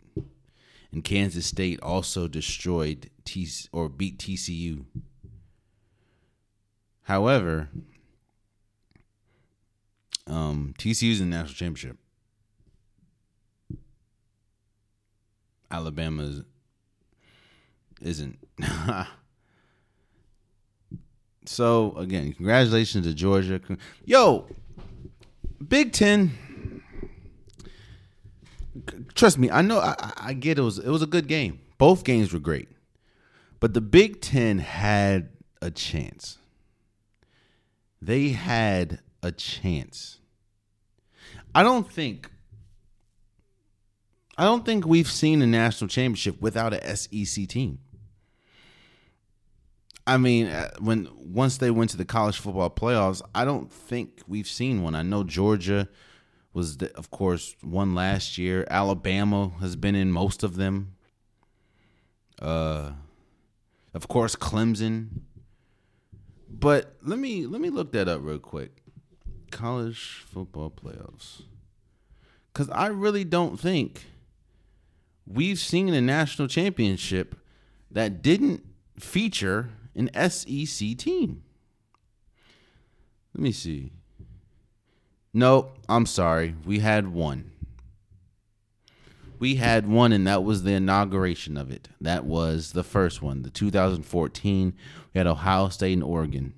and 0.92 1.04
Kansas 1.04 1.46
State 1.46 1.80
also 1.82 2.28
destroyed 2.28 3.10
T 3.26 3.48
or 3.72 3.90
beat 3.90 4.18
TCU. 4.18 4.86
However, 7.04 7.70
um, 10.28 10.74
TCU's 10.78 11.22
in 11.22 11.30
the 11.30 11.38
national 11.38 11.56
championship. 11.56 11.98
Alabama's 15.72 16.42
isn't. 18.02 18.40
so 21.46 21.96
again, 21.98 22.34
congratulations 22.34 23.06
to 23.06 23.14
Georgia. 23.14 23.62
Yo, 24.06 24.48
Big 25.68 25.94
Ten. 25.94 26.32
Trust 29.16 29.38
me, 29.38 29.50
I 29.50 29.62
know. 29.62 29.80
I, 29.80 30.14
I 30.18 30.34
get 30.34 30.60
it 30.60 30.62
was 30.62 30.80
it 30.80 30.90
was 30.90 31.02
a 31.02 31.08
good 31.08 31.28
game. 31.28 31.60
Both 31.78 32.04
games 32.04 32.34
were 32.34 32.40
great, 32.40 32.70
but 33.60 33.74
the 33.74 33.82
Big 33.82 34.22
Ten 34.22 34.60
had 34.60 35.30
a 35.62 35.72
chance. 35.72 36.38
They 38.02 38.30
had 38.30 39.00
a 39.22 39.32
chance. 39.32 40.20
I 41.54 41.64
don't 41.64 41.92
think. 41.92 42.30
I 44.38 44.46
don't 44.46 44.66
think 44.66 44.86
we've 44.86 45.10
seen 45.10 45.42
a 45.42 45.48
national 45.48 45.90
championship 45.90 46.42
without 46.42 46.74
a 46.74 46.96
SEC 46.96 47.48
team. 47.48 47.80
I 50.08 50.18
mean, 50.18 50.48
uh, 50.48 50.72
when 50.80 51.08
once 51.16 51.58
they 51.58 51.70
went 51.70 51.92
to 51.92 51.98
the 51.98 52.06
college 52.06 52.40
football 52.40 52.70
playoffs, 52.70 53.22
I 53.36 53.46
don't 53.46 53.72
think 53.72 54.22
we've 54.28 54.48
seen 54.48 54.82
one. 54.82 54.96
I 54.96 55.04
know 55.04 55.24
Georgia 55.24 55.90
was, 56.54 56.78
the, 56.78 56.96
of 56.96 57.12
course, 57.12 57.56
one 57.62 57.94
last 57.96 58.38
year. 58.38 58.66
Alabama 58.70 59.52
has 59.60 59.76
been 59.76 59.96
in 59.96 60.12
most 60.12 60.44
of 60.44 60.56
them. 60.56 60.96
Uh, 62.42 62.92
of 63.94 64.08
course, 64.08 64.36
Clemson. 64.36 65.22
But 66.50 66.96
let 67.04 67.20
me 67.20 67.46
let 67.46 67.62
me 67.62 67.70
look 67.70 67.92
that 67.92 68.08
up 68.08 68.22
real 68.24 68.40
quick. 68.40 68.84
College 69.52 70.24
football 70.28 70.72
playoffs, 70.72 71.44
because 72.52 72.70
I 72.70 72.88
really 72.88 73.24
don't 73.24 73.60
think 73.60 74.06
we've 75.26 75.60
seen 75.60 75.94
a 75.94 76.02
national 76.02 76.48
championship 76.48 77.36
that 77.92 78.22
didn't 78.22 78.66
feature 78.98 79.70
an 79.96 80.10
SEC 80.30 80.98
team. 80.98 81.44
Let 83.34 83.42
me 83.42 83.52
see. 83.52 83.92
No, 85.34 85.72
I'm 85.88 86.06
sorry. 86.06 86.56
We 86.66 86.80
had 86.80 87.14
one. 87.14 87.52
We 89.38 89.56
had 89.56 89.88
one, 89.88 90.12
and 90.12 90.28
that 90.28 90.44
was 90.44 90.64
the 90.64 90.74
inauguration 90.74 91.56
of 91.56 91.72
it. 91.72 91.88
That 92.02 92.26
was 92.26 92.74
the 92.74 92.84
first 92.84 93.22
one, 93.22 93.44
the 93.44 93.50
2014. 93.50 94.74
We 95.14 95.18
had 95.18 95.28
Ohio 95.28 95.70
State 95.70 95.94
and 95.94 96.04
Oregon. 96.04 96.54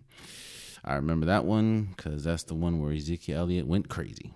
I 0.83 0.95
remember 0.95 1.27
that 1.27 1.45
one 1.45 1.93
because 1.95 2.23
that's 2.23 2.43
the 2.43 2.55
one 2.55 2.81
where 2.81 2.91
Ezekiel 2.91 3.41
Elliott 3.41 3.67
went 3.67 3.87
crazy. 3.87 4.33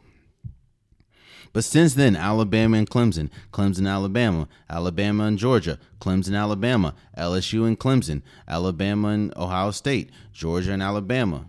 But 1.54 1.64
since 1.64 1.94
then, 1.94 2.16
Alabama 2.16 2.78
and 2.78 2.90
Clemson, 2.90 3.30
Clemson, 3.52 3.90
Alabama, 3.90 4.48
Alabama 4.70 5.24
and 5.24 5.40
Georgia, 5.40 5.80
Clemson, 6.00 6.38
Alabama, 6.38 6.94
LSU 7.18 7.66
and 7.66 7.80
Clemson, 7.80 8.22
Alabama 8.48 9.08
and 9.08 9.34
Ohio 9.38 9.72
State, 9.72 10.12
Georgia 10.34 10.74
and 10.74 10.84
Alabama. 10.84 11.46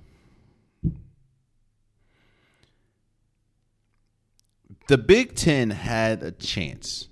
The 4.89 4.99
Big 4.99 5.35
Ten 5.35 5.71
had 5.71 6.23
a 6.23 6.31
chance 6.31 7.09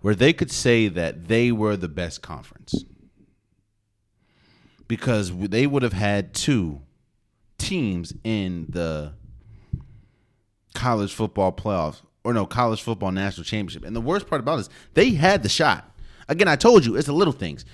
where 0.00 0.14
they 0.14 0.32
could 0.32 0.50
say 0.50 0.88
that 0.88 1.28
they 1.28 1.52
were 1.52 1.76
the 1.76 1.88
best 1.88 2.20
conference 2.20 2.84
because 4.88 5.32
they 5.32 5.66
would 5.66 5.82
have 5.82 5.92
had 5.92 6.34
two 6.34 6.80
teams 7.58 8.12
in 8.24 8.66
the 8.68 9.14
college 10.74 11.14
football 11.14 11.52
playoffs 11.52 12.02
or 12.24 12.34
no 12.34 12.44
college 12.44 12.82
football 12.82 13.12
national 13.12 13.44
championship. 13.44 13.84
And 13.84 13.94
the 13.94 14.00
worst 14.00 14.26
part 14.26 14.40
about 14.40 14.56
this, 14.56 14.68
they 14.94 15.10
had 15.12 15.42
the 15.42 15.48
shot. 15.48 15.88
Again, 16.28 16.48
I 16.48 16.56
told 16.56 16.84
you 16.84 16.96
it's 16.96 17.06
the 17.06 17.12
little 17.12 17.32
things. 17.32 17.64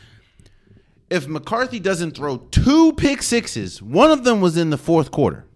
If 1.08 1.26
McCarthy 1.26 1.80
doesn't 1.80 2.16
throw 2.16 2.36
two 2.36 2.92
pick 2.92 3.22
sixes, 3.22 3.80
one 3.80 4.10
of 4.10 4.24
them 4.24 4.40
was 4.40 4.56
in 4.56 4.70
the 4.70 4.78
fourth 4.78 5.10
quarter. 5.10 5.46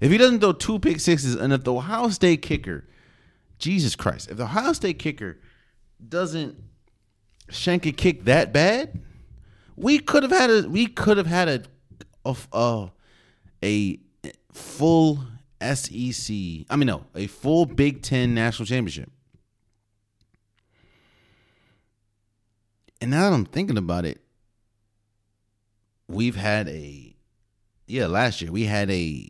If 0.00 0.10
he 0.10 0.18
doesn't 0.18 0.40
throw 0.40 0.52
two 0.52 0.78
pick 0.78 1.00
sixes, 1.00 1.34
and 1.34 1.52
if 1.52 1.64
the 1.64 1.74
Ohio 1.74 2.08
State 2.08 2.42
kicker, 2.42 2.86
Jesus 3.58 3.94
Christ, 3.94 4.30
if 4.30 4.38
the 4.38 4.44
Ohio 4.44 4.72
State 4.72 4.98
kicker 4.98 5.38
doesn't 6.06 6.56
shank 7.50 7.84
a 7.86 7.92
kick 7.92 8.24
that 8.24 8.52
bad, 8.52 9.00
we 9.76 9.98
could 9.98 10.22
have 10.22 10.32
had 10.32 10.50
a 10.50 10.68
we 10.68 10.86
could 10.86 11.18
have 11.18 11.26
had 11.26 11.48
a 11.48 11.62
a, 12.24 12.36
a, 12.54 12.90
a 13.62 13.98
full 14.52 15.24
SEC, 15.60 16.34
I 16.70 16.76
mean, 16.76 16.86
no, 16.86 17.04
a 17.14 17.26
full 17.26 17.66
Big 17.66 18.02
Ten 18.02 18.34
national 18.34 18.66
championship. 18.66 19.10
And 23.00 23.10
now 23.10 23.28
that 23.28 23.34
I'm 23.34 23.44
thinking 23.44 23.78
about 23.78 24.04
it, 24.04 24.20
we've 26.08 26.36
had 26.36 26.68
a, 26.68 27.14
yeah, 27.86 28.06
last 28.06 28.40
year 28.40 28.52
we 28.52 28.64
had 28.64 28.90
a, 28.90 29.28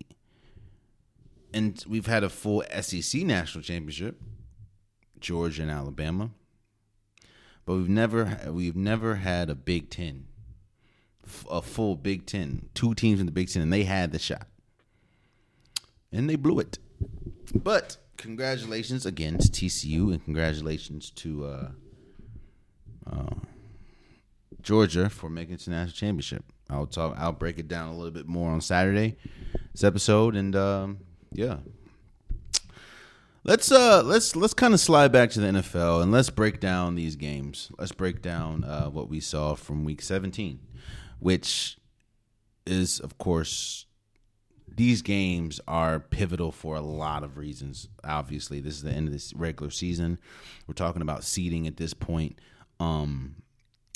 and 1.52 1.82
we've 1.88 2.06
had 2.06 2.24
a 2.24 2.28
full 2.28 2.62
SEC 2.80 3.22
national 3.22 3.62
championship, 3.62 4.20
Georgia 5.18 5.62
and 5.62 5.70
Alabama, 5.70 6.30
but 7.64 7.74
we've 7.74 7.88
never 7.88 8.38
we've 8.48 8.76
never 8.76 9.16
had 9.16 9.50
a 9.50 9.54
Big 9.54 9.90
Ten, 9.90 10.26
a 11.50 11.62
full 11.62 11.96
Big 11.96 12.26
Ten, 12.26 12.68
two 12.74 12.94
teams 12.94 13.20
in 13.20 13.26
the 13.26 13.32
Big 13.32 13.48
Ten, 13.48 13.62
and 13.62 13.72
they 13.72 13.84
had 13.84 14.12
the 14.12 14.18
shot 14.18 14.46
and 16.12 16.28
they 16.28 16.36
blew 16.36 16.58
it. 16.58 16.78
But 17.54 17.96
congratulations 18.16 19.06
again 19.06 19.38
to 19.38 19.48
TCU 19.48 20.12
and 20.12 20.22
congratulations 20.24 21.10
to 21.10 21.44
uh, 21.46 21.68
uh, 23.10 23.34
Georgia 24.60 25.08
for 25.08 25.30
making 25.30 25.54
it 25.54 25.60
to 25.60 25.70
the 25.70 25.76
national 25.76 25.94
championship. 25.94 26.44
I'll 26.68 26.86
talk. 26.86 27.16
I'll 27.18 27.32
break 27.32 27.58
it 27.58 27.68
down 27.68 27.88
a 27.88 27.96
little 27.96 28.12
bit 28.12 28.28
more 28.28 28.50
on 28.50 28.60
Saturday, 28.60 29.16
this 29.72 29.82
episode, 29.82 30.36
and 30.36 30.54
um, 30.54 30.98
yeah. 31.32 31.58
Let's 33.42 33.72
uh 33.72 34.02
let's 34.04 34.36
let's 34.36 34.52
kind 34.52 34.74
of 34.74 34.80
slide 34.80 35.12
back 35.12 35.30
to 35.30 35.40
the 35.40 35.46
NFL 35.46 36.02
and 36.02 36.12
let's 36.12 36.28
break 36.28 36.60
down 36.60 36.94
these 36.94 37.16
games. 37.16 37.70
Let's 37.78 37.92
break 37.92 38.20
down 38.20 38.64
uh, 38.64 38.90
what 38.90 39.08
we 39.08 39.18
saw 39.18 39.54
from 39.54 39.84
Week 39.84 40.02
17, 40.02 40.60
which 41.20 41.78
is, 42.66 43.00
of 43.00 43.16
course, 43.16 43.86
these 44.68 45.00
games 45.00 45.58
are 45.66 46.00
pivotal 46.00 46.52
for 46.52 46.76
a 46.76 46.80
lot 46.82 47.24
of 47.24 47.38
reasons. 47.38 47.88
Obviously, 48.04 48.60
this 48.60 48.74
is 48.74 48.82
the 48.82 48.92
end 48.92 49.08
of 49.08 49.12
this 49.12 49.34
regular 49.34 49.70
season. 49.70 50.18
We're 50.66 50.74
talking 50.74 51.02
about 51.02 51.24
seeding 51.24 51.66
at 51.66 51.78
this 51.78 51.94
point. 51.94 52.38
Um, 52.78 53.36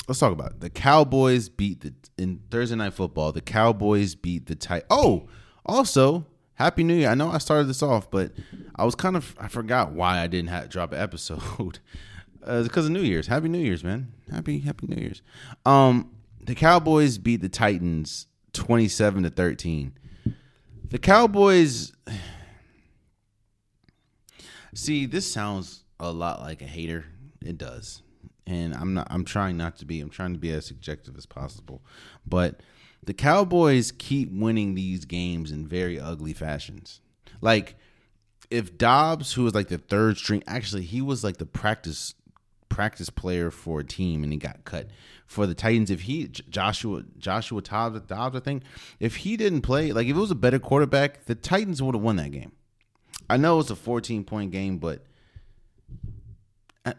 let's 0.08 0.20
talk 0.20 0.32
about 0.32 0.52
it. 0.52 0.60
the 0.60 0.70
Cowboys 0.70 1.50
beat 1.50 1.82
the 1.82 1.94
in 2.16 2.40
Thursday 2.50 2.76
night 2.76 2.94
football. 2.94 3.30
The 3.30 3.42
Cowboys 3.42 4.14
beat 4.14 4.46
the 4.46 4.54
tight. 4.54 4.84
Oh, 4.88 5.28
also 5.66 6.26
Happy 6.56 6.84
New 6.84 6.94
Year! 6.94 7.08
I 7.08 7.14
know 7.14 7.30
I 7.30 7.38
started 7.38 7.68
this 7.68 7.82
off, 7.82 8.10
but 8.10 8.32
I 8.76 8.84
was 8.84 8.94
kind 8.94 9.16
of 9.16 9.34
I 9.40 9.48
forgot 9.48 9.92
why 9.92 10.20
I 10.20 10.26
didn't 10.28 10.50
have, 10.50 10.68
drop 10.68 10.92
an 10.92 11.00
episode. 11.00 11.40
uh, 12.44 12.62
because 12.62 12.86
of 12.86 12.92
New 12.92 13.00
Year's. 13.00 13.26
Happy 13.26 13.48
New 13.48 13.58
Year's, 13.58 13.82
man. 13.82 14.12
Happy 14.30 14.60
Happy 14.60 14.86
New 14.86 15.00
Year's. 15.00 15.22
Um, 15.66 16.12
the 16.40 16.54
Cowboys 16.54 17.18
beat 17.18 17.40
the 17.40 17.48
Titans 17.48 18.26
twenty 18.52 18.88
seven 18.88 19.22
to 19.24 19.30
thirteen. 19.30 19.94
The 20.90 20.98
Cowboys. 20.98 21.92
See, 24.74 25.06
this 25.06 25.30
sounds 25.30 25.84
a 26.00 26.10
lot 26.12 26.40
like 26.40 26.60
a 26.60 26.66
hater. 26.66 27.06
It 27.40 27.58
does, 27.58 28.02
and 28.46 28.74
I'm 28.74 28.94
not. 28.94 29.08
I'm 29.10 29.24
trying 29.24 29.56
not 29.56 29.76
to 29.78 29.84
be. 29.84 30.00
I'm 30.00 30.10
trying 30.10 30.34
to 30.34 30.38
be 30.38 30.50
as 30.50 30.66
subjective 30.66 31.16
as 31.16 31.26
possible, 31.26 31.82
but 32.26 32.60
the 33.06 33.14
Cowboys 33.14 33.92
keep 33.92 34.32
winning 34.32 34.74
these 34.74 35.04
games 35.04 35.50
in 35.50 35.66
very 35.66 35.98
ugly 35.98 36.32
fashions. 36.32 37.00
Like 37.40 37.76
if 38.50 38.78
Dobbs, 38.78 39.34
who 39.34 39.44
was 39.44 39.54
like 39.54 39.68
the 39.68 39.78
third 39.78 40.16
string, 40.16 40.42
actually 40.46 40.82
he 40.82 41.00
was 41.00 41.24
like 41.24 41.38
the 41.38 41.46
practice 41.46 42.14
practice 42.68 43.08
player 43.08 43.52
for 43.52 43.80
a 43.80 43.84
team 43.84 44.24
and 44.24 44.32
he 44.32 44.38
got 44.38 44.64
cut 44.64 44.88
for 45.26 45.46
the 45.46 45.54
Titans. 45.54 45.90
If 45.90 46.02
he 46.02 46.28
Joshua 46.28 47.04
Joshua 47.18 47.60
Dobbs, 47.60 48.00
Dobbs 48.02 48.36
I 48.36 48.40
think, 48.40 48.62
if 48.98 49.16
he 49.16 49.36
didn't 49.36 49.62
play, 49.62 49.92
like 49.92 50.06
if 50.06 50.16
it 50.16 50.20
was 50.20 50.30
a 50.30 50.36
better 50.36 50.58
quarterback, 50.58 51.26
the 51.26 51.34
Titans 51.34 51.82
would 51.82 51.94
have 51.94 52.02
won 52.02 52.16
that 52.16 52.30
game. 52.32 52.52
I 53.28 53.36
know 53.36 53.58
it's 53.60 53.70
a 53.70 53.76
14 53.76 54.24
point 54.24 54.50
game, 54.50 54.78
but 54.78 55.04
I, 56.84 56.94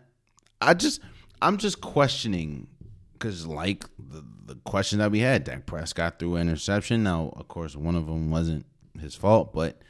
I 0.62 0.74
just 0.74 1.01
I'm 1.41 1.58
just 1.58 1.82
questioning 1.82 2.68
because 3.14 3.45
like 3.45 3.86
the, 3.97 4.24
the 4.45 4.55
question 4.63 4.99
that 4.99 5.11
we 5.11 5.19
had, 5.19 5.43
Dak 5.43 5.65
Prescott 5.65 6.19
threw 6.19 6.35
an 6.35 6.47
interception. 6.47 7.03
Now, 7.03 7.33
of 7.35 7.47
course, 7.47 7.75
one 7.75 7.95
of 7.95 8.05
them 8.05 8.29
wasn't 8.29 8.65
his 8.99 9.15
fault, 9.15 9.53
but 9.53 9.81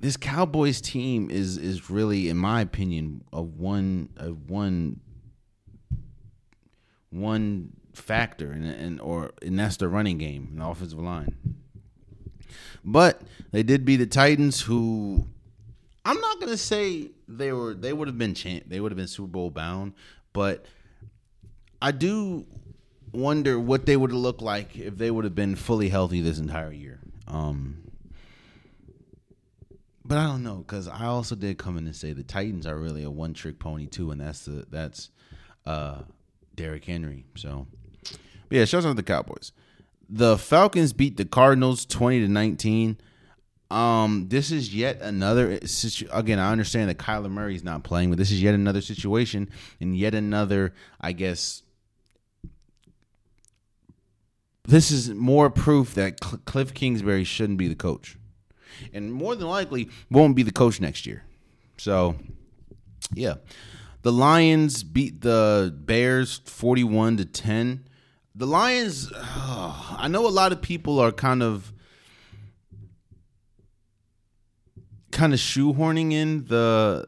this 0.00 0.16
Cowboys 0.16 0.80
team 0.80 1.30
is 1.30 1.56
is 1.56 1.90
really, 1.90 2.28
in 2.28 2.36
my 2.36 2.60
opinion, 2.60 3.24
a 3.32 3.42
one 3.42 4.10
a 4.18 4.28
one 4.28 5.00
one 7.10 7.72
factor, 7.94 8.52
and 8.52 8.66
and 8.66 9.00
or 9.00 9.32
and 9.40 9.58
that's 9.58 9.78
the 9.78 9.88
running 9.88 10.18
game, 10.18 10.52
the 10.54 10.66
offensive 10.66 10.98
line. 10.98 11.36
But 12.84 13.22
they 13.50 13.62
did 13.62 13.84
beat 13.84 13.96
the 13.96 14.06
Titans, 14.06 14.60
who 14.60 15.26
I'm 16.04 16.20
not 16.20 16.38
gonna 16.38 16.58
say 16.58 17.10
they 17.26 17.52
were 17.52 17.72
they 17.72 17.92
would 17.92 18.08
have 18.08 18.18
been 18.18 18.34
champ, 18.34 18.64
they 18.68 18.80
would 18.80 18.92
have 18.92 18.96
been 18.96 19.08
Super 19.08 19.28
Bowl 19.28 19.50
bound, 19.50 19.94
but 20.34 20.66
I 21.80 21.90
do 21.90 22.46
wonder 23.16 23.58
what 23.58 23.86
they 23.86 23.96
would 23.96 24.10
have 24.10 24.20
looked 24.20 24.42
like 24.42 24.76
if 24.76 24.96
they 24.98 25.10
would 25.10 25.24
have 25.24 25.34
been 25.34 25.56
fully 25.56 25.88
healthy 25.88 26.20
this 26.20 26.38
entire 26.38 26.72
year. 26.72 27.00
Um, 27.26 27.90
but 30.04 30.18
I 30.18 30.26
don't 30.26 30.42
know 30.42 30.56
because 30.56 30.86
I 30.86 31.06
also 31.06 31.34
did 31.34 31.58
come 31.58 31.76
in 31.76 31.86
and 31.86 31.96
say 31.96 32.12
the 32.12 32.22
Titans 32.22 32.66
are 32.66 32.76
really 32.76 33.02
a 33.02 33.10
one 33.10 33.34
trick 33.34 33.58
pony 33.58 33.86
too, 33.86 34.10
and 34.10 34.20
that's 34.20 34.44
the 34.44 34.66
that's 34.70 35.10
uh 35.64 36.02
Derrick 36.54 36.84
Henry. 36.84 37.24
So 37.34 37.66
but 38.48 38.58
yeah, 38.58 38.64
shows 38.64 38.86
out 38.86 38.96
the 38.96 39.02
Cowboys. 39.02 39.52
The 40.08 40.38
Falcons 40.38 40.92
beat 40.92 41.16
the 41.16 41.24
Cardinals 41.24 41.84
twenty 41.84 42.20
to 42.20 42.28
nineteen. 42.28 42.98
Um, 43.68 44.28
this 44.28 44.52
is 44.52 44.72
yet 44.72 45.00
another 45.00 45.58
again. 46.12 46.38
I 46.38 46.52
understand 46.52 46.88
that 46.88 46.98
Kyler 46.98 47.30
Murray's 47.30 47.64
not 47.64 47.82
playing, 47.82 48.10
but 48.10 48.18
this 48.18 48.30
is 48.30 48.40
yet 48.40 48.54
another 48.54 48.80
situation 48.80 49.50
and 49.80 49.96
yet 49.96 50.14
another, 50.14 50.72
I 51.00 51.12
guess. 51.12 51.62
This 54.66 54.90
is 54.90 55.10
more 55.10 55.48
proof 55.48 55.94
that 55.94 56.20
Cliff 56.20 56.74
Kingsbury 56.74 57.24
shouldn't 57.24 57.58
be 57.58 57.68
the 57.68 57.74
coach 57.74 58.16
and 58.92 59.12
more 59.12 59.34
than 59.34 59.48
likely 59.48 59.90
won't 60.10 60.36
be 60.36 60.42
the 60.42 60.52
coach 60.52 60.80
next 60.80 61.06
year. 61.06 61.24
So, 61.78 62.16
yeah. 63.12 63.34
The 64.02 64.12
Lions 64.12 64.84
beat 64.84 65.22
the 65.22 65.74
Bears 65.76 66.40
41 66.44 67.16
to 67.18 67.24
10. 67.24 67.88
The 68.34 68.46
Lions, 68.46 69.10
oh, 69.14 69.96
I 69.98 70.08
know 70.08 70.26
a 70.26 70.28
lot 70.28 70.52
of 70.52 70.62
people 70.62 71.00
are 71.00 71.12
kind 71.12 71.42
of 71.42 71.72
kind 75.10 75.32
of 75.32 75.40
shoehorning 75.40 76.12
in 76.12 76.44
the 76.44 77.06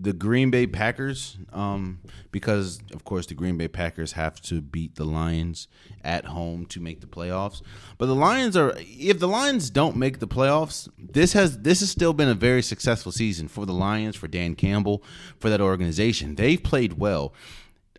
the 0.00 0.12
Green 0.12 0.50
Bay 0.50 0.66
Packers, 0.66 1.36
um, 1.52 2.00
because 2.30 2.80
of 2.92 3.04
course 3.04 3.26
the 3.26 3.34
Green 3.34 3.56
Bay 3.56 3.68
Packers 3.68 4.12
have 4.12 4.40
to 4.42 4.60
beat 4.60 4.94
the 4.94 5.04
Lions 5.04 5.66
at 6.04 6.26
home 6.26 6.66
to 6.66 6.80
make 6.80 7.00
the 7.00 7.06
playoffs. 7.06 7.62
But 7.98 8.06
the 8.06 8.14
Lions 8.14 8.56
are 8.56 8.74
if 8.76 9.18
the 9.18 9.28
Lions 9.28 9.70
don't 9.70 9.96
make 9.96 10.20
the 10.20 10.28
playoffs, 10.28 10.88
this 10.96 11.32
has 11.32 11.58
this 11.58 11.80
has 11.80 11.90
still 11.90 12.12
been 12.12 12.28
a 12.28 12.34
very 12.34 12.62
successful 12.62 13.10
season 13.10 13.48
for 13.48 13.66
the 13.66 13.72
Lions, 13.72 14.14
for 14.14 14.28
Dan 14.28 14.54
Campbell, 14.54 15.02
for 15.38 15.50
that 15.50 15.60
organization. 15.60 16.36
They've 16.36 16.62
played 16.62 16.94
well. 16.94 17.34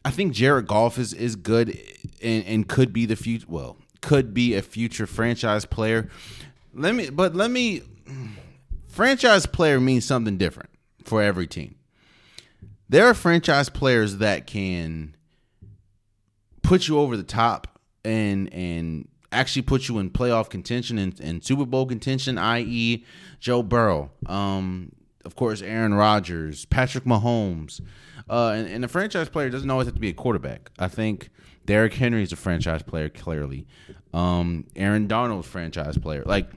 I 0.05 0.11
think 0.11 0.33
Jared 0.33 0.67
Goff 0.67 0.97
is 0.97 1.13
is 1.13 1.35
good 1.35 1.77
and, 2.21 2.45
and 2.45 2.67
could 2.67 2.93
be 2.93 3.05
the 3.05 3.17
future 3.17 3.45
well, 3.49 3.77
could 4.01 4.33
be 4.33 4.55
a 4.55 4.61
future 4.61 5.05
franchise 5.05 5.65
player. 5.65 6.09
Let 6.73 6.95
me 6.95 7.09
but 7.09 7.35
let 7.35 7.51
me 7.51 7.81
franchise 8.87 9.45
player 9.45 9.81
means 9.81 10.05
something 10.05 10.37
different 10.37 10.69
for 11.03 11.21
every 11.21 11.47
team 11.47 11.75
there 12.89 13.05
are 13.05 13.13
franchise 13.13 13.69
players 13.69 14.17
that 14.17 14.47
can 14.47 15.15
put 16.63 16.87
you 16.87 16.99
over 16.99 17.15
the 17.15 17.23
top 17.23 17.79
and 18.03 18.51
and 18.53 19.07
actually 19.31 19.61
put 19.61 19.87
you 19.87 19.99
in 19.99 20.09
playoff 20.09 20.49
contention 20.49 20.97
and, 20.97 21.19
and 21.19 21.43
Super 21.43 21.65
Bowl 21.65 21.85
contention, 21.85 22.39
i.e., 22.39 23.05
Joe 23.39 23.61
Burrow, 23.61 24.09
um, 24.25 24.91
of 25.23 25.35
course, 25.35 25.61
Aaron 25.61 25.93
Rodgers, 25.93 26.65
Patrick 26.65 27.03
Mahomes, 27.03 27.79
uh, 28.27 28.53
and, 28.55 28.67
and 28.67 28.83
a 28.83 28.87
franchise 28.87 29.29
player 29.29 29.51
doesn't 29.51 29.69
always 29.69 29.85
have 29.85 29.93
to 29.93 30.01
be 30.01 30.09
a 30.09 30.13
quarterback. 30.13 30.71
I 30.79 30.87
think 30.87 31.29
Derrick 31.65 31.93
Henry 31.93 32.23
is 32.23 32.31
a 32.31 32.35
franchise 32.35 32.81
player, 32.81 33.09
clearly. 33.09 33.67
Um, 34.13 34.65
Aaron 34.75 35.05
Donald's 35.05 35.47
franchise 35.47 35.97
player, 35.97 36.23
like 36.25 36.49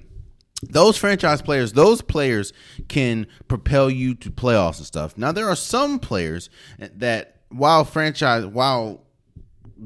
those 0.62 0.96
franchise 0.96 1.42
players, 1.42 1.72
those 1.72 2.02
players 2.02 2.52
can 2.88 3.26
propel 3.48 3.90
you 3.90 4.14
to 4.16 4.30
playoffs 4.30 4.78
and 4.78 4.86
stuff. 4.86 5.18
Now 5.18 5.32
there 5.32 5.48
are 5.48 5.56
some 5.56 5.98
players 5.98 6.48
that 6.78 7.40
while 7.48 7.84
franchise 7.84 8.46
while 8.46 9.04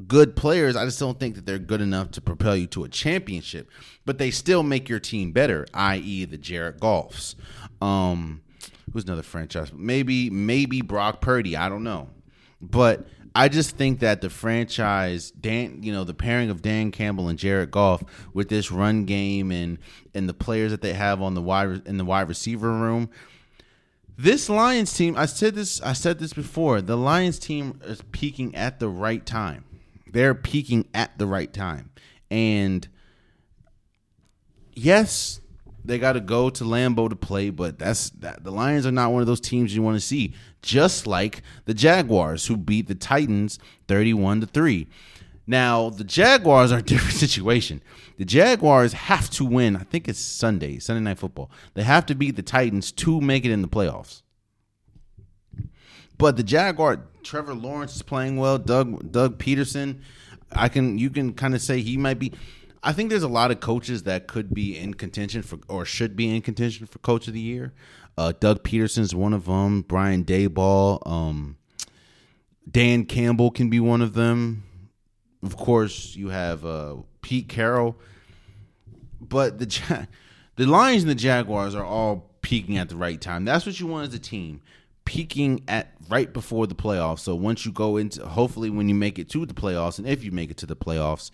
good 0.07 0.35
players, 0.35 0.75
I 0.75 0.85
just 0.85 0.99
don't 0.99 1.19
think 1.19 1.35
that 1.35 1.45
they're 1.45 1.57
good 1.57 1.81
enough 1.81 2.11
to 2.11 2.21
propel 2.21 2.55
you 2.55 2.67
to 2.67 2.83
a 2.83 2.89
championship, 2.89 3.69
but 4.05 4.19
they 4.19 4.29
still 4.29 4.61
make 4.61 4.87
your 4.87 4.99
team 4.99 5.31
better, 5.31 5.65
i.e. 5.73 6.25
the 6.25 6.37
Jared 6.37 6.79
Goffs. 6.79 7.35
Um 7.81 8.41
who's 8.93 9.03
another 9.03 9.23
franchise? 9.23 9.73
Maybe 9.73 10.29
maybe 10.29 10.81
Brock 10.81 11.21
Purdy, 11.21 11.57
I 11.57 11.69
don't 11.69 11.83
know. 11.83 12.09
But 12.61 13.07
I 13.37 13.49
just 13.49 13.77
think 13.77 13.99
that 13.99 14.21
the 14.21 14.31
franchise, 14.31 15.29
Dan, 15.29 15.83
you 15.83 15.93
know, 15.93 16.03
the 16.03 16.15
pairing 16.15 16.49
of 16.49 16.63
Dan 16.63 16.89
Campbell 16.89 17.29
and 17.29 17.37
Jared 17.37 17.69
Goff 17.69 18.03
with 18.33 18.49
this 18.49 18.71
run 18.71 19.05
game 19.05 19.51
and 19.51 19.77
and 20.15 20.27
the 20.27 20.33
players 20.33 20.71
that 20.71 20.81
they 20.81 20.93
have 20.93 21.21
on 21.21 21.35
the 21.35 21.41
wide 21.41 21.83
in 21.85 21.97
the 21.97 22.03
wide 22.03 22.27
receiver 22.29 22.71
room. 22.71 23.11
This 24.17 24.49
Lions 24.49 24.91
team, 24.91 25.15
I 25.15 25.27
said 25.27 25.53
this, 25.53 25.79
I 25.83 25.93
said 25.93 26.17
this 26.17 26.33
before. 26.33 26.81
The 26.81 26.97
Lions 26.97 27.37
team 27.37 27.79
is 27.85 28.01
peaking 28.11 28.55
at 28.55 28.79
the 28.79 28.89
right 28.89 29.23
time. 29.23 29.65
They're 30.11 30.33
peaking 30.33 30.87
at 30.95 31.19
the 31.19 31.27
right 31.27 31.53
time, 31.53 31.91
and 32.31 32.87
yes, 34.73 35.41
they 35.85 35.99
got 35.99 36.13
to 36.13 36.21
go 36.21 36.49
to 36.49 36.63
Lambeau 36.63 37.07
to 37.07 37.15
play, 37.15 37.51
but 37.51 37.77
that's 37.77 38.09
that. 38.21 38.43
The 38.43 38.51
Lions 38.51 38.87
are 38.87 38.91
not 38.91 39.11
one 39.11 39.21
of 39.21 39.27
those 39.27 39.39
teams 39.39 39.75
you 39.75 39.83
want 39.83 39.95
to 39.95 40.01
see. 40.01 40.33
Just 40.61 41.07
like 41.07 41.41
the 41.65 41.73
Jaguars, 41.73 42.47
who 42.47 42.57
beat 42.57 42.87
the 42.87 42.95
Titans 42.95 43.59
thirty-one 43.87 44.41
to 44.41 44.47
three. 44.47 44.87
Now 45.45 45.89
the 45.89 46.03
Jaguars 46.03 46.71
are 46.71 46.79
a 46.79 46.83
different 46.83 47.15
situation. 47.15 47.81
The 48.17 48.25
Jaguars 48.25 48.93
have 48.93 49.29
to 49.31 49.45
win. 49.45 49.75
I 49.75 49.83
think 49.83 50.07
it's 50.07 50.19
Sunday, 50.19 50.79
Sunday 50.79 51.01
night 51.01 51.19
football. 51.19 51.51
They 51.75 51.83
have 51.83 52.05
to 52.07 52.15
beat 52.15 52.35
the 52.35 52.41
Titans 52.41 52.91
to 52.93 53.21
make 53.21 53.45
it 53.45 53.51
in 53.51 53.61
the 53.61 53.67
playoffs. 53.67 54.23
But 56.17 56.35
the 56.35 56.43
Jaguar, 56.43 57.03
Trevor 57.23 57.53
Lawrence 57.53 57.95
is 57.95 58.01
playing 58.01 58.37
well. 58.37 58.57
Doug 58.57 59.11
Doug 59.11 59.37
Pederson, 59.37 60.01
I 60.51 60.67
can 60.67 60.97
you 60.97 61.09
can 61.09 61.33
kind 61.33 61.53
of 61.55 61.61
say 61.61 61.81
he 61.81 61.97
might 61.97 62.19
be. 62.19 62.33
I 62.83 62.93
think 62.93 63.09
there's 63.09 63.23
a 63.23 63.27
lot 63.27 63.51
of 63.51 63.59
coaches 63.59 64.03
that 64.03 64.27
could 64.27 64.53
be 64.53 64.77
in 64.77 64.93
contention 64.93 65.41
for 65.41 65.59
or 65.67 65.85
should 65.85 66.15
be 66.15 66.33
in 66.35 66.41
contention 66.41 66.87
for 66.87 66.99
coach 66.99 67.27
of 67.27 67.33
the 67.33 67.39
year. 67.39 67.73
Uh, 68.17 68.33
Doug 68.39 68.63
Pederson's 68.63 69.13
one 69.13 69.33
of 69.33 69.45
them. 69.45 69.81
Brian 69.81 70.25
Daboll, 70.25 71.05
um, 71.07 71.57
Dan 72.69 73.05
Campbell 73.05 73.51
can 73.51 73.69
be 73.69 73.79
one 73.79 74.01
of 74.01 74.13
them. 74.13 74.63
Of 75.43 75.55
course, 75.55 76.15
you 76.15 76.29
have 76.29 76.65
uh, 76.65 76.95
Pete 77.21 77.47
Carroll, 77.47 77.95
but 79.21 79.59
the 79.59 80.07
the 80.55 80.65
Lions 80.65 81.03
and 81.03 81.11
the 81.11 81.15
Jaguars 81.15 81.75
are 81.75 81.85
all 81.85 82.31
peaking 82.41 82.77
at 82.77 82.89
the 82.89 82.95
right 82.95 83.21
time. 83.21 83.45
That's 83.45 83.65
what 83.65 83.79
you 83.79 83.85
want 83.85 84.07
as 84.07 84.13
a 84.15 84.19
team, 84.19 84.61
peaking 85.05 85.63
at 85.67 85.93
right 86.09 86.33
before 86.33 86.65
the 86.65 86.75
playoffs. 86.75 87.19
So 87.19 87.35
once 87.35 87.65
you 87.65 87.71
go 87.71 87.97
into, 87.97 88.25
hopefully, 88.25 88.71
when 88.71 88.89
you 88.89 88.95
make 88.95 89.19
it 89.19 89.29
to 89.29 89.45
the 89.45 89.53
playoffs, 89.53 89.99
and 89.99 90.07
if 90.07 90.23
you 90.23 90.31
make 90.31 90.49
it 90.49 90.57
to 90.57 90.65
the 90.65 90.75
playoffs, 90.75 91.29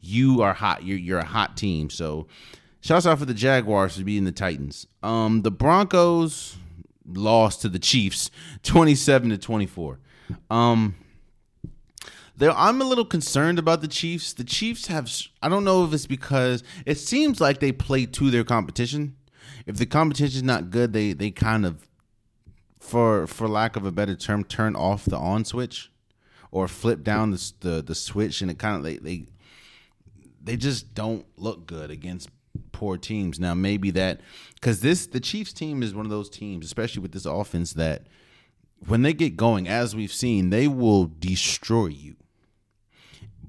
you 0.00 0.42
are 0.42 0.52
hot. 0.52 0.84
You're 0.84 0.98
you're 0.98 1.18
a 1.18 1.24
hot 1.24 1.56
team. 1.56 1.88
So 1.88 2.26
shouts 2.86 3.06
out 3.06 3.18
for 3.18 3.24
the 3.24 3.34
Jaguars 3.34 3.96
for 3.96 4.04
beating 4.04 4.24
the 4.24 4.32
Titans. 4.32 4.86
Um, 5.02 5.42
the 5.42 5.50
Broncos 5.50 6.56
lost 7.04 7.62
to 7.62 7.68
the 7.68 7.78
Chiefs, 7.78 8.30
twenty 8.62 8.94
seven 8.94 9.30
to 9.30 9.38
twenty 9.38 9.66
four. 9.66 9.98
Um. 10.50 10.94
There, 12.38 12.50
I'm 12.50 12.82
a 12.82 12.84
little 12.84 13.06
concerned 13.06 13.58
about 13.58 13.80
the 13.80 13.88
Chiefs. 13.88 14.34
The 14.34 14.44
Chiefs 14.44 14.88
have, 14.88 15.10
I 15.40 15.48
don't 15.48 15.64
know 15.64 15.86
if 15.86 15.94
it's 15.94 16.06
because 16.06 16.62
it 16.84 16.98
seems 16.98 17.40
like 17.40 17.60
they 17.60 17.72
play 17.72 18.04
to 18.04 18.30
their 18.30 18.44
competition. 18.44 19.16
If 19.64 19.78
the 19.78 19.86
competition 19.86 20.36
is 20.36 20.42
not 20.42 20.68
good, 20.68 20.92
they 20.92 21.14
they 21.14 21.30
kind 21.30 21.64
of, 21.64 21.88
for 22.78 23.26
for 23.26 23.48
lack 23.48 23.74
of 23.74 23.86
a 23.86 23.90
better 23.90 24.14
term, 24.14 24.44
turn 24.44 24.76
off 24.76 25.06
the 25.06 25.16
on 25.16 25.46
switch, 25.46 25.90
or 26.50 26.68
flip 26.68 27.02
down 27.02 27.30
the 27.30 27.52
the, 27.60 27.82
the 27.82 27.94
switch, 27.94 28.42
and 28.42 28.50
it 28.50 28.58
kind 28.58 28.76
of 28.76 28.82
they, 28.82 28.98
they 28.98 29.24
they 30.44 30.56
just 30.58 30.94
don't 30.94 31.24
look 31.38 31.66
good 31.66 31.90
against 31.90 32.28
poor 32.72 32.96
teams. 32.96 33.40
Now 33.40 33.54
maybe 33.54 33.90
that 33.92 34.20
because 34.54 34.80
this 34.80 35.06
the 35.06 35.20
Chiefs 35.20 35.52
team 35.52 35.82
is 35.82 35.94
one 35.94 36.06
of 36.06 36.10
those 36.10 36.30
teams, 36.30 36.66
especially 36.66 37.02
with 37.02 37.12
this 37.12 37.26
offense, 37.26 37.72
that 37.74 38.06
when 38.86 39.02
they 39.02 39.12
get 39.12 39.36
going, 39.36 39.68
as 39.68 39.96
we've 39.96 40.12
seen, 40.12 40.50
they 40.50 40.68
will 40.68 41.06
destroy 41.18 41.86
you 41.86 42.16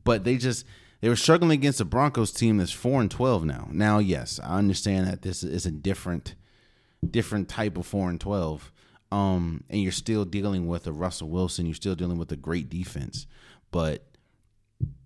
but 0.07 0.23
they 0.23 0.37
just 0.37 0.65
they 1.01 1.09
were 1.09 1.17
struggling 1.17 1.51
against 1.51 1.79
the 1.79 1.85
Broncos 1.85 2.31
team 2.31 2.55
that's 2.55 2.71
four 2.71 3.01
and 3.01 3.11
twelve 3.11 3.43
now. 3.43 3.67
Now, 3.69 3.99
yes, 3.99 4.39
I 4.41 4.57
understand 4.57 5.05
that 5.05 5.21
this 5.21 5.43
is 5.43 5.65
a 5.65 5.71
different 5.71 6.35
different 7.07 7.49
type 7.49 7.77
of 7.77 7.85
four 7.85 8.09
and 8.09 8.19
twelve. 8.19 8.71
Um, 9.11 9.65
and 9.69 9.81
you're 9.81 9.91
still 9.91 10.23
dealing 10.23 10.65
with 10.65 10.87
a 10.87 10.93
Russell 10.93 11.27
Wilson, 11.27 11.65
you're 11.65 11.75
still 11.75 11.93
dealing 11.93 12.17
with 12.17 12.31
a 12.31 12.37
great 12.37 12.69
defense. 12.69 13.27
But 13.69 14.05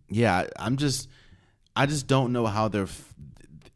yeah, 0.07 0.45
I'm 0.55 0.77
just 0.77 1.09
I 1.75 1.87
just 1.87 2.05
don't 2.05 2.31
know 2.31 2.45
how 2.45 2.67
they're 2.67 2.87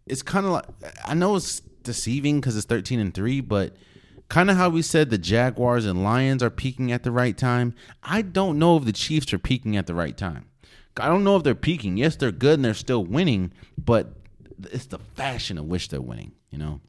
it's 0.08 0.22
kind 0.22 0.46
of 0.46 0.52
like 0.54 0.66
I 1.06 1.14
know 1.14 1.36
it's 1.36 1.62
deceiving 1.84 2.40
because 2.40 2.56
it's 2.58 2.66
13 2.66 3.00
and 3.00 3.14
3, 3.14 3.42
but 3.42 3.76
kind 4.30 4.50
of 4.50 4.58
how 4.58 4.70
we 4.70 4.82
said 4.82 5.10
the 5.10 5.18
Jaguars 5.18 5.86
and 5.86 6.04
Lions 6.04 6.44
are 6.44 6.50
peaking 6.50 6.92
at 6.92 7.04
the 7.04 7.12
right 7.12 7.38
time. 7.38 7.74
I 8.04 8.22
don't 8.22 8.60
know 8.60 8.78
if 8.78 8.86
the 8.86 8.92
Chiefs 8.92 9.34
are 9.34 9.40
peaking 9.40 9.78
at 9.78 9.88
the 9.88 9.96
right 9.96 10.18
time. 10.18 10.48
I 10.98 11.08
don't 11.08 11.24
know 11.24 11.36
if 11.36 11.44
they're 11.44 11.56
peaking. 11.56 11.98
Yes, 11.98 12.16
they're 12.16 12.32
good 12.32 12.56
and 12.56 12.66
they're 12.66 12.74
still 12.74 13.04
winning, 13.04 13.52
but 13.78 14.14
it's 14.72 14.86
the 14.86 15.00
fashion 15.00 15.58
of 15.58 15.66
which 15.66 15.90
they're 15.90 16.02
winning, 16.02 16.32
you 16.50 16.58
know. 16.58 16.82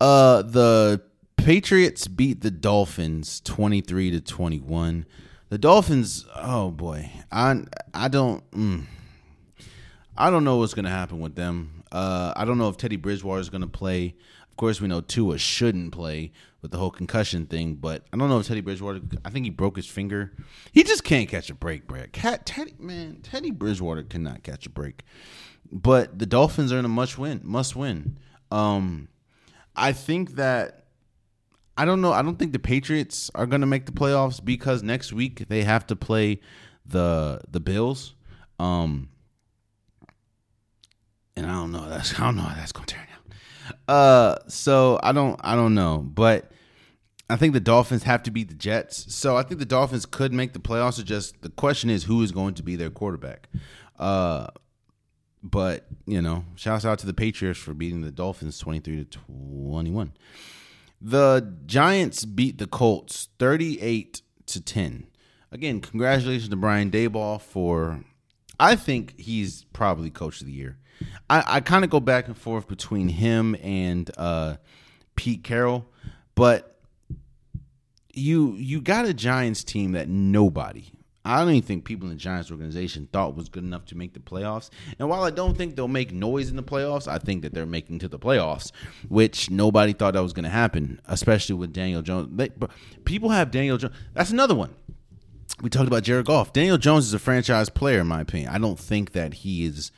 Uh 0.00 0.42
the 0.42 1.02
Patriots 1.36 2.06
beat 2.06 2.42
the 2.42 2.52
Dolphins 2.52 3.40
23 3.40 4.12
to 4.12 4.20
21. 4.20 5.06
The 5.48 5.58
Dolphins, 5.58 6.24
oh 6.36 6.70
boy. 6.70 7.10
I 7.32 7.64
I 7.92 8.08
don't 8.08 8.48
mm, 8.52 8.84
I 10.16 10.30
don't 10.30 10.44
know 10.44 10.56
what's 10.56 10.74
going 10.74 10.84
to 10.84 10.90
happen 10.90 11.20
with 11.20 11.34
them. 11.34 11.84
Uh 11.90 12.32
I 12.36 12.44
don't 12.44 12.58
know 12.58 12.68
if 12.68 12.76
Teddy 12.76 12.96
Bridgewater 12.96 13.40
is 13.40 13.50
going 13.50 13.62
to 13.62 13.66
play. 13.66 14.14
Of 14.50 14.56
course, 14.56 14.80
we 14.80 14.88
know 14.88 15.00
Tua 15.00 15.38
shouldn't 15.38 15.92
play 15.92 16.30
with 16.60 16.70
the 16.70 16.78
whole 16.78 16.90
concussion 16.90 17.46
thing, 17.46 17.74
but 17.74 18.04
I 18.12 18.16
don't 18.16 18.28
know 18.28 18.38
if 18.38 18.46
Teddy 18.46 18.60
Bridgewater. 18.60 19.00
I 19.24 19.30
think 19.30 19.46
he 19.46 19.50
broke 19.50 19.76
his 19.76 19.86
finger. 19.86 20.32
He 20.72 20.84
just 20.84 21.04
can't 21.04 21.28
catch 21.28 21.48
a 21.50 21.54
break, 21.54 21.86
Brad. 21.86 22.12
Cat, 22.12 22.44
Teddy, 22.44 22.74
man, 22.78 23.20
Teddy 23.22 23.50
Bridgewater 23.50 24.02
cannot 24.02 24.42
catch 24.42 24.66
a 24.66 24.70
break. 24.70 25.04
But 25.70 26.18
the 26.18 26.26
Dolphins 26.26 26.70
are 26.70 26.78
in 26.78 26.84
a 26.84 26.88
must 26.88 27.16
win, 27.18 27.40
must 27.42 27.74
win. 27.74 28.18
Um, 28.50 29.08
I 29.74 29.92
think 29.92 30.36
that 30.36 30.84
I 31.76 31.86
don't 31.86 32.02
know. 32.02 32.12
I 32.12 32.20
don't 32.20 32.38
think 32.38 32.52
the 32.52 32.58
Patriots 32.58 33.30
are 33.34 33.46
going 33.46 33.62
to 33.62 33.66
make 33.66 33.86
the 33.86 33.92
playoffs 33.92 34.44
because 34.44 34.82
next 34.82 35.12
week 35.12 35.48
they 35.48 35.62
have 35.64 35.86
to 35.86 35.96
play 35.96 36.40
the 36.84 37.40
the 37.50 37.60
Bills. 37.60 38.14
Um, 38.58 39.08
and 41.36 41.46
I 41.46 41.52
don't 41.52 41.72
know. 41.72 41.88
That's 41.88 42.18
I 42.18 42.24
don't 42.24 42.36
know 42.36 42.42
how 42.42 42.54
that's 42.54 42.72
going 42.72 42.86
to 42.86 42.94
turn 42.94 43.06
uh, 43.88 44.36
so 44.48 44.98
I 45.02 45.12
don't, 45.12 45.38
I 45.42 45.54
don't 45.54 45.74
know, 45.74 45.98
but 45.98 46.50
I 47.28 47.36
think 47.36 47.54
the 47.54 47.60
Dolphins 47.60 48.02
have 48.04 48.22
to 48.24 48.30
beat 48.30 48.48
the 48.48 48.54
Jets. 48.54 49.14
So 49.14 49.36
I 49.36 49.42
think 49.42 49.58
the 49.58 49.66
Dolphins 49.66 50.06
could 50.06 50.32
make 50.32 50.52
the 50.52 50.58
playoffs. 50.58 51.02
Just 51.04 51.42
the 51.42 51.50
question 51.50 51.90
is 51.90 52.04
who 52.04 52.22
is 52.22 52.32
going 52.32 52.54
to 52.54 52.62
be 52.62 52.76
their 52.76 52.90
quarterback. 52.90 53.48
Uh, 53.98 54.48
but 55.42 55.86
you 56.06 56.22
know, 56.22 56.44
shouts 56.54 56.84
out 56.84 56.98
to 57.00 57.06
the 57.06 57.14
Patriots 57.14 57.58
for 57.58 57.74
beating 57.74 58.02
the 58.02 58.10
Dolphins 58.10 58.58
twenty 58.58 58.80
three 58.80 59.04
to 59.04 59.04
twenty 59.04 59.90
one. 59.90 60.12
The 61.00 61.54
Giants 61.66 62.24
beat 62.24 62.58
the 62.58 62.66
Colts 62.66 63.28
thirty 63.38 63.80
eight 63.80 64.22
to 64.46 64.60
ten. 64.60 65.06
Again, 65.50 65.80
congratulations 65.80 66.48
to 66.48 66.56
Brian 66.56 66.90
Daboll 66.90 67.40
for. 67.40 68.04
I 68.60 68.76
think 68.76 69.18
he's 69.18 69.64
probably 69.72 70.10
coach 70.10 70.40
of 70.40 70.46
the 70.46 70.52
year. 70.52 70.78
I, 71.28 71.44
I 71.46 71.60
kind 71.60 71.84
of 71.84 71.90
go 71.90 72.00
back 72.00 72.26
and 72.26 72.36
forth 72.36 72.68
between 72.68 73.08
him 73.08 73.56
and 73.62 74.10
uh, 74.16 74.56
Pete 75.16 75.44
Carroll, 75.44 75.86
but 76.34 76.78
you 78.12 78.54
you 78.54 78.80
got 78.80 79.06
a 79.06 79.14
Giants 79.14 79.64
team 79.64 79.92
that 79.92 80.08
nobody. 80.08 80.84
I 81.24 81.38
don't 81.38 81.50
even 81.50 81.62
think 81.62 81.84
people 81.84 82.08
in 82.08 82.14
the 82.14 82.20
Giants 82.20 82.50
organization 82.50 83.08
thought 83.12 83.36
was 83.36 83.48
good 83.48 83.62
enough 83.62 83.84
to 83.86 83.96
make 83.96 84.12
the 84.12 84.18
playoffs. 84.18 84.70
And 84.98 85.08
while 85.08 85.22
I 85.22 85.30
don't 85.30 85.56
think 85.56 85.76
they'll 85.76 85.86
make 85.86 86.12
noise 86.12 86.50
in 86.50 86.56
the 86.56 86.64
playoffs, 86.64 87.06
I 87.06 87.18
think 87.18 87.42
that 87.42 87.54
they're 87.54 87.64
making 87.64 88.00
to 88.00 88.08
the 88.08 88.18
playoffs, 88.18 88.72
which 89.08 89.48
nobody 89.48 89.92
thought 89.92 90.14
that 90.14 90.22
was 90.22 90.32
going 90.32 90.44
to 90.44 90.50
happen, 90.50 91.00
especially 91.06 91.54
with 91.54 91.72
Daniel 91.72 92.02
Jones. 92.02 92.28
They, 92.32 92.50
people 93.04 93.30
have 93.30 93.52
Daniel 93.52 93.78
Jones. 93.78 93.94
That's 94.14 94.30
another 94.30 94.56
one. 94.56 94.74
We 95.60 95.70
talked 95.70 95.86
about 95.86 96.02
Jared 96.02 96.26
Goff. 96.26 96.52
Daniel 96.52 96.78
Jones 96.78 97.06
is 97.06 97.14
a 97.14 97.20
franchise 97.20 97.68
player, 97.68 98.00
in 98.00 98.08
my 98.08 98.20
opinion. 98.20 98.50
I 98.50 98.58
don't 98.58 98.78
think 98.78 99.12
that 99.12 99.34
he 99.34 99.64
is 99.64 99.92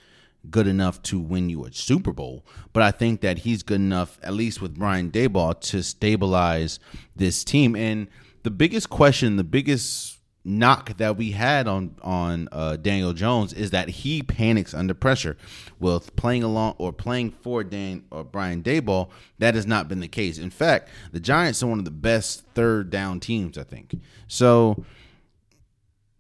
good 0.51 0.67
enough 0.67 1.03
to 1.03 1.19
win 1.19 1.49
you 1.49 1.65
a 1.65 1.73
Super 1.73 2.13
Bowl, 2.13 2.45
but 2.73 2.83
I 2.83 2.91
think 2.91 3.21
that 3.23 3.39
he's 3.39 3.63
good 3.63 3.81
enough, 3.81 4.19
at 4.23 4.35
least 4.35 4.61
with 4.61 4.77
Brian 4.77 5.11
Daboll, 5.11 5.59
to 5.61 5.83
stabilize 5.83 6.79
this 7.17 7.45
team. 7.45 7.75
And 7.75 8.09
the 8.43 8.51
biggest 8.51 8.91
question, 8.91 9.37
the 9.37 9.45
biggest 9.45 10.19
knock 10.45 10.97
that 10.99 11.17
we 11.17 11.31
had 11.31 11.67
on 11.67 11.95
on 12.03 12.49
uh, 12.53 12.77
Daniel 12.77 13.15
Jones 13.15 13.55
is 13.55 13.71
that 13.71 13.89
he 13.89 14.23
panics 14.23 14.75
under 14.75 14.95
pressure. 14.95 15.37
With 15.81 16.15
playing 16.17 16.43
along 16.43 16.75
or 16.79 16.93
playing 16.93 17.31
for 17.31 17.65
Dan 17.65 18.05
or 18.11 18.25
Brian 18.25 18.63
Daboll, 18.63 19.11
that 19.39 19.55
has 19.55 19.67
not 19.67 19.89
been 19.89 20.01
the 20.01 20.09
case. 20.09 20.39
In 20.39 20.51
fact, 20.51 20.91
the 21.13 21.21
Giants 21.21 21.63
are 21.63 21.67
one 21.67 21.79
of 21.79 21.85
the 21.85 21.91
best 21.91 22.45
third 22.55 22.91
down 22.91 23.21
teams. 23.21 23.59
I 23.59 23.65
think 23.65 23.95
so. 24.29 24.85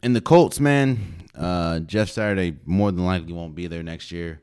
In 0.04 0.12
the 0.12 0.20
Colts, 0.20 0.60
man, 0.60 1.14
uh, 1.34 1.78
Jeff 1.78 2.10
Saturday 2.10 2.58
more 2.66 2.92
than 2.92 3.06
likely 3.06 3.32
won't 3.32 3.54
be 3.54 3.68
there 3.68 3.82
next 3.82 4.12
year. 4.12 4.42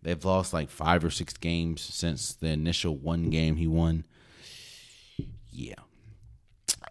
They've 0.00 0.24
lost 0.24 0.52
like 0.52 0.70
five 0.70 1.04
or 1.04 1.10
six 1.10 1.32
games 1.32 1.80
since 1.80 2.34
the 2.34 2.46
initial 2.46 2.96
one 2.96 3.28
game 3.28 3.56
he 3.56 3.66
won. 3.66 4.04
Yeah. 5.50 5.74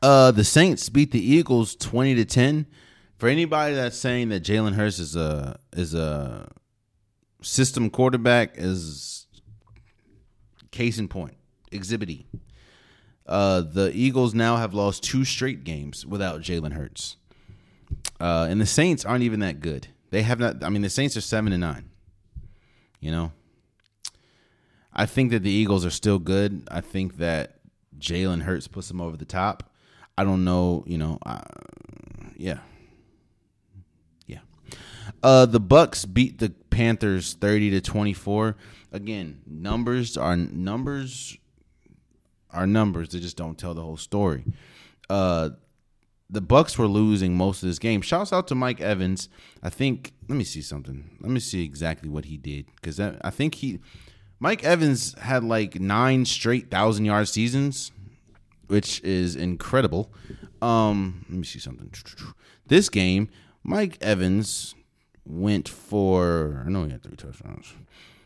Uh, 0.02 0.32
the 0.32 0.44
Saints 0.44 0.90
beat 0.90 1.14
the 1.14 1.26
Eagles 1.26 1.74
twenty 1.74 2.14
to 2.16 2.26
ten. 2.26 2.66
For 3.18 3.30
anybody 3.30 3.76
that's 3.76 3.98
saying 3.98 4.28
that 4.30 4.44
Jalen 4.44 4.74
Hurts 4.74 5.00
is 5.00 5.16
a 5.16 5.58
is 5.72 5.94
a 5.94 6.52
system 7.42 7.90
quarterback, 7.90 8.56
is 8.56 9.26
case 10.72 10.98
in 10.98 11.08
point, 11.08 11.38
exhibit 11.72 12.10
E. 12.10 12.28
Uh, 13.26 13.62
the 13.62 13.90
Eagles 13.96 14.34
now 14.34 14.58
have 14.58 14.74
lost 14.74 15.02
two 15.02 15.24
straight 15.24 15.64
games 15.64 16.06
without 16.06 16.42
Jalen 16.42 16.74
Hurts. 16.74 17.16
Uh, 18.22 18.46
and 18.48 18.62
the 18.62 18.68
Saints 18.68 19.04
aren't 19.04 19.24
even 19.24 19.40
that 19.40 19.62
good. 19.62 19.88
They 20.12 20.22
have 20.22 20.40
not. 20.40 20.64
I 20.64 20.70
mean, 20.70 20.84
the 20.84 20.92
Saints 20.92 21.18
are 21.18 21.22
seven 21.22 21.52
and 21.54 21.62
nine. 21.62 21.90
You 23.00 23.10
know, 23.10 23.32
I 24.94 25.08
think 25.08 25.32
that 25.32 25.42
the 25.42 25.50
Eagles 25.50 25.84
are 25.88 25.90
still 25.90 26.20
good. 26.20 26.68
I 26.70 26.82
think 26.82 27.18
that 27.18 27.62
Jalen 27.98 28.44
Hurts 28.44 28.68
puts 28.68 28.88
them 28.90 29.02
over 29.02 29.18
the 29.18 29.26
top. 29.26 29.74
I 30.20 30.24
don't 30.24 30.44
know. 30.44 30.84
You 30.86 31.00
know, 31.00 31.18
uh, 31.26 31.42
yeah, 32.38 32.60
yeah. 34.28 34.42
Uh, 35.24 35.48
the 35.48 35.60
Bucs 35.60 36.06
beat 36.12 36.38
the 36.38 36.52
Panthers 36.70 37.34
thirty 37.34 37.72
to 37.72 37.82
twenty 37.82 38.14
four. 38.14 38.56
Again, 38.92 39.42
numbers 39.48 40.16
are 40.16 40.38
numbers 40.38 41.38
are 42.52 42.68
numbers. 42.68 43.10
They 43.10 43.20
just 43.20 43.38
don't 43.38 43.58
tell 43.58 43.74
the 43.74 43.82
whole 43.82 43.98
story. 43.98 44.44
Uh, 45.10 45.52
the 46.32 46.42
Bucs 46.42 46.78
were 46.78 46.88
losing 46.88 47.36
most 47.36 47.62
of 47.62 47.68
this 47.68 47.78
game. 47.78 48.02
Shouts 48.02 48.32
out 48.32 48.48
to 48.48 48.56
Mike 48.56 48.80
Evans. 48.80 49.28
I 49.62 49.70
think. 49.70 50.14
Let 50.30 50.38
me 50.38 50.46
see 50.46 50.62
something. 50.62 51.18
Let 51.20 51.30
me 51.30 51.42
see 51.42 51.64
exactly 51.64 52.10
what 52.10 52.26
he 52.26 52.38
did 52.38 52.68
because 52.76 53.00
I 53.00 53.30
think 53.30 53.56
he, 53.56 53.80
Mike 54.40 54.64
Evans 54.64 55.14
had 55.20 55.44
like 55.44 55.80
nine 55.80 56.26
straight 56.26 56.72
thousand 56.72 57.06
yard 57.06 57.28
seasons, 57.28 57.92
which 58.68 59.02
is 59.04 59.36
incredible. 59.36 60.14
Um, 60.62 61.26
let 61.30 61.38
me 61.38 61.44
see 61.44 61.60
something. 61.60 61.92
This 62.66 62.88
game, 62.88 63.30
Mike 63.62 63.98
Evans 64.00 64.74
went 65.26 65.68
for 65.68 66.64
I 66.66 66.70
know 66.70 66.86
he 66.86 66.92
had 66.92 67.04
three 67.04 67.18
touchdowns. 67.18 67.74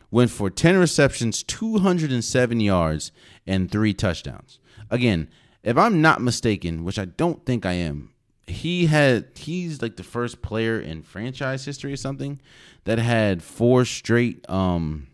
Went 0.08 0.30
for 0.30 0.48
10 0.48 0.78
receptions, 0.78 1.42
207 1.42 2.60
yards, 2.60 3.10
and 3.44 3.68
three 3.68 3.92
touchdowns. 3.92 4.60
Again, 4.88 5.28
if 5.66 5.76
I'm 5.76 6.00
not 6.00 6.22
mistaken, 6.22 6.84
which 6.84 6.98
I 6.98 7.06
don't 7.06 7.44
think 7.44 7.66
I 7.66 7.72
am, 7.72 8.12
he 8.46 8.86
had 8.86 9.26
he's 9.34 9.82
like 9.82 9.96
the 9.96 10.04
first 10.04 10.40
player 10.40 10.80
in 10.80 11.02
franchise 11.02 11.64
history 11.64 11.92
or 11.92 11.96
something 11.96 12.40
that 12.84 12.98
had 12.98 13.42
four 13.42 13.84
straight 13.84 14.48
um 14.48 15.08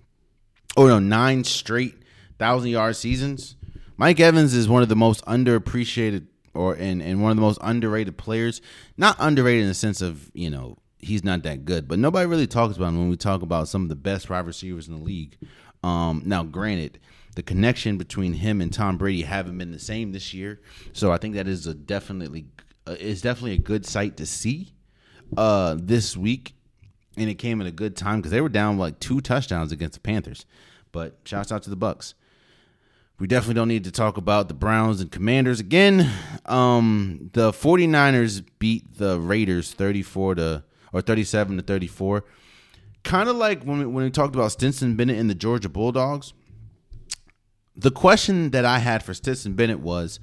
oh 0.77 0.87
no, 0.87 0.99
nine 0.99 1.43
straight 1.43 1.97
thousand 2.39 2.71
yard 2.71 2.95
seasons. 2.95 3.57
Mike 3.97 4.21
Evans 4.21 4.53
is 4.53 4.69
one 4.69 4.83
of 4.83 4.91
the 4.91 4.97
most 4.97 5.25
underappreciated 5.25 6.27
or 6.53 6.75
and, 6.75 7.01
and 7.01 7.23
one 7.23 7.31
of 7.31 7.37
the 7.37 7.43
most 7.43 7.59
underrated 7.63 8.19
players. 8.19 8.61
Not 8.99 9.17
underrated 9.19 9.63
in 9.63 9.69
the 9.69 9.75
sense 9.75 10.03
of, 10.03 10.31
you 10.35 10.51
know, 10.51 10.77
he's 10.99 11.25
not 11.25 11.43
that 11.45 11.65
good, 11.65 11.89
but 11.89 11.99
nobody 11.99 12.27
really 12.27 12.47
talks 12.47 12.77
about 12.77 12.89
him 12.89 12.99
when 12.99 13.09
we 13.09 13.17
talk 13.17 13.41
about 13.41 13.69
some 13.69 13.85
of 13.85 13.89
the 13.89 13.97
best 13.97 14.29
wide 14.29 14.47
receivers 14.47 14.87
in 14.87 14.99
the 14.99 15.03
league. 15.03 15.39
Um, 15.83 16.23
now, 16.27 16.43
granted, 16.43 17.01
the 17.35 17.43
connection 17.43 17.97
between 17.97 18.35
him 18.35 18.61
and 18.61 18.73
Tom 18.73 18.99
Brady 18.99 19.23
haven't 19.23 19.57
been 19.59 19.73
the 19.73 19.79
same 19.79 20.13
this 20.13 20.35
year, 20.35 20.61
so 20.93 21.13
I 21.13 21.19
think 21.19 21.35
that 21.35 21.49
is 21.49 21.67
a 21.67 21.75
definitely 21.75 22.47
uh, 22.87 22.97
is 22.99 23.23
definitely 23.23 23.55
a 23.55 23.59
good 23.59 23.87
sight 23.87 24.17
to 24.19 24.27
see 24.27 24.73
uh, 25.37 25.77
this 25.79 26.17
week, 26.17 26.55
and 27.17 27.31
it 27.31 27.35
came 27.35 27.61
at 27.61 27.67
a 27.67 27.73
good 27.73 27.97
time 27.97 28.19
because 28.19 28.33
they 28.33 28.41
were 28.41 28.49
down 28.49 28.79
like 28.79 29.01
two 29.01 29.21
touchdowns 29.21 29.73
against 29.73 29.95
the 29.95 30.01
Panthers. 30.01 30.47
But 30.91 31.19
shouts 31.25 31.51
out 31.51 31.63
to 31.63 31.71
the 31.71 31.77
Bucs. 31.77 32.15
We 33.19 33.27
definitely 33.27 33.55
don't 33.55 33.69
need 33.69 33.85
to 33.85 33.93
talk 33.93 34.17
about 34.17 34.49
the 34.49 34.55
Browns 34.55 35.01
and 35.01 35.11
Commanders 35.11 35.61
again. 35.61 36.11
Um, 36.45 37.31
the 37.33 37.53
49ers 37.53 38.43
beat 38.59 38.99
the 38.99 39.21
Raiders 39.21 39.73
34 39.73 40.35
to 40.35 40.65
or 40.93 41.01
37 41.01 41.57
to 41.57 41.63
34. 41.63 42.25
Kind 43.05 43.29
of 43.29 43.37
like 43.37 43.63
when 43.63 43.79
we, 43.79 43.87
when 43.87 44.05
we 44.05 44.11
talked 44.11 44.35
about 44.35 44.53
Stetson 44.53 44.97
Bennett 44.97 45.19
and 45.19 45.31
the 45.31 45.35
Georgia 45.35 45.69
Bulldogs. 45.69 46.35
The 47.77 47.91
question 47.91 48.51
that 48.51 48.65
I 48.65 48.79
had 48.79 49.03
for 49.03 49.15
Stetson 49.15 49.55
Bennett 49.55 49.81
was, 49.81 50.21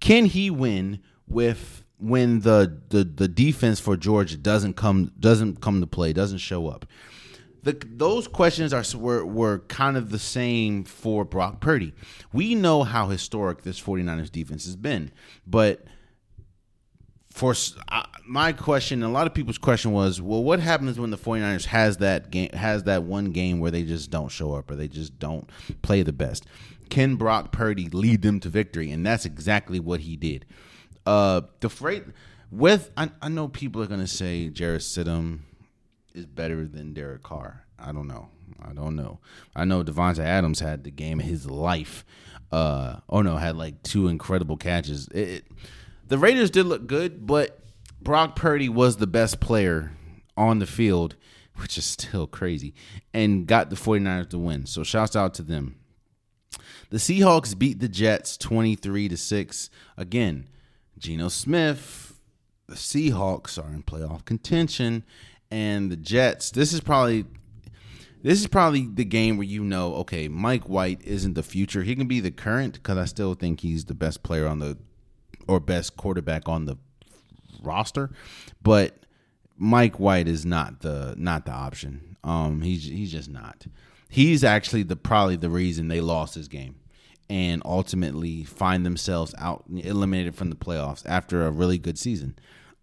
can 0.00 0.26
he 0.26 0.50
win 0.50 1.00
with 1.26 1.84
when 1.98 2.40
the 2.40 2.80
the 2.88 3.04
the 3.04 3.28
defense 3.28 3.80
for 3.80 3.96
Georgia 3.96 4.36
doesn't 4.36 4.74
come 4.74 5.12
doesn't 5.18 5.60
come 5.60 5.80
to 5.80 5.86
play, 5.86 6.12
doesn't 6.12 6.38
show 6.38 6.68
up? 6.68 6.86
The, 7.62 7.80
those 7.86 8.28
questions 8.28 8.74
are 8.74 8.84
were, 8.98 9.24
were 9.24 9.60
kind 9.60 9.96
of 9.96 10.10
the 10.10 10.18
same 10.18 10.84
for 10.84 11.24
Brock 11.24 11.60
Purdy. 11.60 11.94
We 12.30 12.54
know 12.54 12.82
how 12.82 13.08
historic 13.08 13.62
this 13.62 13.80
49ers 13.80 14.30
defense 14.30 14.66
has 14.66 14.76
been, 14.76 15.12
but 15.46 15.86
for 17.34 17.52
uh, 17.88 18.04
my 18.24 18.52
question, 18.52 19.02
a 19.02 19.10
lot 19.10 19.26
of 19.26 19.34
people's 19.34 19.58
question 19.58 19.90
was, 19.90 20.22
well, 20.22 20.44
what 20.44 20.60
happens 20.60 21.00
when 21.00 21.10
the 21.10 21.18
49ers 21.18 21.64
has 21.64 21.96
that 21.96 22.30
game 22.30 22.50
has 22.50 22.84
that 22.84 23.02
one 23.02 23.32
game 23.32 23.58
where 23.58 23.72
they 23.72 23.82
just 23.82 24.08
don't 24.12 24.28
show 24.28 24.54
up 24.54 24.70
or 24.70 24.76
they 24.76 24.86
just 24.86 25.18
don't 25.18 25.50
play 25.82 26.04
the 26.04 26.12
best? 26.12 26.46
Can 26.90 27.16
Brock 27.16 27.50
Purdy 27.50 27.88
lead 27.88 28.22
them 28.22 28.38
to 28.38 28.48
victory? 28.48 28.92
And 28.92 29.04
that's 29.04 29.24
exactly 29.24 29.80
what 29.80 30.00
he 30.00 30.14
did. 30.14 30.46
Uh 31.04 31.40
the 31.58 31.68
freight 31.68 32.04
with 32.52 32.92
I, 32.96 33.10
I 33.20 33.28
know 33.28 33.48
people 33.48 33.82
are 33.82 33.88
gonna 33.88 34.06
say 34.06 34.48
Jarrett 34.48 34.82
Stidham 34.82 35.40
is 36.14 36.26
better 36.26 36.68
than 36.68 36.94
Derek 36.94 37.24
Carr. 37.24 37.64
I 37.80 37.90
don't 37.90 38.06
know. 38.06 38.28
I 38.62 38.74
don't 38.74 38.94
know. 38.94 39.18
I 39.56 39.64
know 39.64 39.82
Davante 39.82 40.20
Adams 40.20 40.60
had 40.60 40.84
the 40.84 40.92
game 40.92 41.18
of 41.18 41.26
his 41.26 41.50
life. 41.50 42.04
Uh 42.52 43.00
oh 43.08 43.22
no, 43.22 43.38
had 43.38 43.56
like 43.56 43.82
two 43.82 44.06
incredible 44.06 44.56
catches. 44.56 45.08
It, 45.08 45.28
it 45.28 45.44
the 46.08 46.18
Raiders 46.18 46.50
did 46.50 46.66
look 46.66 46.86
good, 46.86 47.26
but 47.26 47.60
Brock 48.00 48.36
Purdy 48.36 48.68
was 48.68 48.96
the 48.96 49.06
best 49.06 49.40
player 49.40 49.92
on 50.36 50.58
the 50.58 50.66
field, 50.66 51.16
which 51.56 51.78
is 51.78 51.84
still 51.84 52.26
crazy, 52.26 52.74
and 53.12 53.46
got 53.46 53.70
the 53.70 53.76
49ers 53.76 54.30
to 54.30 54.38
win. 54.38 54.66
So 54.66 54.82
shouts 54.82 55.16
out 55.16 55.34
to 55.34 55.42
them. 55.42 55.76
The 56.90 56.98
Seahawks 56.98 57.58
beat 57.58 57.80
the 57.80 57.88
Jets 57.88 58.36
23 58.36 59.08
to 59.08 59.16
6. 59.16 59.70
Again, 59.96 60.46
Geno 60.98 61.28
Smith, 61.28 62.20
the 62.68 62.74
Seahawks 62.74 63.62
are 63.62 63.72
in 63.72 63.82
playoff 63.82 64.24
contention 64.24 65.04
and 65.54 65.90
the 65.90 65.96
Jets, 65.96 66.50
this 66.50 66.72
is 66.72 66.80
probably 66.80 67.24
this 68.22 68.40
is 68.40 68.48
probably 68.48 68.88
the 68.92 69.04
game 69.04 69.36
where 69.36 69.46
you 69.46 69.62
know, 69.62 69.94
okay, 69.96 70.26
Mike 70.26 70.68
White 70.68 71.00
isn't 71.04 71.34
the 71.34 71.42
future. 71.42 71.82
He 71.82 71.94
can 71.94 72.08
be 72.08 72.20
the 72.20 72.30
current 72.30 72.74
because 72.74 72.96
I 72.96 73.04
still 73.04 73.34
think 73.34 73.60
he's 73.60 73.84
the 73.84 73.94
best 73.94 74.22
player 74.22 74.48
on 74.48 74.58
the 74.58 74.78
or 75.48 75.60
best 75.60 75.96
quarterback 75.96 76.48
on 76.48 76.64
the 76.66 76.76
roster, 77.62 78.10
but 78.62 78.96
Mike 79.56 79.98
White 80.00 80.28
is 80.28 80.44
not 80.44 80.80
the 80.80 81.14
not 81.16 81.46
the 81.46 81.52
option. 81.52 82.16
Um, 82.24 82.62
he's 82.62 82.84
he's 82.84 83.12
just 83.12 83.30
not. 83.30 83.66
He's 84.08 84.44
actually 84.44 84.82
the 84.84 84.96
probably 84.96 85.36
the 85.36 85.50
reason 85.50 85.88
they 85.88 86.00
lost 86.00 86.34
this 86.34 86.48
game 86.48 86.76
and 87.28 87.62
ultimately 87.64 88.44
find 88.44 88.84
themselves 88.84 89.34
out 89.38 89.64
eliminated 89.68 90.34
from 90.34 90.50
the 90.50 90.56
playoffs 90.56 91.02
after 91.06 91.46
a 91.46 91.50
really 91.50 91.78
good 91.78 91.98
season. 91.98 92.36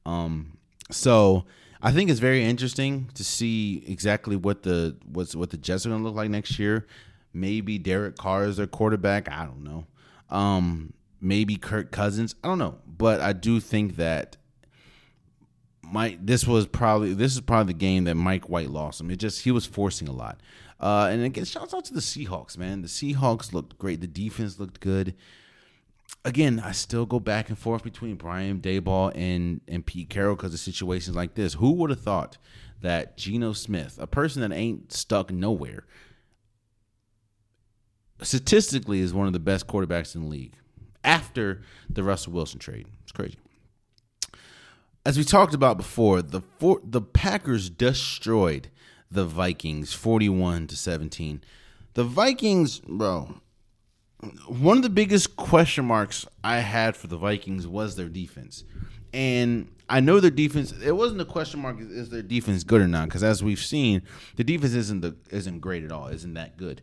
Um, 0.05 0.57
so 0.89 1.45
I 1.82 1.91
think 1.91 2.09
it's 2.09 2.20
very 2.20 2.43
interesting 2.43 3.09
to 3.16 3.24
see 3.24 3.84
exactly 3.88 4.36
what 4.36 4.64
the 4.64 4.97
what's 5.05 5.36
what 5.36 5.49
the 5.49 5.57
Jets 5.57 5.86
are 5.86 5.89
going 5.89 6.01
to 6.01 6.07
look 6.07 6.16
like 6.16 6.30
next 6.30 6.59
year. 6.59 6.88
Maybe 7.34 7.78
Derek 7.78 8.18
Carr 8.18 8.45
is 8.45 8.57
their 8.57 8.68
quarterback. 8.68 9.30
I 9.30 9.45
don't 9.45 9.64
know. 9.64 9.86
Um, 10.30 10.93
maybe 11.22 11.56
Kirk 11.56 11.92
Cousins. 11.92 12.36
I 12.44 12.48
don't 12.48 12.58
know, 12.58 12.80
but 12.86 13.22
I 13.22 13.34
do 13.34 13.60
think 13.60 13.96
that 13.98 14.38
Mike. 15.84 16.26
This 16.26 16.48
was 16.48 16.66
probably 16.66 17.14
this 17.14 17.34
is 17.34 17.42
probably 17.42 17.74
the 17.74 17.80
game 17.80 18.06
that 18.06 18.16
Mike 18.16 18.50
White 18.50 18.70
lost 18.70 19.00
him. 19.00 19.12
It 19.12 19.18
just 19.18 19.44
he 19.44 19.52
was 19.52 19.66
forcing 19.66 20.08
a 20.08 20.14
lot. 20.14 20.42
Uh, 20.80 21.10
and 21.12 21.24
again, 21.24 21.46
shouts 21.46 21.74
out 21.74 21.86
to 21.86 21.94
the 21.94 22.00
Seahawks, 22.00 22.58
man. 22.58 22.82
The 22.82 22.88
Seahawks 22.88 23.54
looked 23.54 23.78
great. 23.78 24.02
The 24.02 24.08
defense 24.08 24.60
looked 24.60 24.80
good. 24.80 25.14
Again, 26.26 26.60
I 26.60 26.72
still 26.72 27.06
go 27.06 27.20
back 27.20 27.50
and 27.50 27.58
forth 27.58 27.84
between 27.84 28.16
Brian 28.16 28.60
Daboll 28.60 29.12
and 29.16 29.62
and 29.68 29.86
Pete 29.86 30.10
Carroll 30.10 30.36
because 30.36 30.54
of 30.54 30.60
situations 30.60 31.16
like 31.16 31.36
this. 31.36 31.54
Who 31.54 31.74
would 31.74 31.92
have 31.92 32.02
thought 32.02 32.38
that 32.82 33.16
Geno 33.16 33.54
Smith, 33.54 34.00
a 34.02 34.08
person 34.08 34.42
that 34.42 34.52
ain't 34.56 34.92
stuck 34.92 35.32
nowhere, 35.32 35.86
statistically 38.22 39.02
is 39.02 39.14
one 39.14 39.28
of 39.28 39.34
the 39.34 39.40
best 39.40 39.68
quarterbacks 39.68 40.16
in 40.16 40.24
the 40.24 40.28
league 40.28 40.56
after 41.04 41.62
the 41.89 42.04
Russell 42.04 42.34
Wilson 42.34 42.60
trade. 42.60 42.88
It's 43.04 43.12
crazy. 43.12 43.38
As 45.06 45.18
we 45.18 45.24
talked 45.24 45.54
about 45.54 45.78
before, 45.78 46.22
the 46.22 46.41
four, 46.60 46.80
the 46.84 47.02
Packers 47.02 47.70
destroyed 47.70 48.70
the 49.10 49.26
Vikings 49.26 49.93
41 49.93 50.68
to 50.68 50.76
17. 50.76 51.43
The 51.95 52.04
Vikings, 52.04 52.80
bro, 52.80 53.41
one 54.47 54.78
of 54.78 54.84
the 54.84 54.89
biggest 54.89 55.36
question 55.36 55.86
marks 55.86 56.26
I 56.43 56.60
had 56.60 56.95
for 56.95 57.08
the 57.08 57.18
Vikings 57.18 57.68
was 57.68 57.95
their 57.95 58.10
defense. 58.10 58.64
And 59.14 59.70
I 59.92 60.00
know 60.00 60.22
their 60.22 60.32
defense. 60.32 60.74
It 60.82 60.94
wasn't 60.94 61.20
a 61.20 61.26
question 61.26 61.60
mark: 61.60 61.78
is 61.80 62.10
their 62.10 62.22
defense 62.22 62.64
good 62.64 62.82
or 62.82 62.88
not? 62.88 63.10
Because 63.10 63.24
as 63.24 63.44
we've 63.44 63.60
seen, 63.60 64.02
the 64.38 64.44
defense 64.44 64.74
isn't 64.74 65.02
the 65.02 65.18
isn't 65.30 65.60
great 65.60 65.84
at 65.84 65.92
all. 65.92 66.08
Isn't 66.08 66.34
that 66.36 66.56
good? 66.56 66.82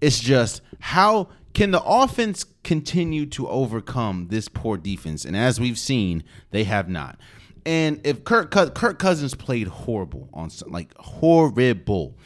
It's 0.00 0.18
just 0.18 0.62
how 0.80 1.28
can 1.52 1.70
the 1.70 1.82
offense 1.82 2.44
continue 2.64 3.26
to 3.26 3.46
overcome 3.48 4.28
this 4.28 4.48
poor 4.48 4.78
defense? 4.78 5.26
And 5.26 5.36
as 5.36 5.60
we've 5.60 5.78
seen, 5.78 6.24
they 6.50 6.64
have 6.64 6.88
not. 6.88 7.18
And 7.66 8.00
if 8.04 8.24
Kirk 8.24 8.50
Kirk 8.50 8.98
Cousins 8.98 9.34
played 9.34 9.68
horrible 9.68 10.30
on 10.32 10.50
like 10.66 10.96
horrible, 10.96 12.16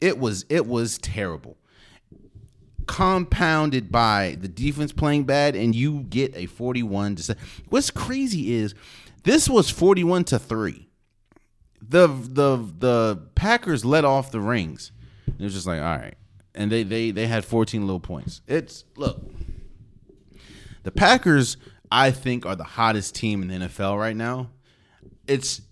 it 0.00 0.16
was 0.16 0.46
it 0.48 0.66
was 0.66 0.98
terrible. 0.98 1.56
Compounded 2.86 3.90
by 3.90 4.36
the 4.40 4.48
defense 4.48 4.92
playing 4.92 5.24
bad, 5.24 5.56
and 5.56 5.74
you 5.74 6.00
get 6.02 6.36
a 6.36 6.46
forty-one 6.46 7.16
to. 7.16 7.36
What's 7.68 7.90
crazy 7.90 8.54
is 8.54 8.74
this 9.24 9.48
was 9.48 9.70
forty-one 9.70 10.24
to 10.24 10.38
three. 10.38 10.88
The 11.80 12.06
the 12.06 12.56
the 12.56 13.22
Packers 13.34 13.84
let 13.84 14.04
off 14.04 14.30
the 14.30 14.40
rings. 14.40 14.92
It 15.26 15.42
was 15.42 15.54
just 15.54 15.66
like 15.66 15.80
all 15.80 15.96
right, 15.96 16.14
and 16.54 16.70
they 16.70 16.82
they 16.82 17.10
they 17.10 17.26
had 17.26 17.44
fourteen 17.44 17.86
little 17.86 18.00
points. 18.00 18.40
It's 18.46 18.84
look, 18.96 19.20
the 20.82 20.90
Packers 20.90 21.56
I 21.90 22.10
think 22.10 22.46
are 22.46 22.56
the 22.56 22.64
hottest 22.64 23.14
team 23.14 23.42
in 23.42 23.48
the 23.48 23.66
NFL 23.66 23.98
right 23.98 24.16
now 24.16 24.50
it's 25.26 25.62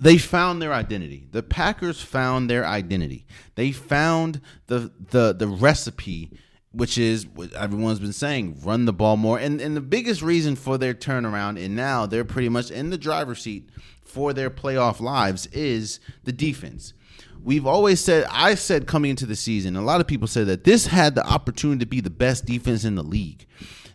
they 0.00 0.18
found 0.18 0.60
their 0.60 0.72
identity. 0.72 1.28
The 1.30 1.42
Packers 1.42 2.00
found 2.00 2.50
their 2.50 2.66
identity. 2.66 3.26
They 3.54 3.72
found 3.72 4.40
the 4.66 4.92
the 5.10 5.32
the 5.32 5.48
recipe, 5.48 6.30
which 6.74 6.98
is 6.98 7.26
what 7.26 7.52
everyone's 7.54 8.00
been 8.00 8.12
saying: 8.12 8.60
run 8.62 8.84
the 8.84 8.92
ball 8.92 9.16
more. 9.16 9.38
And 9.38 9.60
and 9.60 9.76
the 9.76 9.80
biggest 9.80 10.22
reason 10.22 10.56
for 10.56 10.76
their 10.76 10.94
turnaround, 10.94 11.62
and 11.64 11.74
now 11.76 12.06
they're 12.06 12.24
pretty 12.24 12.48
much 12.48 12.70
in 12.70 12.90
the 12.90 12.98
driver's 12.98 13.42
seat 13.42 13.70
for 14.02 14.32
their 14.32 14.50
playoff 14.50 15.00
lives, 15.00 15.46
is 15.46 16.00
the 16.24 16.32
defense. 16.32 16.94
We've 17.42 17.66
always 17.66 18.00
said, 18.00 18.26
I 18.30 18.54
said 18.54 18.86
coming 18.86 19.10
into 19.10 19.26
the 19.26 19.36
season, 19.36 19.76
a 19.76 19.82
lot 19.82 20.00
of 20.00 20.06
people 20.06 20.26
said 20.26 20.46
that 20.46 20.64
this 20.64 20.86
had 20.86 21.14
the 21.14 21.26
opportunity 21.26 21.80
to 21.80 21.86
be 21.86 22.00
the 22.00 22.08
best 22.08 22.46
defense 22.46 22.84
in 22.84 22.94
the 22.94 23.02
league. 23.02 23.46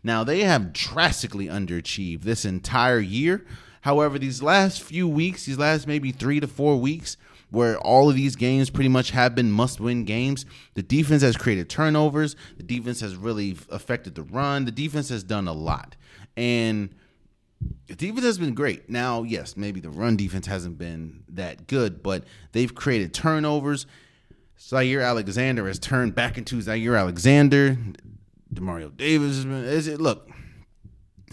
Now 0.03 0.23
they 0.23 0.41
have 0.41 0.71
drastically 0.71 1.47
underachieved 1.47 2.21
this 2.21 2.45
entire 2.45 2.99
year. 2.99 3.45
However, 3.81 4.19
these 4.19 4.43
last 4.43 4.83
few 4.83 5.07
weeks, 5.07 5.45
these 5.45 5.57
last 5.57 5.87
maybe 5.87 6.11
three 6.11 6.39
to 6.39 6.47
four 6.47 6.77
weeks, 6.79 7.17
where 7.51 7.77
all 7.79 8.09
of 8.09 8.15
these 8.15 8.35
games 8.35 8.69
pretty 8.69 8.89
much 8.89 9.11
have 9.11 9.35
been 9.35 9.51
must 9.51 9.79
win 9.79 10.05
games. 10.05 10.45
The 10.75 10.83
defense 10.83 11.21
has 11.21 11.35
created 11.35 11.69
turnovers. 11.69 12.35
The 12.57 12.63
defense 12.63 13.01
has 13.01 13.15
really 13.15 13.57
affected 13.69 14.15
the 14.15 14.23
run. 14.23 14.65
The 14.65 14.71
defense 14.71 15.09
has 15.09 15.23
done 15.23 15.47
a 15.47 15.53
lot. 15.53 15.95
And 16.37 16.93
the 17.87 17.95
defense 17.95 18.23
has 18.23 18.37
been 18.37 18.53
great. 18.53 18.89
Now, 18.89 19.23
yes, 19.23 19.57
maybe 19.57 19.79
the 19.79 19.89
run 19.89 20.15
defense 20.15 20.47
hasn't 20.47 20.77
been 20.77 21.23
that 21.29 21.67
good, 21.67 22.03
but 22.03 22.23
they've 22.51 22.73
created 22.73 23.13
turnovers. 23.13 23.85
Zaire 24.59 25.01
Alexander 25.01 25.67
has 25.67 25.79
turned 25.79 26.15
back 26.15 26.37
into 26.37 26.61
Zaire 26.61 26.95
Alexander. 26.95 27.77
Demario 28.53 28.95
Davis 28.95 29.35
has 29.37 29.45
been. 29.45 29.63
Is 29.63 29.87
it 29.87 30.01
look? 30.01 30.29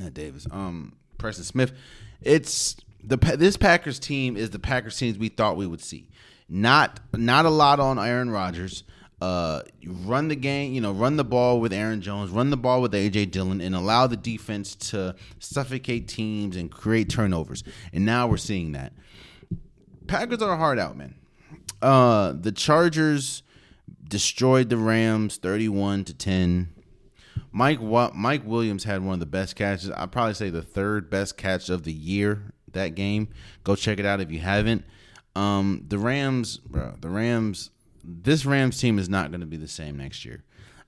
Not 0.00 0.14
Davis. 0.14 0.46
Um, 0.50 0.96
Preston 1.18 1.44
Smith. 1.44 1.72
It's 2.20 2.76
the 3.06 3.16
this 3.16 3.56
Packers 3.56 3.98
team 3.98 4.36
is 4.36 4.50
the 4.50 4.58
Packers 4.58 4.96
teams 4.98 5.16
we 5.16 5.28
thought 5.28 5.56
we 5.56 5.66
would 5.66 5.80
see. 5.80 6.08
Not 6.48 7.00
not 7.14 7.46
a 7.46 7.50
lot 7.50 7.80
on 7.80 7.98
Aaron 7.98 8.30
Rodgers. 8.30 8.84
Uh, 9.18 9.62
run 9.86 10.28
the 10.28 10.36
game, 10.36 10.74
you 10.74 10.80
know, 10.82 10.92
run 10.92 11.16
the 11.16 11.24
ball 11.24 11.58
with 11.58 11.72
Aaron 11.72 12.02
Jones, 12.02 12.30
run 12.30 12.50
the 12.50 12.56
ball 12.56 12.82
with 12.82 12.92
AJ 12.92 13.30
Dillon, 13.30 13.62
and 13.62 13.74
allow 13.74 14.06
the 14.06 14.16
defense 14.16 14.74
to 14.74 15.14
suffocate 15.38 16.06
teams 16.06 16.54
and 16.54 16.70
create 16.70 17.08
turnovers. 17.08 17.64
And 17.94 18.04
now 18.04 18.26
we're 18.26 18.36
seeing 18.36 18.72
that. 18.72 18.92
Packers 20.06 20.42
are 20.42 20.56
hard 20.58 20.78
out, 20.78 20.98
man. 20.98 21.14
Uh, 21.80 22.34
the 22.38 22.52
Chargers 22.52 23.42
destroyed 24.06 24.68
the 24.68 24.76
Rams, 24.76 25.38
thirty-one 25.38 26.04
to 26.04 26.12
ten. 26.12 26.68
Mike 27.52 27.80
Mike 27.80 28.42
Williams 28.44 28.84
had 28.84 29.02
one 29.02 29.14
of 29.14 29.20
the 29.20 29.26
best 29.26 29.56
catches. 29.56 29.90
I'd 29.90 30.12
probably 30.12 30.34
say 30.34 30.50
the 30.50 30.62
third 30.62 31.08
best 31.08 31.38
catch 31.38 31.70
of 31.70 31.84
the 31.84 31.92
year 31.92 32.52
that 32.72 32.94
game. 32.94 33.28
Go 33.64 33.76
check 33.76 33.98
it 33.98 34.06
out 34.06 34.20
if 34.20 34.30
you 34.30 34.38
haven't. 34.38 34.84
Um, 35.34 35.84
the 35.86 35.98
Rams, 35.98 36.58
bro, 36.58 36.94
the 37.00 37.10
Rams. 37.10 37.70
This 38.02 38.46
Rams 38.46 38.80
team 38.80 38.98
is 38.98 39.08
not 39.08 39.30
going 39.30 39.40
to 39.40 39.46
be 39.46 39.56
the 39.56 39.68
same 39.68 39.96
next 39.96 40.24
year. 40.24 40.44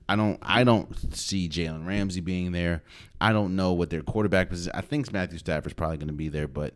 I 0.09 0.15
don't. 0.15 0.39
I 0.41 0.63
don't 0.63 1.15
see 1.15 1.47
Jalen 1.47 1.85
Ramsey 1.85 2.21
being 2.21 2.51
there. 2.51 2.83
I 3.21 3.31
don't 3.31 3.55
know 3.55 3.73
what 3.73 3.91
their 3.91 4.01
quarterback 4.01 4.49
position. 4.49 4.71
I 4.73 4.81
think 4.81 5.13
Matthew 5.13 5.37
Stafford's 5.37 5.75
probably 5.75 5.97
going 5.97 6.07
to 6.07 6.13
be 6.13 6.29
there, 6.29 6.47
but 6.47 6.73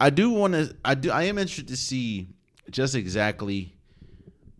I 0.00 0.10
do 0.10 0.30
want 0.30 0.54
to. 0.54 0.74
I 0.84 0.94
do. 0.96 1.12
I 1.12 1.24
am 1.24 1.38
interested 1.38 1.68
to 1.68 1.76
see 1.76 2.26
just 2.70 2.96
exactly 2.96 3.76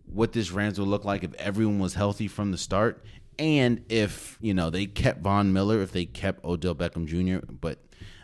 what 0.05 0.31
this 0.31 0.51
Rams 0.51 0.79
will 0.79 0.87
look 0.87 1.03
like 1.03 1.25
if 1.25 1.33
everyone 1.33 1.79
was 1.79 1.95
healthy 1.95 2.29
from 2.29 2.51
the 2.51 2.57
start, 2.57 3.03
and 3.37 3.83
if 3.89 4.37
you 4.39 4.53
know 4.53 4.69
they 4.69 4.85
kept 4.85 5.21
Von 5.21 5.51
Miller, 5.51 5.81
if 5.81 5.91
they 5.91 6.05
kept 6.05 6.45
Odell 6.45 6.75
Beckham 6.75 7.05
Jr. 7.05 7.45
But 7.51 7.79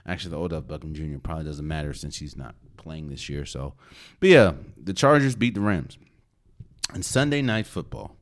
Actually, 0.10 0.32
the 0.32 0.40
Odell 0.40 0.62
Beckham 0.64 0.94
Jr. 0.94 1.20
probably 1.20 1.46
doesn't 1.46 1.68
matter 1.68 1.94
since 1.94 2.18
he's 2.18 2.36
not 2.36 2.56
playing 2.78 3.10
this 3.10 3.30
year. 3.30 3.46
So, 3.46 3.76
but 4.20 4.30
yeah, 4.30 4.54
the 4.76 4.94
Chargers 4.94 5.36
beat 5.36 5.54
the 5.54 5.62
Rams. 5.62 6.00
And 6.92 7.06
Sunday 7.06 7.44
night 7.44 7.68
football, 7.68 8.18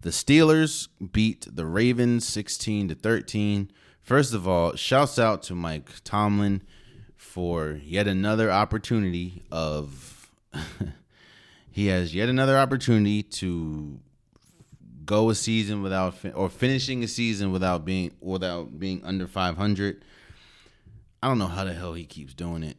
the 0.00 0.08
Steelers 0.08 0.88
beat 1.12 1.46
the 1.54 1.66
Ravens 1.66 2.26
16 2.26 2.88
to 2.88 2.94
13. 2.94 3.70
First 4.00 4.32
of 4.32 4.48
all, 4.48 4.76
shouts 4.76 5.18
out 5.18 5.42
to 5.44 5.54
Mike 5.54 5.90
Tomlin 6.04 6.62
for 7.16 7.78
yet 7.82 8.08
another 8.08 8.50
opportunity 8.50 9.42
of 9.52 10.30
he 11.70 11.88
has 11.88 12.14
yet 12.14 12.30
another 12.30 12.56
opportunity 12.56 13.22
to 13.22 14.00
go 15.04 15.28
a 15.28 15.34
season 15.34 15.82
without 15.82 16.14
or 16.34 16.48
finishing 16.48 17.04
a 17.04 17.08
season 17.08 17.52
without 17.52 17.84
being 17.84 18.10
without 18.20 18.78
being 18.78 19.02
under 19.04 19.26
500 19.26 20.02
I 21.26 21.28
don't 21.28 21.38
know 21.38 21.48
how 21.48 21.64
the 21.64 21.72
hell 21.72 21.94
he 21.94 22.04
keeps 22.04 22.34
doing 22.34 22.62
it, 22.62 22.76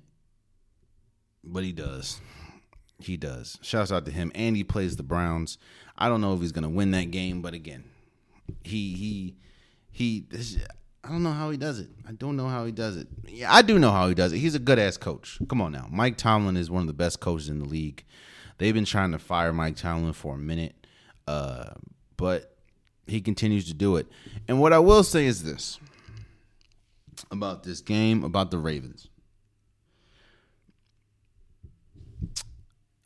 but 1.44 1.66
he 1.66 1.74
does. 1.74 2.22
He 2.98 3.18
does. 3.18 3.60
Shouts 3.62 3.92
out 3.92 4.06
to 4.06 4.12
him. 4.12 4.32
And 4.36 4.56
he 4.56 4.64
plays 4.64 4.96
the 4.96 5.04
Browns. 5.04 5.58
I 5.98 6.08
don't 6.08 6.22
know 6.22 6.34
if 6.34 6.40
he's 6.40 6.54
gonna 6.54 6.70
win 6.70 6.92
that 6.92 7.12
game, 7.12 7.42
but 7.42 7.54
again, 7.54 7.84
he 8.64 8.94
he 8.94 9.36
he. 9.92 10.24
This, 10.30 10.60
I 11.04 11.10
don't 11.10 11.24
know 11.24 11.34
how 11.34 11.50
he 11.50 11.58
does 11.58 11.80
it. 11.80 11.90
I 12.08 12.14
don't 12.14 12.38
know 12.38 12.48
how 12.48 12.64
he 12.64 12.72
does 12.72 12.96
it. 12.96 13.10
Yeah, 13.28 13.54
I 13.54 13.64
do 13.64 13.80
know 13.80 13.92
how 13.92 14.08
he 14.08 14.16
does 14.16 14.32
it. 14.32 14.38
He's 14.38 14.56
a 14.56 14.60
good 14.60 14.80
ass 14.80 14.96
coach. 14.96 15.40
Come 15.50 15.60
on 15.60 15.74
now, 15.74 15.90
Mike 15.92 16.16
Tomlin 16.16 16.56
is 16.56 16.72
one 16.72 16.80
of 16.80 16.88
the 16.88 16.94
best 16.94 17.20
coaches 17.20 17.50
in 17.50 17.60
the 17.60 17.68
league. 17.68 18.06
They've 18.60 18.74
been 18.74 18.86
trying 18.86 19.12
to 19.12 19.20
fire 19.20 19.52
Mike 19.52 19.76
Tomlin 19.76 20.14
for 20.14 20.36
a 20.36 20.38
minute, 20.38 20.88
uh, 21.28 21.72
but 22.16 22.56
he 23.08 23.20
continues 23.20 23.66
to 23.66 23.74
do 23.74 23.98
it. 23.98 24.08
And 24.48 24.62
what 24.62 24.72
I 24.72 24.80
will 24.80 25.04
say 25.04 25.26
is 25.26 25.44
this: 25.44 25.82
about 27.32 27.64
this 27.64 27.82
game, 27.82 28.24
about 28.24 28.52
the 28.52 28.58
Ravens. 28.58 29.08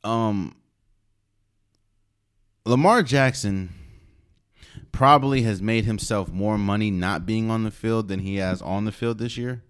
Um, 0.04 0.56
Lamar 2.66 3.04
Jackson 3.04 3.74
probably 4.92 5.44
has 5.44 5.62
made 5.62 5.86
himself 5.86 6.30
more 6.30 6.58
money 6.58 6.92
not 6.92 7.26
being 7.26 7.50
on 7.50 7.64
the 7.64 7.72
field 7.72 8.08
than 8.08 8.20
he 8.20 8.38
has 8.38 8.62
on 8.62 8.86
the 8.86 8.92
field 8.92 9.18
this 9.18 9.38
year. 9.38 9.64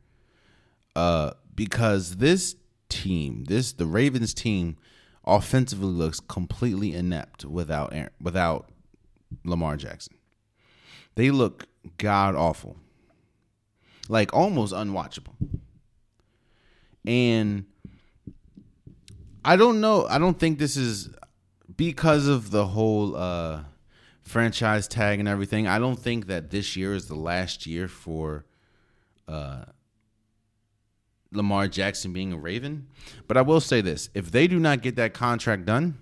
Uh, 0.95 1.31
because 1.55 2.17
this 2.17 2.55
team, 2.89 3.45
this 3.45 3.71
the 3.73 3.85
Ravens 3.85 4.33
team, 4.33 4.77
offensively 5.25 5.87
looks 5.87 6.19
completely 6.19 6.93
inept 6.93 7.45
without 7.45 7.93
without 8.19 8.69
Lamar 9.45 9.77
Jackson. 9.77 10.15
They 11.15 11.31
look 11.31 11.67
god 11.97 12.35
awful 12.35 12.77
like 14.11 14.33
almost 14.33 14.73
unwatchable. 14.73 15.33
And 17.05 17.65
I 19.43 19.55
don't 19.55 19.79
know. 19.79 20.05
I 20.05 20.19
don't 20.19 20.37
think 20.37 20.59
this 20.59 20.75
is 20.75 21.09
because 21.77 22.27
of 22.27 22.51
the 22.51 22.67
whole 22.67 23.15
uh, 23.15 23.63
franchise 24.21 24.89
tag 24.89 25.19
and 25.19 25.29
everything. 25.29 25.65
I 25.65 25.79
don't 25.79 25.97
think 25.97 26.27
that 26.27 26.51
this 26.51 26.75
year 26.75 26.93
is 26.93 27.07
the 27.07 27.15
last 27.15 27.65
year 27.65 27.87
for 27.87 28.45
uh, 29.29 29.63
Lamar 31.31 31.69
Jackson 31.69 32.11
being 32.11 32.33
a 32.33 32.37
Raven. 32.37 32.87
But 33.29 33.37
I 33.37 33.41
will 33.43 33.61
say 33.61 33.79
this: 33.79 34.09
if 34.13 34.29
they 34.29 34.45
do 34.45 34.59
not 34.59 34.81
get 34.81 34.97
that 34.97 35.13
contract 35.13 35.65
done, 35.65 35.97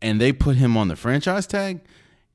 and 0.00 0.20
they 0.20 0.32
put 0.32 0.54
him 0.54 0.76
on 0.76 0.86
the 0.86 0.94
franchise 0.94 1.48
tag, 1.48 1.80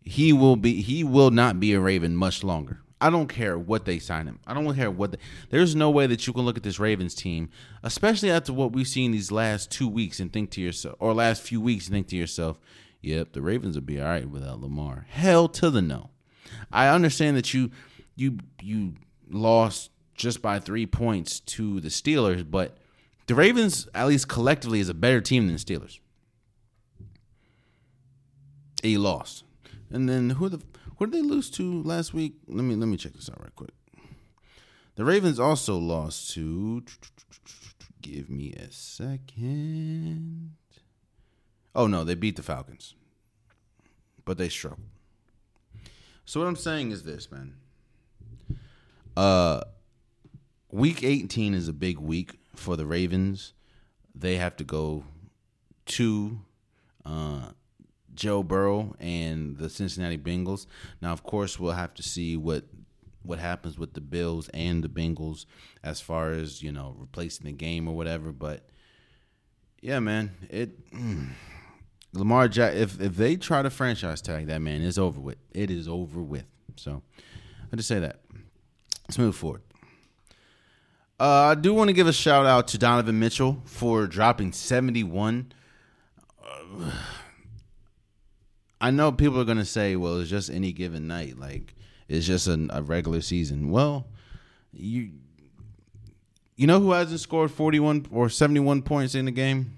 he 0.01 0.33
will 0.33 0.57
be 0.57 0.81
he 0.81 1.05
will 1.05 1.31
not 1.31 1.61
be 1.61 1.73
a 1.73 1.79
Raven 1.79 2.17
much 2.17 2.43
longer. 2.43 2.81
I 3.01 3.09
don't 3.09 3.27
care 3.27 3.57
what 3.57 3.85
they 3.85 3.99
sign 3.99 4.27
him. 4.27 4.39
I 4.47 4.53
don't 4.53 4.73
care 4.75 4.89
what. 4.89 5.11
They, 5.11 5.17
there's 5.49 5.75
no 5.75 5.89
way 5.89 6.07
that 6.07 6.25
you 6.25 6.33
can 6.33 6.43
look 6.43 6.57
at 6.57 6.63
this 6.63 6.79
Ravens 6.79 7.13
team, 7.13 7.49
especially 7.83 8.31
after 8.31 8.53
what 8.53 8.71
we've 8.71 8.87
seen 8.87 9.11
these 9.11 9.31
last 9.31 9.71
two 9.71 9.87
weeks, 9.87 10.19
and 10.19 10.31
think 10.31 10.51
to 10.51 10.61
yourself, 10.61 10.95
or 10.99 11.13
last 11.13 11.41
few 11.41 11.59
weeks, 11.59 11.87
and 11.87 11.93
think 11.93 12.07
to 12.07 12.15
yourself, 12.15 12.59
"Yep, 13.01 13.33
the 13.33 13.41
Ravens 13.41 13.75
will 13.75 13.83
be 13.83 13.99
all 13.99 14.07
right 14.07 14.29
without 14.29 14.61
Lamar." 14.61 15.05
Hell 15.09 15.49
to 15.49 15.69
the 15.69 15.81
no. 15.81 16.11
I 16.71 16.87
understand 16.87 17.35
that 17.37 17.53
you 17.53 17.71
you 18.15 18.37
you 18.61 18.93
lost 19.29 19.91
just 20.15 20.41
by 20.41 20.59
three 20.59 20.85
points 20.85 21.39
to 21.41 21.79
the 21.79 21.89
Steelers, 21.89 22.49
but 22.49 22.77
the 23.27 23.35
Ravens, 23.35 23.87
at 23.93 24.07
least 24.07 24.27
collectively, 24.27 24.79
is 24.79 24.89
a 24.89 24.93
better 24.93 25.21
team 25.21 25.47
than 25.47 25.55
the 25.55 25.59
Steelers. 25.59 25.99
He 28.81 28.97
lost, 28.97 29.43
and 29.89 30.07
then 30.07 30.31
who 30.31 30.49
the 30.49 30.61
what 30.97 31.11
did 31.11 31.23
they 31.23 31.27
lose 31.27 31.49
to 31.51 31.83
last 31.83 32.13
week? 32.13 32.35
Let 32.47 32.63
me 32.63 32.75
let 32.75 32.87
me 32.87 32.97
check 32.97 33.13
this 33.13 33.29
out 33.29 33.41
right 33.41 33.55
quick. 33.55 33.71
The 34.95 35.05
Ravens 35.05 35.39
also 35.39 35.77
lost 35.77 36.31
to. 36.33 36.83
Give 38.01 38.29
me 38.29 38.51
a 38.53 38.69
second. 38.69 40.55
Oh 41.73 41.87
no, 41.87 42.03
they 42.03 42.15
beat 42.15 42.35
the 42.35 42.43
Falcons, 42.43 42.95
but 44.25 44.37
they 44.37 44.49
struggled. 44.49 44.81
So 46.25 46.39
what 46.39 46.47
I'm 46.47 46.57
saying 46.57 46.91
is 46.91 47.03
this, 47.03 47.31
man. 47.31 47.55
Uh, 49.15 49.61
week 50.69 51.03
18 51.03 51.53
is 51.53 51.67
a 51.67 51.73
big 51.73 51.97
week 51.97 52.33
for 52.55 52.75
the 52.75 52.85
Ravens. 52.85 53.53
They 54.13 54.35
have 54.35 54.55
to 54.57 54.63
go 54.63 55.05
to 55.85 56.39
uh, 57.05 57.51
Joe 58.15 58.43
Burrow 58.43 58.95
and 58.99 59.57
the 59.57 59.69
Cincinnati 59.69 60.17
Bengals. 60.17 60.65
Now, 61.01 61.11
of 61.11 61.23
course, 61.23 61.59
we'll 61.59 61.73
have 61.73 61.93
to 61.95 62.03
see 62.03 62.37
what 62.37 62.65
what 63.23 63.39
happens 63.39 63.79
with 63.79 63.93
the 63.93 64.01
Bills 64.01 64.49
and 64.49 64.83
the 64.83 64.89
Bengals 64.89 65.45
as 65.83 66.01
far 66.01 66.31
as 66.31 66.61
you 66.61 66.71
know 66.71 66.95
replacing 66.97 67.45
the 67.45 67.51
game 67.51 67.87
or 67.87 67.95
whatever. 67.95 68.31
But 68.31 68.67
yeah, 69.81 69.99
man, 69.99 70.31
it 70.49 70.91
mm, 70.91 71.29
Lamar 72.13 72.47
Jack. 72.47 72.75
If 72.75 72.99
if 73.01 73.15
they 73.15 73.35
try 73.35 73.61
to 73.61 73.69
franchise 73.69 74.21
tag 74.21 74.47
that 74.47 74.59
man, 74.59 74.81
it's 74.81 74.97
over 74.97 75.19
with. 75.19 75.37
It 75.51 75.71
is 75.71 75.87
over 75.87 76.21
with. 76.21 76.45
So 76.75 77.01
I 77.71 77.75
just 77.75 77.87
say 77.87 77.99
that. 77.99 78.19
Let's 79.07 79.17
move 79.17 79.35
forward. 79.35 79.61
Uh, 81.19 81.51
I 81.51 81.55
do 81.55 81.73
want 81.73 81.89
to 81.89 81.93
give 81.93 82.07
a 82.07 82.13
shout 82.13 82.45
out 82.45 82.67
to 82.69 82.77
Donovan 82.77 83.19
Mitchell 83.19 83.61
for 83.65 84.07
dropping 84.07 84.51
seventy 84.51 85.03
one. 85.03 85.51
Uh, 86.43 86.91
I 88.83 88.91
know 88.91 89.11
people 89.11 89.39
are 89.39 89.45
gonna 89.45 89.65
say, 89.65 89.95
"Well, 89.95 90.19
it's 90.19 90.29
just 90.29 90.49
any 90.49 90.73
given 90.73 91.07
night. 91.07 91.39
Like 91.39 91.73
it's 92.09 92.27
just 92.27 92.47
a, 92.47 92.67
a 92.69 92.81
regular 92.83 93.21
season." 93.21 93.69
Well, 93.71 94.07
you 94.73 95.11
You 96.55 96.67
know 96.67 96.79
who 96.79 96.91
hasn't 96.91 97.19
scored 97.21 97.49
41 97.49 98.07
or 98.11 98.29
71 98.29 98.83
points 98.83 99.15
in 99.15 99.25
the 99.25 99.31
game? 99.31 99.77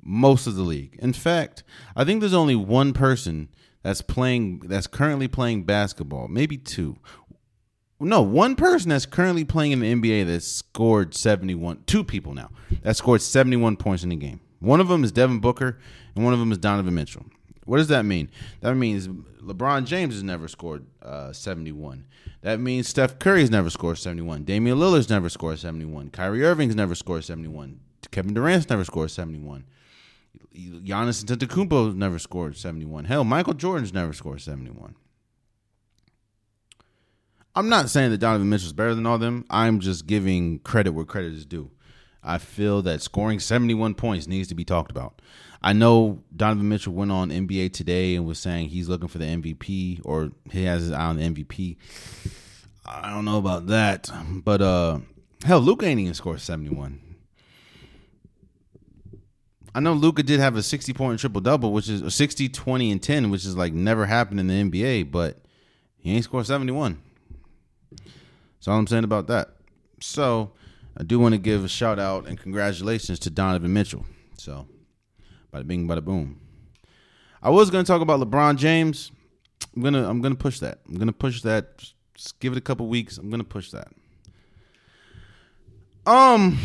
Most 0.00 0.46
of 0.46 0.54
the 0.54 0.62
league. 0.62 0.96
In 1.02 1.12
fact, 1.12 1.62
I 1.94 2.04
think 2.04 2.20
there's 2.20 2.32
only 2.32 2.56
one 2.56 2.92
person 2.94 3.48
that's 3.82 4.00
playing 4.00 4.60
that's 4.60 4.86
currently 4.86 5.28
playing 5.28 5.64
basketball, 5.64 6.28
maybe 6.28 6.56
two. 6.56 6.96
No, 8.00 8.22
one 8.22 8.54
person 8.54 8.90
that's 8.90 9.06
currently 9.06 9.44
playing 9.44 9.72
in 9.72 9.80
the 9.80 9.92
NBA 9.92 10.24
that 10.26 10.42
scored 10.44 11.14
71. 11.14 11.82
Two 11.86 12.04
people 12.04 12.32
now 12.32 12.50
that 12.82 12.96
scored 12.96 13.20
71 13.20 13.76
points 13.76 14.04
in 14.04 14.10
the 14.10 14.16
game. 14.16 14.40
One 14.60 14.80
of 14.80 14.86
them 14.88 15.02
is 15.04 15.10
Devin 15.12 15.40
Booker, 15.40 15.78
and 16.14 16.24
one 16.24 16.32
of 16.32 16.38
them 16.38 16.52
is 16.52 16.58
Donovan 16.58 16.94
Mitchell. 16.94 17.26
What 17.68 17.76
does 17.76 17.88
that 17.88 18.06
mean? 18.06 18.30
That 18.60 18.74
means 18.76 19.08
LeBron 19.08 19.84
James 19.84 20.14
has 20.14 20.22
never 20.22 20.48
scored 20.48 20.86
uh, 21.02 21.34
71. 21.34 22.06
That 22.40 22.60
means 22.60 22.88
Steph 22.88 23.18
Curry's 23.18 23.50
never 23.50 23.68
scored 23.68 23.98
71. 23.98 24.44
Damian 24.44 24.78
Lillard's 24.78 25.10
never 25.10 25.28
scored 25.28 25.58
71. 25.58 26.08
Kyrie 26.10 26.44
Irving's 26.44 26.74
never 26.74 26.94
scored 26.94 27.24
71. 27.24 27.80
Kevin 28.10 28.32
Durant's 28.32 28.70
never 28.70 28.84
scored 28.84 29.10
71. 29.10 29.64
Giannis 30.56 31.22
Antetokounmpo's 31.22 31.94
never 31.94 32.18
scored 32.18 32.56
71. 32.56 33.04
Hell, 33.04 33.24
Michael 33.24 33.52
Jordan's 33.52 33.92
never 33.92 34.14
scored 34.14 34.40
71. 34.40 34.94
I'm 37.54 37.68
not 37.68 37.90
saying 37.90 38.12
that 38.12 38.18
Donovan 38.18 38.48
Mitchell's 38.48 38.72
better 38.72 38.94
than 38.94 39.04
all 39.04 39.18
them. 39.18 39.44
I'm 39.50 39.80
just 39.80 40.06
giving 40.06 40.60
credit 40.60 40.92
where 40.92 41.04
credit 41.04 41.34
is 41.34 41.44
due. 41.44 41.70
I 42.22 42.38
feel 42.38 42.82
that 42.82 43.02
scoring 43.02 43.40
71 43.40 43.94
points 43.94 44.26
needs 44.26 44.48
to 44.48 44.54
be 44.54 44.64
talked 44.64 44.90
about. 44.90 45.20
I 45.62 45.72
know 45.72 46.22
Donovan 46.34 46.68
Mitchell 46.68 46.92
went 46.92 47.10
on 47.10 47.30
NBA 47.30 47.72
Today 47.72 48.14
and 48.14 48.26
was 48.26 48.38
saying 48.38 48.68
he's 48.68 48.88
looking 48.88 49.08
for 49.08 49.18
the 49.18 49.24
MVP 49.24 50.00
or 50.04 50.30
he 50.50 50.64
has 50.64 50.82
his 50.82 50.92
eye 50.92 51.06
on 51.06 51.16
the 51.16 51.28
MVP. 51.28 51.76
I 52.86 53.10
don't 53.10 53.24
know 53.24 53.38
about 53.38 53.66
that, 53.66 54.08
but 54.44 54.62
uh, 54.62 55.00
hell, 55.44 55.60
Luka 55.60 55.86
ain't 55.86 56.00
even 56.00 56.14
scored 56.14 56.40
71. 56.40 57.00
I 59.74 59.80
know 59.80 59.92
Luka 59.92 60.22
did 60.22 60.40
have 60.40 60.56
a 60.56 60.62
60 60.62 60.92
point 60.94 61.20
triple 61.20 61.40
double, 61.40 61.72
which 61.72 61.88
is 61.88 62.02
a 62.02 62.10
60, 62.10 62.48
20, 62.48 62.90
and 62.90 63.02
10, 63.02 63.30
which 63.30 63.44
is 63.44 63.56
like 63.56 63.72
never 63.72 64.06
happened 64.06 64.40
in 64.40 64.46
the 64.46 64.54
NBA, 64.54 65.10
but 65.10 65.38
he 65.98 66.14
ain't 66.14 66.24
scored 66.24 66.46
71. 66.46 67.00
That's 68.58 68.68
all 68.68 68.78
I'm 68.78 68.86
saying 68.86 69.04
about 69.04 69.26
that. 69.26 69.50
So 70.00 70.52
I 70.96 71.02
do 71.04 71.18
want 71.18 71.34
to 71.34 71.38
give 71.38 71.64
a 71.64 71.68
shout 71.68 71.98
out 71.98 72.26
and 72.26 72.40
congratulations 72.40 73.18
to 73.20 73.30
Donovan 73.30 73.72
Mitchell. 73.72 74.04
So, 74.36 74.66
bada 75.52 75.66
bing, 75.66 75.86
bada 75.86 76.04
boom. 76.04 76.40
I 77.42 77.50
was 77.50 77.70
gonna 77.70 77.84
talk 77.84 78.00
about 78.00 78.20
LeBron 78.20 78.56
James. 78.56 79.10
I'm 79.74 79.82
gonna 79.82 80.08
I'm 80.08 80.20
gonna 80.20 80.34
push 80.34 80.58
that. 80.60 80.80
I'm 80.88 80.96
gonna 80.96 81.12
push 81.12 81.42
that. 81.42 81.78
Just 82.14 82.40
give 82.40 82.52
it 82.52 82.58
a 82.58 82.62
couple 82.62 82.86
weeks. 82.88 83.18
I'm 83.18 83.30
gonna 83.30 83.44
push 83.44 83.70
that. 83.70 83.88
Um, 86.06 86.58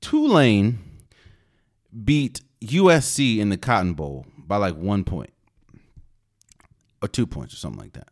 Tulane 0.00 0.78
beat 2.04 2.42
USC 2.60 3.38
in 3.38 3.48
the 3.48 3.56
Cotton 3.56 3.94
Bowl 3.94 4.26
by 4.36 4.58
like 4.58 4.76
one 4.76 5.02
point 5.02 5.32
or 7.02 7.08
two 7.08 7.26
points 7.26 7.54
or 7.54 7.56
something 7.56 7.80
like 7.80 7.94
that. 7.94 8.08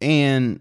And 0.00 0.60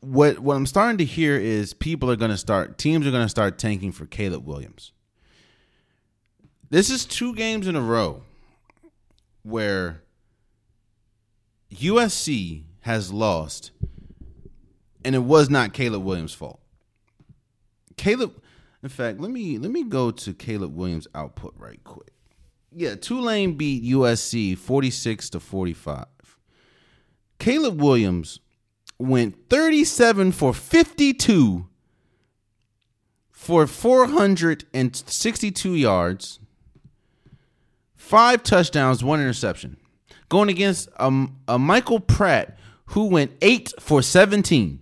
what 0.00 0.38
what 0.38 0.56
I'm 0.56 0.66
starting 0.66 0.98
to 0.98 1.04
hear 1.04 1.36
is 1.36 1.74
people 1.74 2.10
are 2.10 2.16
going 2.16 2.30
to 2.30 2.36
start 2.36 2.78
teams 2.78 3.06
are 3.06 3.10
going 3.10 3.24
to 3.24 3.28
start 3.28 3.58
tanking 3.58 3.92
for 3.92 4.06
Caleb 4.06 4.46
Williams. 4.46 4.92
This 6.70 6.90
is 6.90 7.04
two 7.04 7.34
games 7.34 7.66
in 7.66 7.76
a 7.76 7.80
row 7.80 8.22
where 9.42 10.02
USC 11.72 12.64
has 12.80 13.12
lost 13.12 13.72
and 15.04 15.14
it 15.14 15.20
was 15.20 15.50
not 15.50 15.72
Caleb 15.72 16.04
Williams' 16.04 16.34
fault. 16.34 16.60
Caleb 17.96 18.40
in 18.82 18.88
fact, 18.88 19.20
let 19.20 19.30
me 19.30 19.58
let 19.58 19.70
me 19.70 19.84
go 19.84 20.10
to 20.10 20.32
Caleb 20.32 20.74
Williams' 20.74 21.06
output 21.14 21.54
right 21.58 21.82
quick. 21.84 22.12
Yeah, 22.72 22.94
Tulane 22.94 23.54
beat 23.54 23.84
USC 23.84 24.56
46 24.56 25.30
to 25.30 25.40
45. 25.40 26.06
Caleb 27.38 27.80
Williams 27.80 28.38
went 29.00 29.48
37 29.48 30.32
for 30.32 30.52
52 30.52 31.66
for 33.30 33.66
462 33.66 35.74
yards, 35.74 36.38
five 37.96 38.42
touchdowns, 38.42 39.02
one 39.02 39.20
interception. 39.20 39.78
Going 40.28 40.50
against 40.50 40.90
um, 40.98 41.38
a 41.48 41.58
Michael 41.58 42.00
Pratt 42.00 42.58
who 42.86 43.06
went 43.06 43.32
8 43.40 43.72
for 43.80 44.02
17. 44.02 44.80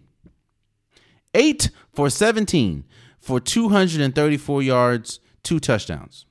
8 1.35 1.71
for 1.93 2.09
17 2.11 2.85
for 3.21 3.39
234 3.39 4.63
yards, 4.63 5.21
two 5.43 5.61
touchdowns. 5.61 6.25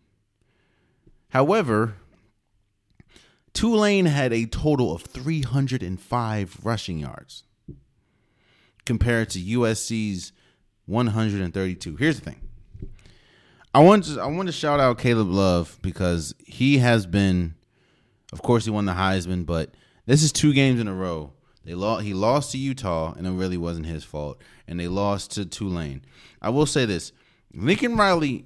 However, 1.30 1.96
Tulane 3.54 4.06
had 4.06 4.34
a 4.34 4.46
total 4.46 4.94
of 4.94 5.04
305 5.04 6.60
rushing 6.64 7.00
yards 7.00 7.44
compared 8.88 9.30
to 9.32 9.40
USC's 9.40 10.32
132. 10.86 11.98
Here's 11.98 12.20
the 12.20 12.26
thing. 12.32 12.42
I 13.74 13.80
want 13.80 14.06
to 14.06 14.20
I 14.20 14.28
want 14.28 14.48
to 14.48 14.54
shout 14.54 14.80
out 14.80 14.98
Caleb 14.98 15.30
Love 15.30 15.78
because 15.84 16.34
he 16.40 16.80
has 16.80 17.06
been 17.06 17.54
of 18.34 18.42
course 18.42 18.66
he 18.66 18.72
won 18.72 18.86
the 18.86 18.94
Heisman, 18.94 19.46
but 19.46 19.76
this 20.06 20.24
is 20.24 20.32
two 20.32 20.54
games 20.54 20.80
in 20.80 20.88
a 20.88 20.94
row. 20.94 21.34
They 21.66 21.76
lost 21.76 22.06
he 22.06 22.14
lost 22.14 22.54
to 22.54 22.58
Utah 22.58 23.14
and 23.16 23.28
it 23.28 23.32
really 23.32 23.58
wasn't 23.58 23.86
his 23.86 24.06
fault 24.06 24.42
and 24.68 24.80
they 24.80 24.88
lost 24.88 25.32
to 25.32 25.46
Tulane. 25.46 26.02
I 26.42 26.50
will 26.50 26.66
say 26.66 26.86
this. 26.86 27.12
Lincoln 27.54 27.98
Riley 27.98 28.46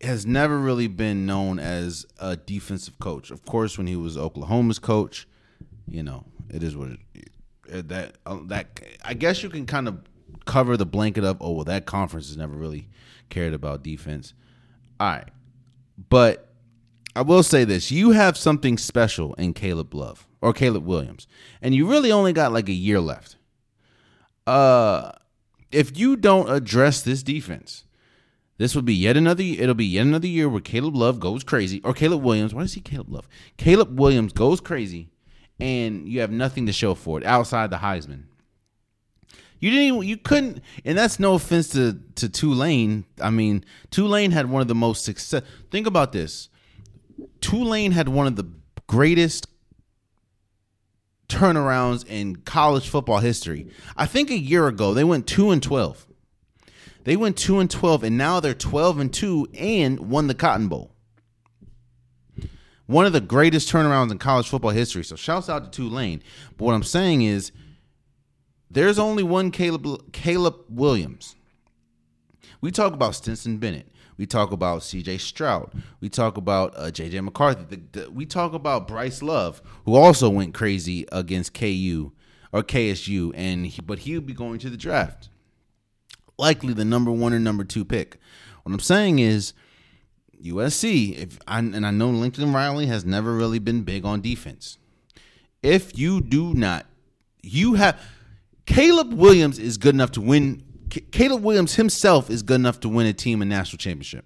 has 0.00 0.24
never 0.24 0.58
really 0.58 0.86
been 0.86 1.26
known 1.26 1.58
as 1.58 2.06
a 2.18 2.36
defensive 2.36 2.98
coach. 2.98 3.30
Of 3.30 3.44
course, 3.44 3.76
when 3.76 3.86
he 3.86 3.96
was 3.96 4.16
Oklahoma's 4.16 4.78
coach, 4.78 5.28
you 5.86 6.02
know, 6.02 6.24
it 6.48 6.62
is 6.62 6.76
what 6.76 6.90
it, 7.14 7.30
that 7.68 8.16
uh, 8.26 8.38
that 8.46 8.80
I 9.04 9.14
guess 9.14 9.42
you 9.42 9.50
can 9.50 9.66
kind 9.66 9.88
of 9.88 10.00
cover 10.44 10.76
the 10.76 10.86
blanket 10.86 11.24
of 11.24 11.38
oh 11.40 11.52
well 11.52 11.64
that 11.64 11.86
conference 11.86 12.28
has 12.28 12.36
never 12.36 12.54
really 12.54 12.88
cared 13.28 13.52
about 13.52 13.82
defense. 13.82 14.34
All 14.98 15.08
right. 15.08 15.28
But 16.08 16.52
I 17.14 17.22
will 17.22 17.42
say 17.42 17.64
this, 17.64 17.90
you 17.90 18.12
have 18.12 18.36
something 18.36 18.78
special 18.78 19.34
in 19.34 19.52
Caleb 19.52 19.94
Love 19.94 20.26
or 20.40 20.52
Caleb 20.52 20.86
Williams 20.86 21.26
and 21.60 21.74
you 21.74 21.88
really 21.88 22.12
only 22.12 22.32
got 22.32 22.52
like 22.52 22.68
a 22.68 22.72
year 22.72 23.00
left. 23.00 23.36
Uh 24.46 25.12
if 25.70 25.98
you 25.98 26.16
don't 26.16 26.50
address 26.50 27.02
this 27.02 27.22
defense, 27.22 27.84
this 28.58 28.74
will 28.74 28.82
be 28.82 28.94
yet 28.94 29.16
another. 29.16 29.42
It'll 29.42 29.74
be 29.74 29.86
yet 29.86 30.06
another 30.06 30.26
year 30.26 30.48
where 30.48 30.60
Caleb 30.60 30.96
Love 30.96 31.20
goes 31.20 31.44
crazy, 31.44 31.80
or 31.84 31.94
Caleb 31.94 32.22
Williams. 32.22 32.52
Why 32.52 32.62
does 32.62 32.74
he 32.74 32.80
Caleb 32.80 33.10
Love? 33.10 33.28
Caleb 33.56 33.98
Williams 33.98 34.32
goes 34.32 34.60
crazy, 34.60 35.10
and 35.60 36.08
you 36.08 36.20
have 36.20 36.30
nothing 36.30 36.66
to 36.66 36.72
show 36.72 36.94
for 36.94 37.18
it 37.18 37.24
outside 37.24 37.70
the 37.70 37.76
Heisman. 37.76 38.24
You 39.60 39.70
didn't. 39.70 39.96
Even, 39.96 40.08
you 40.08 40.16
couldn't, 40.16 40.62
and 40.84 40.96
that's 40.96 41.18
no 41.18 41.34
offense 41.34 41.70
to 41.70 41.98
to 42.16 42.28
Tulane. 42.28 43.04
I 43.20 43.30
mean, 43.30 43.64
Tulane 43.90 44.30
had 44.30 44.48
one 44.50 44.62
of 44.62 44.68
the 44.68 44.74
most 44.74 45.04
success. 45.04 45.42
Think 45.70 45.86
about 45.86 46.12
this. 46.12 46.48
Tulane 47.40 47.92
had 47.92 48.08
one 48.08 48.26
of 48.28 48.36
the 48.36 48.48
greatest 48.86 49.48
turnarounds 51.28 52.06
in 52.06 52.36
college 52.36 52.88
football 52.88 53.18
history. 53.18 53.66
I 53.96 54.06
think 54.06 54.30
a 54.30 54.38
year 54.38 54.68
ago 54.68 54.94
they 54.94 55.04
went 55.04 55.26
two 55.26 55.50
and 55.50 55.62
twelve. 55.62 56.06
They 57.04 57.16
went 57.16 57.38
2 57.38 57.58
and 57.58 57.70
12 57.70 58.04
and 58.04 58.18
now 58.18 58.38
they're 58.38 58.52
12 58.52 58.98
and 58.98 59.14
2 59.14 59.48
and 59.54 59.98
won 60.10 60.26
the 60.26 60.34
Cotton 60.34 60.68
Bowl. 60.68 60.92
One 62.88 63.06
of 63.06 63.12
the 63.12 63.20
greatest 63.20 63.70
turnarounds 63.70 64.10
in 64.10 64.18
college 64.18 64.48
football 64.48 64.72
history. 64.72 65.04
So 65.04 65.14
shouts 65.14 65.48
out 65.48 65.64
to 65.64 65.70
Tulane. 65.70 66.22
But 66.56 66.64
what 66.64 66.74
I'm 66.74 66.82
saying 66.82 67.22
is 67.22 67.52
there's 68.68 68.98
only 68.98 69.22
one 69.22 69.52
Caleb 69.52 70.12
Caleb 70.12 70.56
Williams. 70.68 71.36
We 72.60 72.72
talk 72.72 72.92
about 72.92 73.14
Stetson 73.14 73.58
Bennett. 73.58 73.86
We 74.16 74.26
talk 74.26 74.50
about 74.50 74.82
C.J. 74.82 75.18
Stroud. 75.18 75.70
We 76.00 76.08
talk 76.08 76.36
about 76.36 76.74
uh, 76.76 76.90
J.J. 76.90 77.20
McCarthy. 77.20 77.76
The, 77.76 78.00
the, 78.00 78.10
we 78.10 78.26
talk 78.26 78.52
about 78.52 78.88
Bryce 78.88 79.22
Love, 79.22 79.62
who 79.84 79.94
also 79.94 80.28
went 80.28 80.54
crazy 80.54 81.06
against 81.12 81.54
KU 81.54 82.10
or 82.52 82.64
KSU, 82.64 83.30
and 83.36 83.66
he, 83.66 83.80
but 83.80 84.00
he'll 84.00 84.20
be 84.20 84.34
going 84.34 84.58
to 84.58 84.70
the 84.70 84.76
draft 84.76 85.28
likely 86.38 86.72
the 86.72 86.84
number 86.84 87.10
one 87.10 87.34
or 87.34 87.38
number 87.38 87.64
two 87.64 87.84
pick. 87.84 88.18
What 88.62 88.72
I'm 88.72 88.80
saying 88.80 89.18
is 89.18 89.52
USC, 90.42 91.16
if 91.16 91.38
I, 91.46 91.58
and 91.58 91.86
I 91.86 91.90
know 91.90 92.10
Lincoln 92.10 92.52
Riley 92.52 92.86
has 92.86 93.04
never 93.04 93.34
really 93.34 93.58
been 93.58 93.82
big 93.82 94.04
on 94.04 94.20
defense. 94.20 94.78
If 95.62 95.98
you 95.98 96.20
do 96.20 96.54
not, 96.54 96.86
you 97.42 97.74
have 97.74 98.00
Caleb 98.66 99.12
Williams 99.12 99.58
is 99.58 99.76
good 99.78 99.94
enough 99.94 100.12
to 100.12 100.20
win. 100.20 100.62
Caleb 101.10 101.42
Williams 101.42 101.74
himself 101.74 102.30
is 102.30 102.42
good 102.42 102.56
enough 102.56 102.80
to 102.80 102.88
win 102.88 103.06
a 103.06 103.12
team 103.12 103.42
a 103.42 103.44
national 103.44 103.78
championship. 103.78 104.24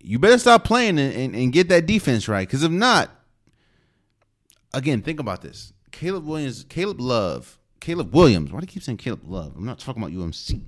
You 0.00 0.18
better 0.18 0.38
stop 0.38 0.64
playing 0.64 0.98
and, 0.98 1.14
and, 1.14 1.34
and 1.34 1.52
get 1.52 1.68
that 1.68 1.86
defense 1.86 2.28
right, 2.28 2.46
because 2.46 2.62
if 2.62 2.72
not, 2.72 3.10
again, 4.74 5.02
think 5.02 5.20
about 5.20 5.42
this. 5.42 5.72
Caleb 5.92 6.26
Williams, 6.26 6.64
Caleb 6.68 7.00
Love, 7.00 7.58
Caleb 7.80 8.14
Williams. 8.14 8.52
Why 8.52 8.60
do 8.60 8.64
you 8.64 8.68
keep 8.68 8.82
saying 8.82 8.98
Caleb 8.98 9.22
Love? 9.24 9.54
I'm 9.56 9.64
not 9.64 9.78
talking 9.78 10.02
about 10.02 10.16
UNC. 10.16 10.62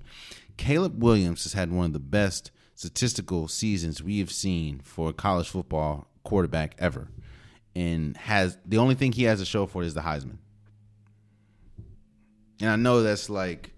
Caleb 0.57 1.03
Williams 1.03 1.43
has 1.45 1.55
had 1.55 1.73
one 1.73 1.87
of 1.87 1.93
the 1.93 1.99
best 1.99 2.51
statistical 2.75 3.49
seasons 3.49 4.03
we 4.03 4.19
have 4.19 4.33
seen 4.33 4.81
for 4.81 5.13
college 5.13 5.49
football 5.49 6.09
quarterback 6.23 6.75
ever, 6.79 7.09
and 7.75 8.17
has 8.17 8.59
the 8.65 8.79
only 8.79 8.95
thing 8.95 9.13
he 9.13 9.25
has 9.25 9.41
to 9.41 9.45
show 9.45 9.67
for 9.67 9.83
it 9.83 9.87
is 9.87 9.95
the 9.95 10.01
Heisman. 10.01 10.39
And 12.61 12.71
I 12.71 12.77
know 12.77 13.03
that's 13.03 13.29
like 13.29 13.73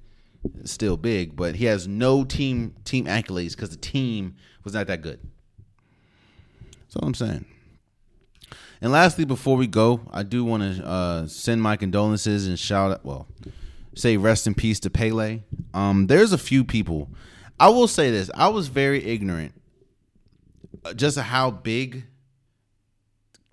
still 0.65 0.97
big, 0.97 1.35
but 1.37 1.57
he 1.57 1.65
has 1.65 1.89
no 1.89 2.25
team 2.25 2.75
team 2.85 3.07
accolades 3.07 3.53
because 3.53 3.71
the 3.71 3.77
team 3.77 4.37
was 4.65 4.75
not 4.75 4.87
that 4.87 5.03
good. 5.03 5.21
That's 6.83 6.97
all 6.97 7.09
I'm 7.09 7.15
saying. 7.15 7.45
And 8.81 8.93
lastly, 8.93 9.25
before 9.25 9.57
we 9.57 9.67
go, 9.67 10.03
I 10.13 10.23
do 10.23 10.45
want 10.45 10.63
to 10.63 10.87
uh, 10.87 11.27
send 11.27 11.63
my 11.63 11.77
condolences 11.77 12.47
and 12.47 12.59
shout 12.59 12.93
out, 12.93 13.05
well, 13.05 13.27
say 13.95 14.19
rest 14.19 14.47
in 14.47 14.55
peace 14.55 14.79
to 14.81 14.91
Pele. 14.91 15.43
Um, 15.73 16.07
there's 16.09 16.33
a 16.33 16.39
few 16.39 16.63
people. 16.63 17.09
I 17.59 17.69
will 17.69 17.89
say 17.89 18.11
this: 18.11 18.31
I 18.35 18.49
was 18.49 18.69
very 18.69 19.05
ignorant, 19.05 19.53
uh, 20.85 20.95
just 20.95 21.19
how 21.19 21.51
big 21.51 22.05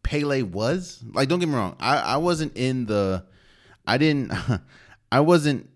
Pele 0.04 0.42
was. 0.42 1.04
Like, 1.14 1.30
don't 1.30 1.40
get 1.40 1.50
me 1.50 1.56
wrong, 1.56 1.76
I, 1.80 1.98
I 1.98 2.18
wasn't 2.18 2.56
in 2.58 2.86
the, 2.86 3.26
I 3.88 3.98
didn't, 3.98 4.34
I 5.12 5.22
wasn't 5.22 5.70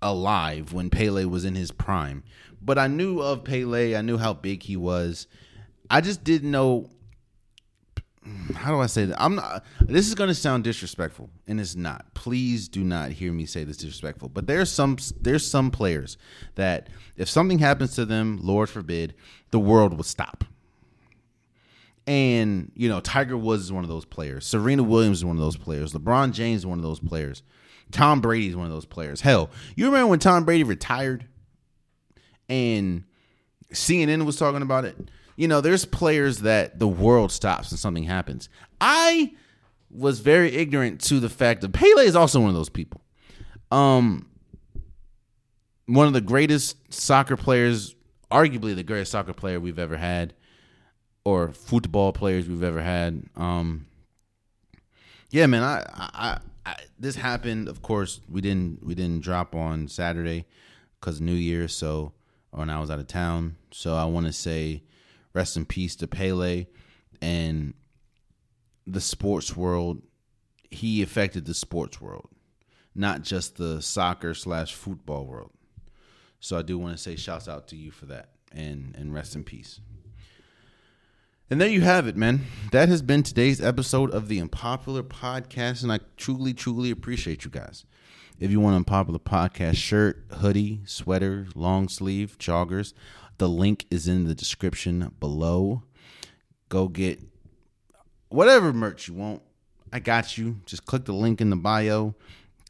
alive 0.00 0.72
when 0.72 0.90
Pele 0.90 1.24
was 1.24 1.44
in 1.44 1.54
his 1.54 1.70
prime, 1.70 2.24
but 2.60 2.78
I 2.78 2.88
knew 2.88 3.20
of 3.20 3.44
Pele. 3.44 3.96
I 3.96 4.02
knew 4.02 4.18
how 4.18 4.34
big 4.34 4.62
he 4.62 4.76
was. 4.76 5.26
I 5.88 6.00
just 6.00 6.24
didn't 6.24 6.50
know 6.50 6.90
how 8.54 8.70
do 8.70 8.78
I 8.78 8.86
say 8.86 9.04
that? 9.06 9.20
I'm 9.20 9.34
not. 9.34 9.64
This 9.80 10.06
is 10.06 10.14
going 10.14 10.28
to 10.28 10.34
sound 10.34 10.62
disrespectful, 10.62 11.30
and 11.48 11.58
it's 11.60 11.74
not. 11.74 12.14
Please 12.14 12.68
do 12.68 12.84
not 12.84 13.10
hear 13.10 13.32
me 13.32 13.46
say 13.46 13.64
this 13.64 13.78
disrespectful. 13.78 14.28
But 14.28 14.46
there's 14.46 14.70
some 14.70 14.96
there's 15.20 15.46
some 15.46 15.70
players 15.72 16.16
that 16.54 16.88
if 17.16 17.28
something 17.28 17.58
happens 17.58 17.94
to 17.96 18.04
them, 18.04 18.38
Lord 18.40 18.68
forbid, 18.68 19.14
the 19.50 19.58
world 19.58 19.96
will 19.96 20.04
stop. 20.04 20.44
And 22.06 22.70
you 22.76 22.88
know, 22.88 23.00
Tiger 23.00 23.36
Woods 23.36 23.64
is 23.64 23.72
one 23.72 23.82
of 23.82 23.90
those 23.90 24.04
players. 24.04 24.46
Serena 24.46 24.84
Williams 24.84 25.18
is 25.18 25.24
one 25.24 25.36
of 25.36 25.42
those 25.42 25.56
players. 25.56 25.92
LeBron 25.92 26.32
James 26.32 26.60
is 26.60 26.66
one 26.66 26.78
of 26.78 26.84
those 26.84 27.00
players. 27.00 27.42
Tom 27.90 28.20
Brady 28.20 28.48
is 28.48 28.56
one 28.56 28.66
of 28.66 28.72
those 28.72 28.86
players. 28.86 29.20
Hell, 29.20 29.50
you 29.74 29.86
remember 29.86 30.06
when 30.08 30.18
Tom 30.20 30.44
Brady 30.44 30.62
retired, 30.62 31.26
and 32.48 33.02
CNN 33.72 34.24
was 34.24 34.36
talking 34.36 34.62
about 34.62 34.84
it 34.84 34.96
you 35.36 35.48
know, 35.48 35.60
there's 35.60 35.84
players 35.84 36.38
that 36.40 36.78
the 36.78 36.88
world 36.88 37.32
stops 37.32 37.70
and 37.70 37.78
something 37.78 38.04
happens. 38.04 38.48
I 38.80 39.32
was 39.90 40.20
very 40.20 40.54
ignorant 40.54 41.00
to 41.02 41.20
the 41.20 41.28
fact 41.28 41.60
that 41.60 41.72
Pele 41.72 42.04
is 42.04 42.16
also 42.16 42.40
one 42.40 42.48
of 42.48 42.54
those 42.54 42.68
people. 42.68 43.00
Um, 43.70 44.28
one 45.86 46.06
of 46.06 46.12
the 46.12 46.20
greatest 46.20 46.76
soccer 46.92 47.36
players, 47.36 47.94
arguably 48.30 48.74
the 48.74 48.82
greatest 48.82 49.12
soccer 49.12 49.32
player 49.32 49.60
we've 49.60 49.78
ever 49.78 49.96
had, 49.96 50.34
or 51.24 51.52
football 51.52 52.12
players 52.12 52.48
we've 52.48 52.62
ever 52.62 52.82
had. 52.82 53.24
Um, 53.36 53.86
yeah, 55.30 55.46
man, 55.46 55.62
I, 55.62 55.84
I, 55.94 56.38
I, 56.66 56.76
this 56.98 57.16
happened. 57.16 57.68
Of 57.68 57.82
course, 57.82 58.20
we 58.28 58.40
didn't 58.40 58.84
we 58.84 58.94
didn't 58.94 59.22
drop 59.22 59.54
on 59.54 59.88
Saturday 59.88 60.46
because 61.00 61.20
New 61.20 61.34
Year, 61.34 61.68
so 61.68 62.12
when 62.50 62.70
I 62.70 62.80
was 62.80 62.90
out 62.90 62.98
of 62.98 63.06
town. 63.06 63.56
So 63.70 63.94
I 63.94 64.04
want 64.04 64.26
to 64.26 64.32
say 64.32 64.82
Rest 65.34 65.56
in 65.56 65.64
peace 65.64 65.96
to 65.96 66.06
Pele 66.06 66.66
and 67.20 67.74
the 68.86 69.00
sports 69.00 69.56
world. 69.56 70.02
He 70.70 71.02
affected 71.02 71.44
the 71.44 71.54
sports 71.54 72.00
world, 72.00 72.28
not 72.94 73.22
just 73.22 73.56
the 73.56 73.80
soccer 73.82 74.34
slash 74.34 74.74
football 74.74 75.26
world. 75.26 75.52
So 76.40 76.58
I 76.58 76.62
do 76.62 76.78
want 76.78 76.96
to 76.96 77.02
say 77.02 77.16
shouts 77.16 77.48
out 77.48 77.68
to 77.68 77.76
you 77.76 77.90
for 77.90 78.06
that 78.06 78.30
and 78.50 78.94
and 78.98 79.14
rest 79.14 79.34
in 79.34 79.44
peace. 79.44 79.80
And 81.50 81.60
there 81.60 81.68
you 81.68 81.82
have 81.82 82.06
it, 82.06 82.16
man. 82.16 82.46
That 82.70 82.88
has 82.88 83.02
been 83.02 83.22
today's 83.22 83.60
episode 83.60 84.10
of 84.10 84.28
the 84.28 84.40
Unpopular 84.40 85.02
Podcast, 85.02 85.82
and 85.82 85.92
I 85.92 86.00
truly, 86.16 86.54
truly 86.54 86.90
appreciate 86.90 87.44
you 87.44 87.50
guys. 87.50 87.84
If 88.40 88.50
you 88.50 88.58
want 88.58 88.72
an 88.72 88.78
Unpopular 88.78 89.18
Podcast 89.18 89.76
shirt, 89.76 90.24
hoodie, 90.38 90.80
sweater, 90.86 91.46
long 91.54 91.88
sleeve, 91.88 92.38
joggers, 92.38 92.94
the 93.38 93.48
link 93.48 93.86
is 93.90 94.08
in 94.08 94.24
the 94.24 94.34
description 94.34 95.12
below. 95.20 95.82
Go 96.68 96.88
get 96.88 97.20
whatever 98.28 98.72
merch 98.72 99.08
you 99.08 99.14
want. 99.14 99.42
I 99.92 99.98
got 99.98 100.38
you. 100.38 100.60
Just 100.64 100.86
click 100.86 101.04
the 101.04 101.12
link 101.12 101.40
in 101.40 101.50
the 101.50 101.56
bio, 101.56 102.14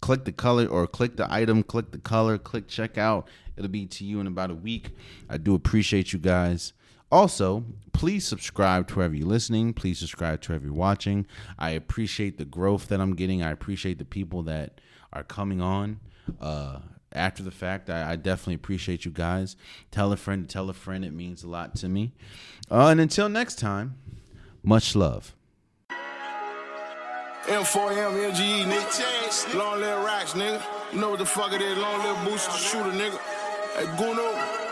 click 0.01 0.25
the 0.25 0.33
color 0.33 0.67
or 0.67 0.87
click 0.87 1.17
the 1.17 1.33
item, 1.33 1.63
click 1.63 1.93
the 1.93 1.99
color, 1.99 2.37
click 2.37 2.67
checkout. 2.67 3.27
It'll 3.57 3.71
be 3.71 3.87
to 3.87 4.05
you 4.05 4.21
in 4.21 4.27
about 4.27 4.51
a 4.51 4.55
week. 4.55 4.91
I 5.29 5.37
do 5.37 5.55
appreciate 5.55 6.13
you 6.13 6.19
guys. 6.19 6.73
Also, 7.13 7.65
please 7.93 8.27
subscribe 8.27 8.89
to 8.89 8.95
wherever 8.95 9.15
you're 9.15 9.29
listening. 9.29 9.75
Please 9.75 9.99
subscribe 9.99 10.41
to 10.41 10.49
wherever 10.49 10.65
you're 10.65 10.75
watching. 10.75 11.27
I 11.59 11.71
appreciate 11.71 12.39
the 12.39 12.47
growth 12.47 12.89
that 12.89 13.01
I'm 13.01 13.15
getting. 13.15 13.43
I 13.43 13.51
appreciate 13.51 13.99
the 13.99 14.05
people 14.05 14.43
that 14.45 14.81
are 15.13 15.23
coming 15.23 15.61
on. 15.61 16.01
Uh, 16.41 16.79
after 17.15 17.43
the 17.43 17.51
fact. 17.51 17.91
I, 17.91 18.13
I, 18.13 18.17
definitely 18.17 18.55
appreciate 18.55 19.05
you 19.05 19.11
guys. 19.11 19.57
Tell 19.91 20.13
a 20.13 20.17
friend 20.17 20.49
to 20.49 20.53
tell 20.53 20.69
a 20.71 20.73
friend. 20.73 21.05
It 21.05 21.13
means 21.13 21.43
a 21.43 21.49
lot 21.49 21.75
to 21.77 21.89
me. 21.89 22.13
Uh, 22.71 22.89
and 22.89 23.01
until 23.01 23.29
next 23.29 23.59
time, 23.59 23.97
much 24.63 24.95
love. 24.95 25.35
M4M, 27.47 28.33
MGE, 28.33 28.65
nigga. 28.65 29.55
Long 29.55 29.81
little 29.81 30.05
racks, 30.05 30.33
nigga. 30.35 30.63
You 30.93 31.01
know 31.01 31.11
what 31.11 31.19
the 31.19 31.27
fuck 31.27 31.53
it 31.53 31.61
is. 31.61 31.77
Long 31.77 31.99
little 31.99 32.25
booster 32.25 32.53
shooter, 32.53 32.91
nigga. 32.91 33.19
Hey, 33.77 33.87
Guno. 33.97 34.63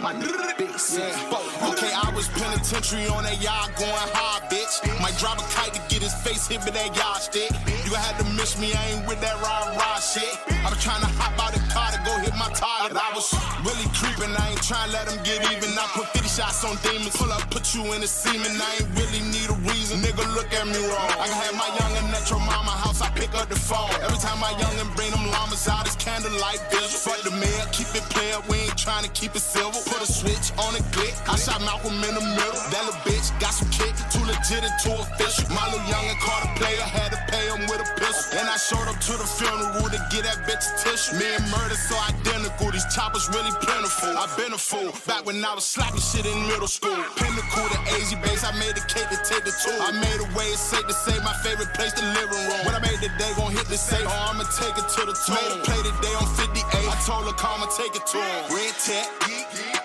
My 0.00 0.12
bitch. 0.58 0.98
Yeah. 0.98 1.68
Okay, 1.70 1.90
I 1.94 2.12
was 2.14 2.28
penitentiary 2.28 3.06
on 3.08 3.24
that 3.24 3.40
yard 3.40 3.70
going 3.76 4.10
hard, 4.12 4.50
bitch. 4.50 4.84
Might 5.00 5.16
drop 5.18 5.38
a 5.38 5.42
kite 5.54 5.72
to 5.74 5.80
get 5.88 6.02
his 6.02 6.14
face 6.22 6.48
hit 6.48 6.64
with 6.64 6.74
that 6.74 6.96
yard 6.96 7.22
stick. 7.22 7.50
You 7.86 7.92
gonna 7.92 8.34
miss 8.34 8.58
me, 8.58 8.74
I 8.74 8.98
ain't 8.98 9.06
with 9.06 9.20
that 9.20 9.38
rah 9.38 9.70
rah 9.78 10.00
shit. 10.00 10.34
I 10.50 10.70
was 10.70 10.82
trying 10.82 11.02
to 11.02 11.06
hop 11.22 11.38
out 11.38 11.54
the 11.54 11.62
car 11.70 11.92
to 11.94 11.95
go 12.06 12.14
hit 12.22 12.34
my 12.38 12.46
target. 12.54 12.94
I 12.94 13.10
was 13.10 13.34
really 13.66 13.90
creeping, 13.98 14.30
I 14.30 14.54
ain't 14.54 14.62
trying 14.62 14.86
to 14.88 14.94
let 14.94 15.10
him 15.10 15.18
get 15.26 15.42
even. 15.50 15.74
I 15.74 15.84
put 15.90 16.06
50 16.14 16.30
shots 16.30 16.62
on 16.62 16.78
demons, 16.86 17.18
pull 17.18 17.34
up, 17.34 17.42
put 17.50 17.74
you 17.74 17.82
in 17.92 18.00
the 18.00 18.06
semen. 18.06 18.54
I 18.54 18.78
ain't 18.78 18.90
really 18.94 19.22
need 19.34 19.50
a 19.50 19.58
reason, 19.66 19.98
nigga, 20.00 20.22
look 20.38 20.46
at 20.54 20.66
me 20.70 20.78
wrong. 20.86 21.10
I 21.18 21.26
can 21.26 21.38
have 21.42 21.56
my 21.58 21.70
youngin' 21.74 22.14
at 22.14 22.30
your 22.30 22.38
mama 22.38 22.70
house, 22.70 23.02
I 23.02 23.10
pick 23.18 23.34
up 23.34 23.50
the 23.50 23.58
phone. 23.58 23.90
Every 24.06 24.22
time 24.22 24.38
my 24.38 24.54
youngin' 24.54 24.94
bring 24.94 25.10
them 25.10 25.26
llamas 25.34 25.66
out, 25.66 25.84
it's 25.90 25.98
candlelight 25.98 26.62
vision. 26.70 26.94
Fuck 27.02 27.20
the 27.26 27.34
mail, 27.34 27.64
keep 27.74 27.90
it 27.98 28.06
playin', 28.14 28.46
we 28.46 28.70
ain't 28.70 28.78
trying 28.78 29.02
to 29.02 29.10
keep 29.10 29.34
it 29.34 29.42
silver. 29.42 29.82
Put 29.90 29.98
a 29.98 30.06
switch 30.06 30.54
on 30.62 30.78
a 30.78 30.82
click, 30.94 31.14
I 31.26 31.34
shot 31.34 31.58
Malcolm 31.66 31.98
in 32.06 32.14
the 32.14 32.22
middle. 32.38 32.62
That 32.70 32.86
little 32.86 33.02
bitch 33.02 33.34
got 33.42 33.50
some 33.50 33.68
kick, 33.74 33.92
too 34.14 34.22
legit 34.22 34.62
and 34.62 34.76
too 34.78 34.94
official. 34.94 35.50
My 35.50 35.66
little 35.74 35.82
youngin' 35.90 36.18
caught 36.22 36.46
a 36.46 36.50
player, 36.54 36.86
had 36.86 37.10
to 37.10 37.20
pay 37.26 37.50
him 37.50 37.66
with 37.66 37.82
a 37.82 37.88
pistol. 37.98 38.38
And 38.38 38.46
I 38.46 38.56
showed 38.56 38.86
up 38.86 38.98
to 39.10 39.12
the 39.18 39.26
funeral 39.26 39.90
to 39.90 40.00
get 40.14 40.22
that 40.22 40.46
bitch 40.46 40.64
tissue. 40.78 41.18
Me 41.18 41.26
and 41.34 41.44
murder 41.50 41.74
so 41.74 41.95
identical, 42.04 42.70
these 42.70 42.86
choppers 42.94 43.28
really 43.32 43.52
plentiful. 43.64 44.12
i 44.16 44.24
been 44.36 44.52
a 44.52 44.58
fool, 44.58 44.92
back 45.06 45.24
when 45.24 45.44
I 45.44 45.54
was 45.54 45.64
slapping 45.64 46.00
shit 46.00 46.26
in 46.26 46.36
middle 46.46 46.68
school. 46.68 46.96
Pinnacle 47.16 47.68
to 47.72 47.78
AZ 47.96 48.12
base, 48.20 48.44
I 48.44 48.52
made 48.58 48.76
a 48.76 48.84
cake 48.86 49.08
to 49.08 49.18
take 49.24 49.44
the 49.44 49.54
tour. 49.64 49.78
I 49.80 49.92
made 49.96 50.20
a 50.20 50.28
way, 50.36 50.52
it's 50.52 50.60
safe 50.60 50.86
to 50.86 50.92
say 50.92 51.16
my 51.24 51.32
favorite 51.40 51.72
place, 51.74 51.92
the 51.92 52.04
living 52.12 52.42
room. 52.48 52.60
When 52.66 52.74
I 52.74 52.80
made 52.80 53.00
the 53.00 53.10
day, 53.16 53.32
gon' 53.36 53.52
hit 53.52 53.66
the 53.66 53.78
safe, 53.78 54.04
oh, 54.04 54.30
I'ma 54.32 54.44
take 54.52 54.76
it 54.76 54.88
to 54.98 55.02
the 55.08 55.16
tomb. 55.16 55.36
Made 55.36 55.52
a 55.54 55.58
play 55.64 55.80
today 55.80 56.14
on 56.20 56.28
58, 56.36 56.60
I 56.64 56.96
told 57.06 57.24
her, 57.24 57.36
come 57.36 57.62
and 57.62 57.72
take 57.72 57.94
it 57.96 58.04
to. 58.04 58.20
Red 58.52 58.74
tech, 58.82 59.08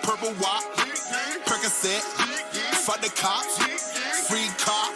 purple 0.02 0.34
walk, 0.42 0.64
Percocet, 1.48 2.02
fuck 2.84 3.00
the 3.00 3.12
cops, 3.16 3.56
free 4.28 4.48
cop, 4.58 4.92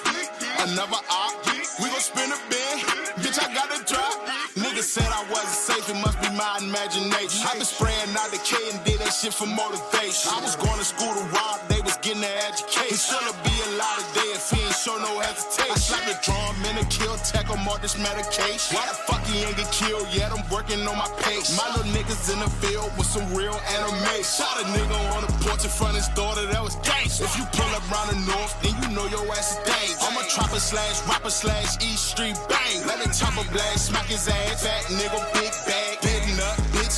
another 0.69 1.01
op. 1.09 1.35
We 1.81 1.89
gon' 1.93 2.01
spin 2.01 2.33
a 2.33 2.39
bin, 2.49 2.77
bitch, 3.21 3.37
I 3.37 3.53
got 3.53 3.69
a 3.73 3.81
drop. 3.85 4.17
Niggas 4.57 4.89
said 4.89 5.05
I 5.13 5.21
safe, 5.29 5.46
it 5.89 6.01
must 6.01 6.21
be 6.21 6.31
my 6.31 6.59
imagination. 6.63 7.47
I've 7.47 7.55
been 7.55 7.65
spraying 7.65 8.17
out 8.19 8.31
the 8.31 8.39
K 8.39 8.57
and 8.73 8.83
that 9.07 9.15
shit 9.15 9.33
for 9.33 9.47
motivation. 9.47 10.35
I 10.35 10.43
was 10.43 10.59
going 10.59 10.79
to 10.83 10.85
school 10.85 11.15
to 11.15 11.25
rob, 11.31 11.63
they 11.71 11.79
was 11.87 11.95
getting 12.03 12.27
their 12.27 12.39
education. 12.51 12.91
He 12.91 12.99
shouldn't 12.99 13.39
be 13.47 13.55
a 13.55 13.71
lot 13.79 14.03
of 14.03 14.07
day 14.19 14.35
if 14.35 14.51
he 14.51 14.59
ain't 14.59 14.75
show 14.75 14.99
no 14.99 15.23
hesitation. 15.23 15.71
I 15.71 15.79
shot 15.79 16.03
the 16.11 16.19
drum 16.27 16.59
in 16.67 16.75
a 16.83 16.87
kill, 16.91 17.15
tech 17.23 17.47
him 17.47 17.63
this 17.79 17.95
medication. 18.03 18.75
Why 18.75 18.83
the 18.91 18.99
fuck 19.07 19.23
he 19.31 19.47
ain't 19.47 19.55
get 19.55 19.71
killed 19.71 20.11
yet? 20.11 20.35
I'm 20.35 20.43
working 20.51 20.83
on 20.91 20.99
my 20.99 21.07
pace. 21.23 21.55
My 21.55 21.71
little 21.71 21.87
niggas 21.95 22.35
in 22.35 22.43
the 22.43 22.51
field 22.59 22.91
with 22.99 23.07
some 23.07 23.23
real 23.31 23.55
anime. 23.79 24.19
Shot 24.27 24.59
a 24.59 24.67
nigga 24.75 24.99
on 25.15 25.23
the 25.23 25.33
porch 25.47 25.63
in 25.63 25.71
front 25.71 25.95
of 25.95 26.03
his 26.03 26.11
daughter, 26.19 26.43
that 26.51 26.63
was 26.63 26.75
gangsta. 26.83 27.31
If 27.31 27.39
you 27.39 27.47
pull 27.55 27.71
up 27.79 27.87
around 27.87 28.11
the 28.11 28.21
north, 28.27 28.59
then 28.59 28.75
you 28.83 28.91
know 28.91 29.07
your 29.07 29.23
ass 29.31 29.55
is 29.55 29.63
dangerous. 29.63 30.03
I'm 30.03 30.19
a 30.19 30.27
trapper 30.27 30.59
slash 30.59 30.99
rapper 31.07 31.31
slash 31.31 31.79
East 31.79 32.11
Street 32.11 32.35
bang. 32.51 32.83
Let 32.91 32.99
the 33.07 33.11
chopper 33.15 33.47
blast, 33.55 33.87
smack 33.87 34.11
his 34.11 34.27
ass. 34.27 34.67
Fat 34.67 34.91
nigga, 34.91 35.23
big 35.31 35.55
bag, 35.63 35.86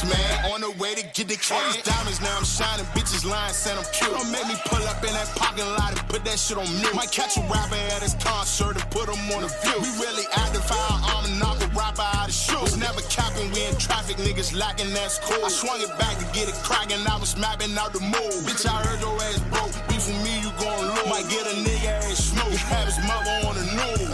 man. 0.05 0.53
On 0.53 0.61
the 0.61 0.71
way 0.79 0.95
to 0.95 1.03
get 1.15 1.29
the 1.29 1.37
cash. 1.37 1.83
diamonds, 1.83 2.21
now 2.21 2.37
I'm 2.37 2.45
shining. 2.45 2.87
Bitches 2.97 3.25
lying, 3.25 3.53
saying 3.53 3.79
I'm 3.79 3.89
cute. 3.93 4.11
Don't 4.11 4.31
make 4.31 4.47
me 4.47 4.57
pull 4.67 4.83
up 4.87 5.03
in 5.03 5.13
that 5.15 5.29
parking 5.37 5.67
lot 5.79 5.97
and 5.97 6.03
put 6.09 6.25
that 6.25 6.39
shit 6.39 6.59
on 6.59 6.69
mute. 6.81 6.95
Might 6.95 7.11
catch 7.11 7.37
a 7.37 7.43
rapper 7.49 7.79
at 7.95 8.03
his 8.03 8.15
concert 8.21 8.77
and 8.77 8.87
put 8.91 9.09
him 9.09 9.21
on 9.35 9.43
the 9.43 9.51
view. 9.63 9.79
We 9.81 9.91
really 10.03 10.27
active, 10.35 10.67
arm 10.71 11.25
and 11.25 11.39
knock 11.39 11.59
a 11.63 11.69
rapper 11.75 12.03
out 12.03 12.29
of 12.29 12.35
shoes. 12.35 12.61
Was 12.61 12.77
Never 12.77 13.03
capping, 13.11 13.51
we 13.53 13.67
in 13.67 13.77
traffic, 13.77 14.17
niggas 14.19 14.57
lacking, 14.57 14.93
that's 14.95 15.19
cool. 15.19 15.45
I 15.45 15.49
swung 15.49 15.81
it 15.81 15.91
back 15.99 16.17
to 16.19 16.25
get 16.33 16.49
it 16.49 16.55
cracking, 16.63 17.03
I 17.07 17.19
was 17.19 17.37
mapping 17.37 17.77
out 17.77 17.93
the 17.93 18.01
move. 18.01 18.47
Bitch, 18.47 18.67
I 18.67 18.83
heard 18.87 19.01
your 19.01 19.15
ass 19.19 19.41
broke. 19.51 19.75
Beef 19.89 20.03
for 20.03 20.15
me, 20.23 20.41
you 20.41 20.51
gon' 20.63 20.87
lose. 20.87 21.09
Might 21.11 21.29
get 21.29 21.45
a 21.47 21.55
nigga 21.59 22.07
ass 22.07 22.31
smooth. 22.31 22.57
Have 22.71 22.87
his 22.87 22.99
mother 23.03 23.35
on 23.49 23.55
the 23.59 23.67
news. 23.79 24.09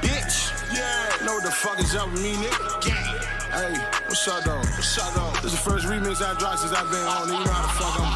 Bitch, 0.00 0.36
yeah. 0.72 1.26
Know 1.26 1.34
what 1.34 1.44
the 1.44 1.50
fuck 1.50 1.78
is 1.80 1.94
up 1.94 2.10
with 2.12 2.22
me, 2.22 2.32
nigga? 2.34 2.80
Gang. 2.80 3.18
Hey, 3.52 3.97
what's 4.08 4.26
up, 4.26 4.42
though? 4.42 4.56
What's 4.56 4.98
up, 4.98 5.12
though? 5.14 5.30
This 5.42 5.52
is 5.52 5.62
the 5.62 5.70
first 5.70 5.86
remix 5.86 6.22
I 6.22 6.34
dropped 6.38 6.60
since 6.60 6.72
I've 6.72 6.90
been 6.90 7.06
on. 7.06 7.28
You 7.28 7.44
know 7.44 7.52
how 7.52 7.62
the 7.62 7.72
fuck 7.76 8.00
I'm 8.00 8.07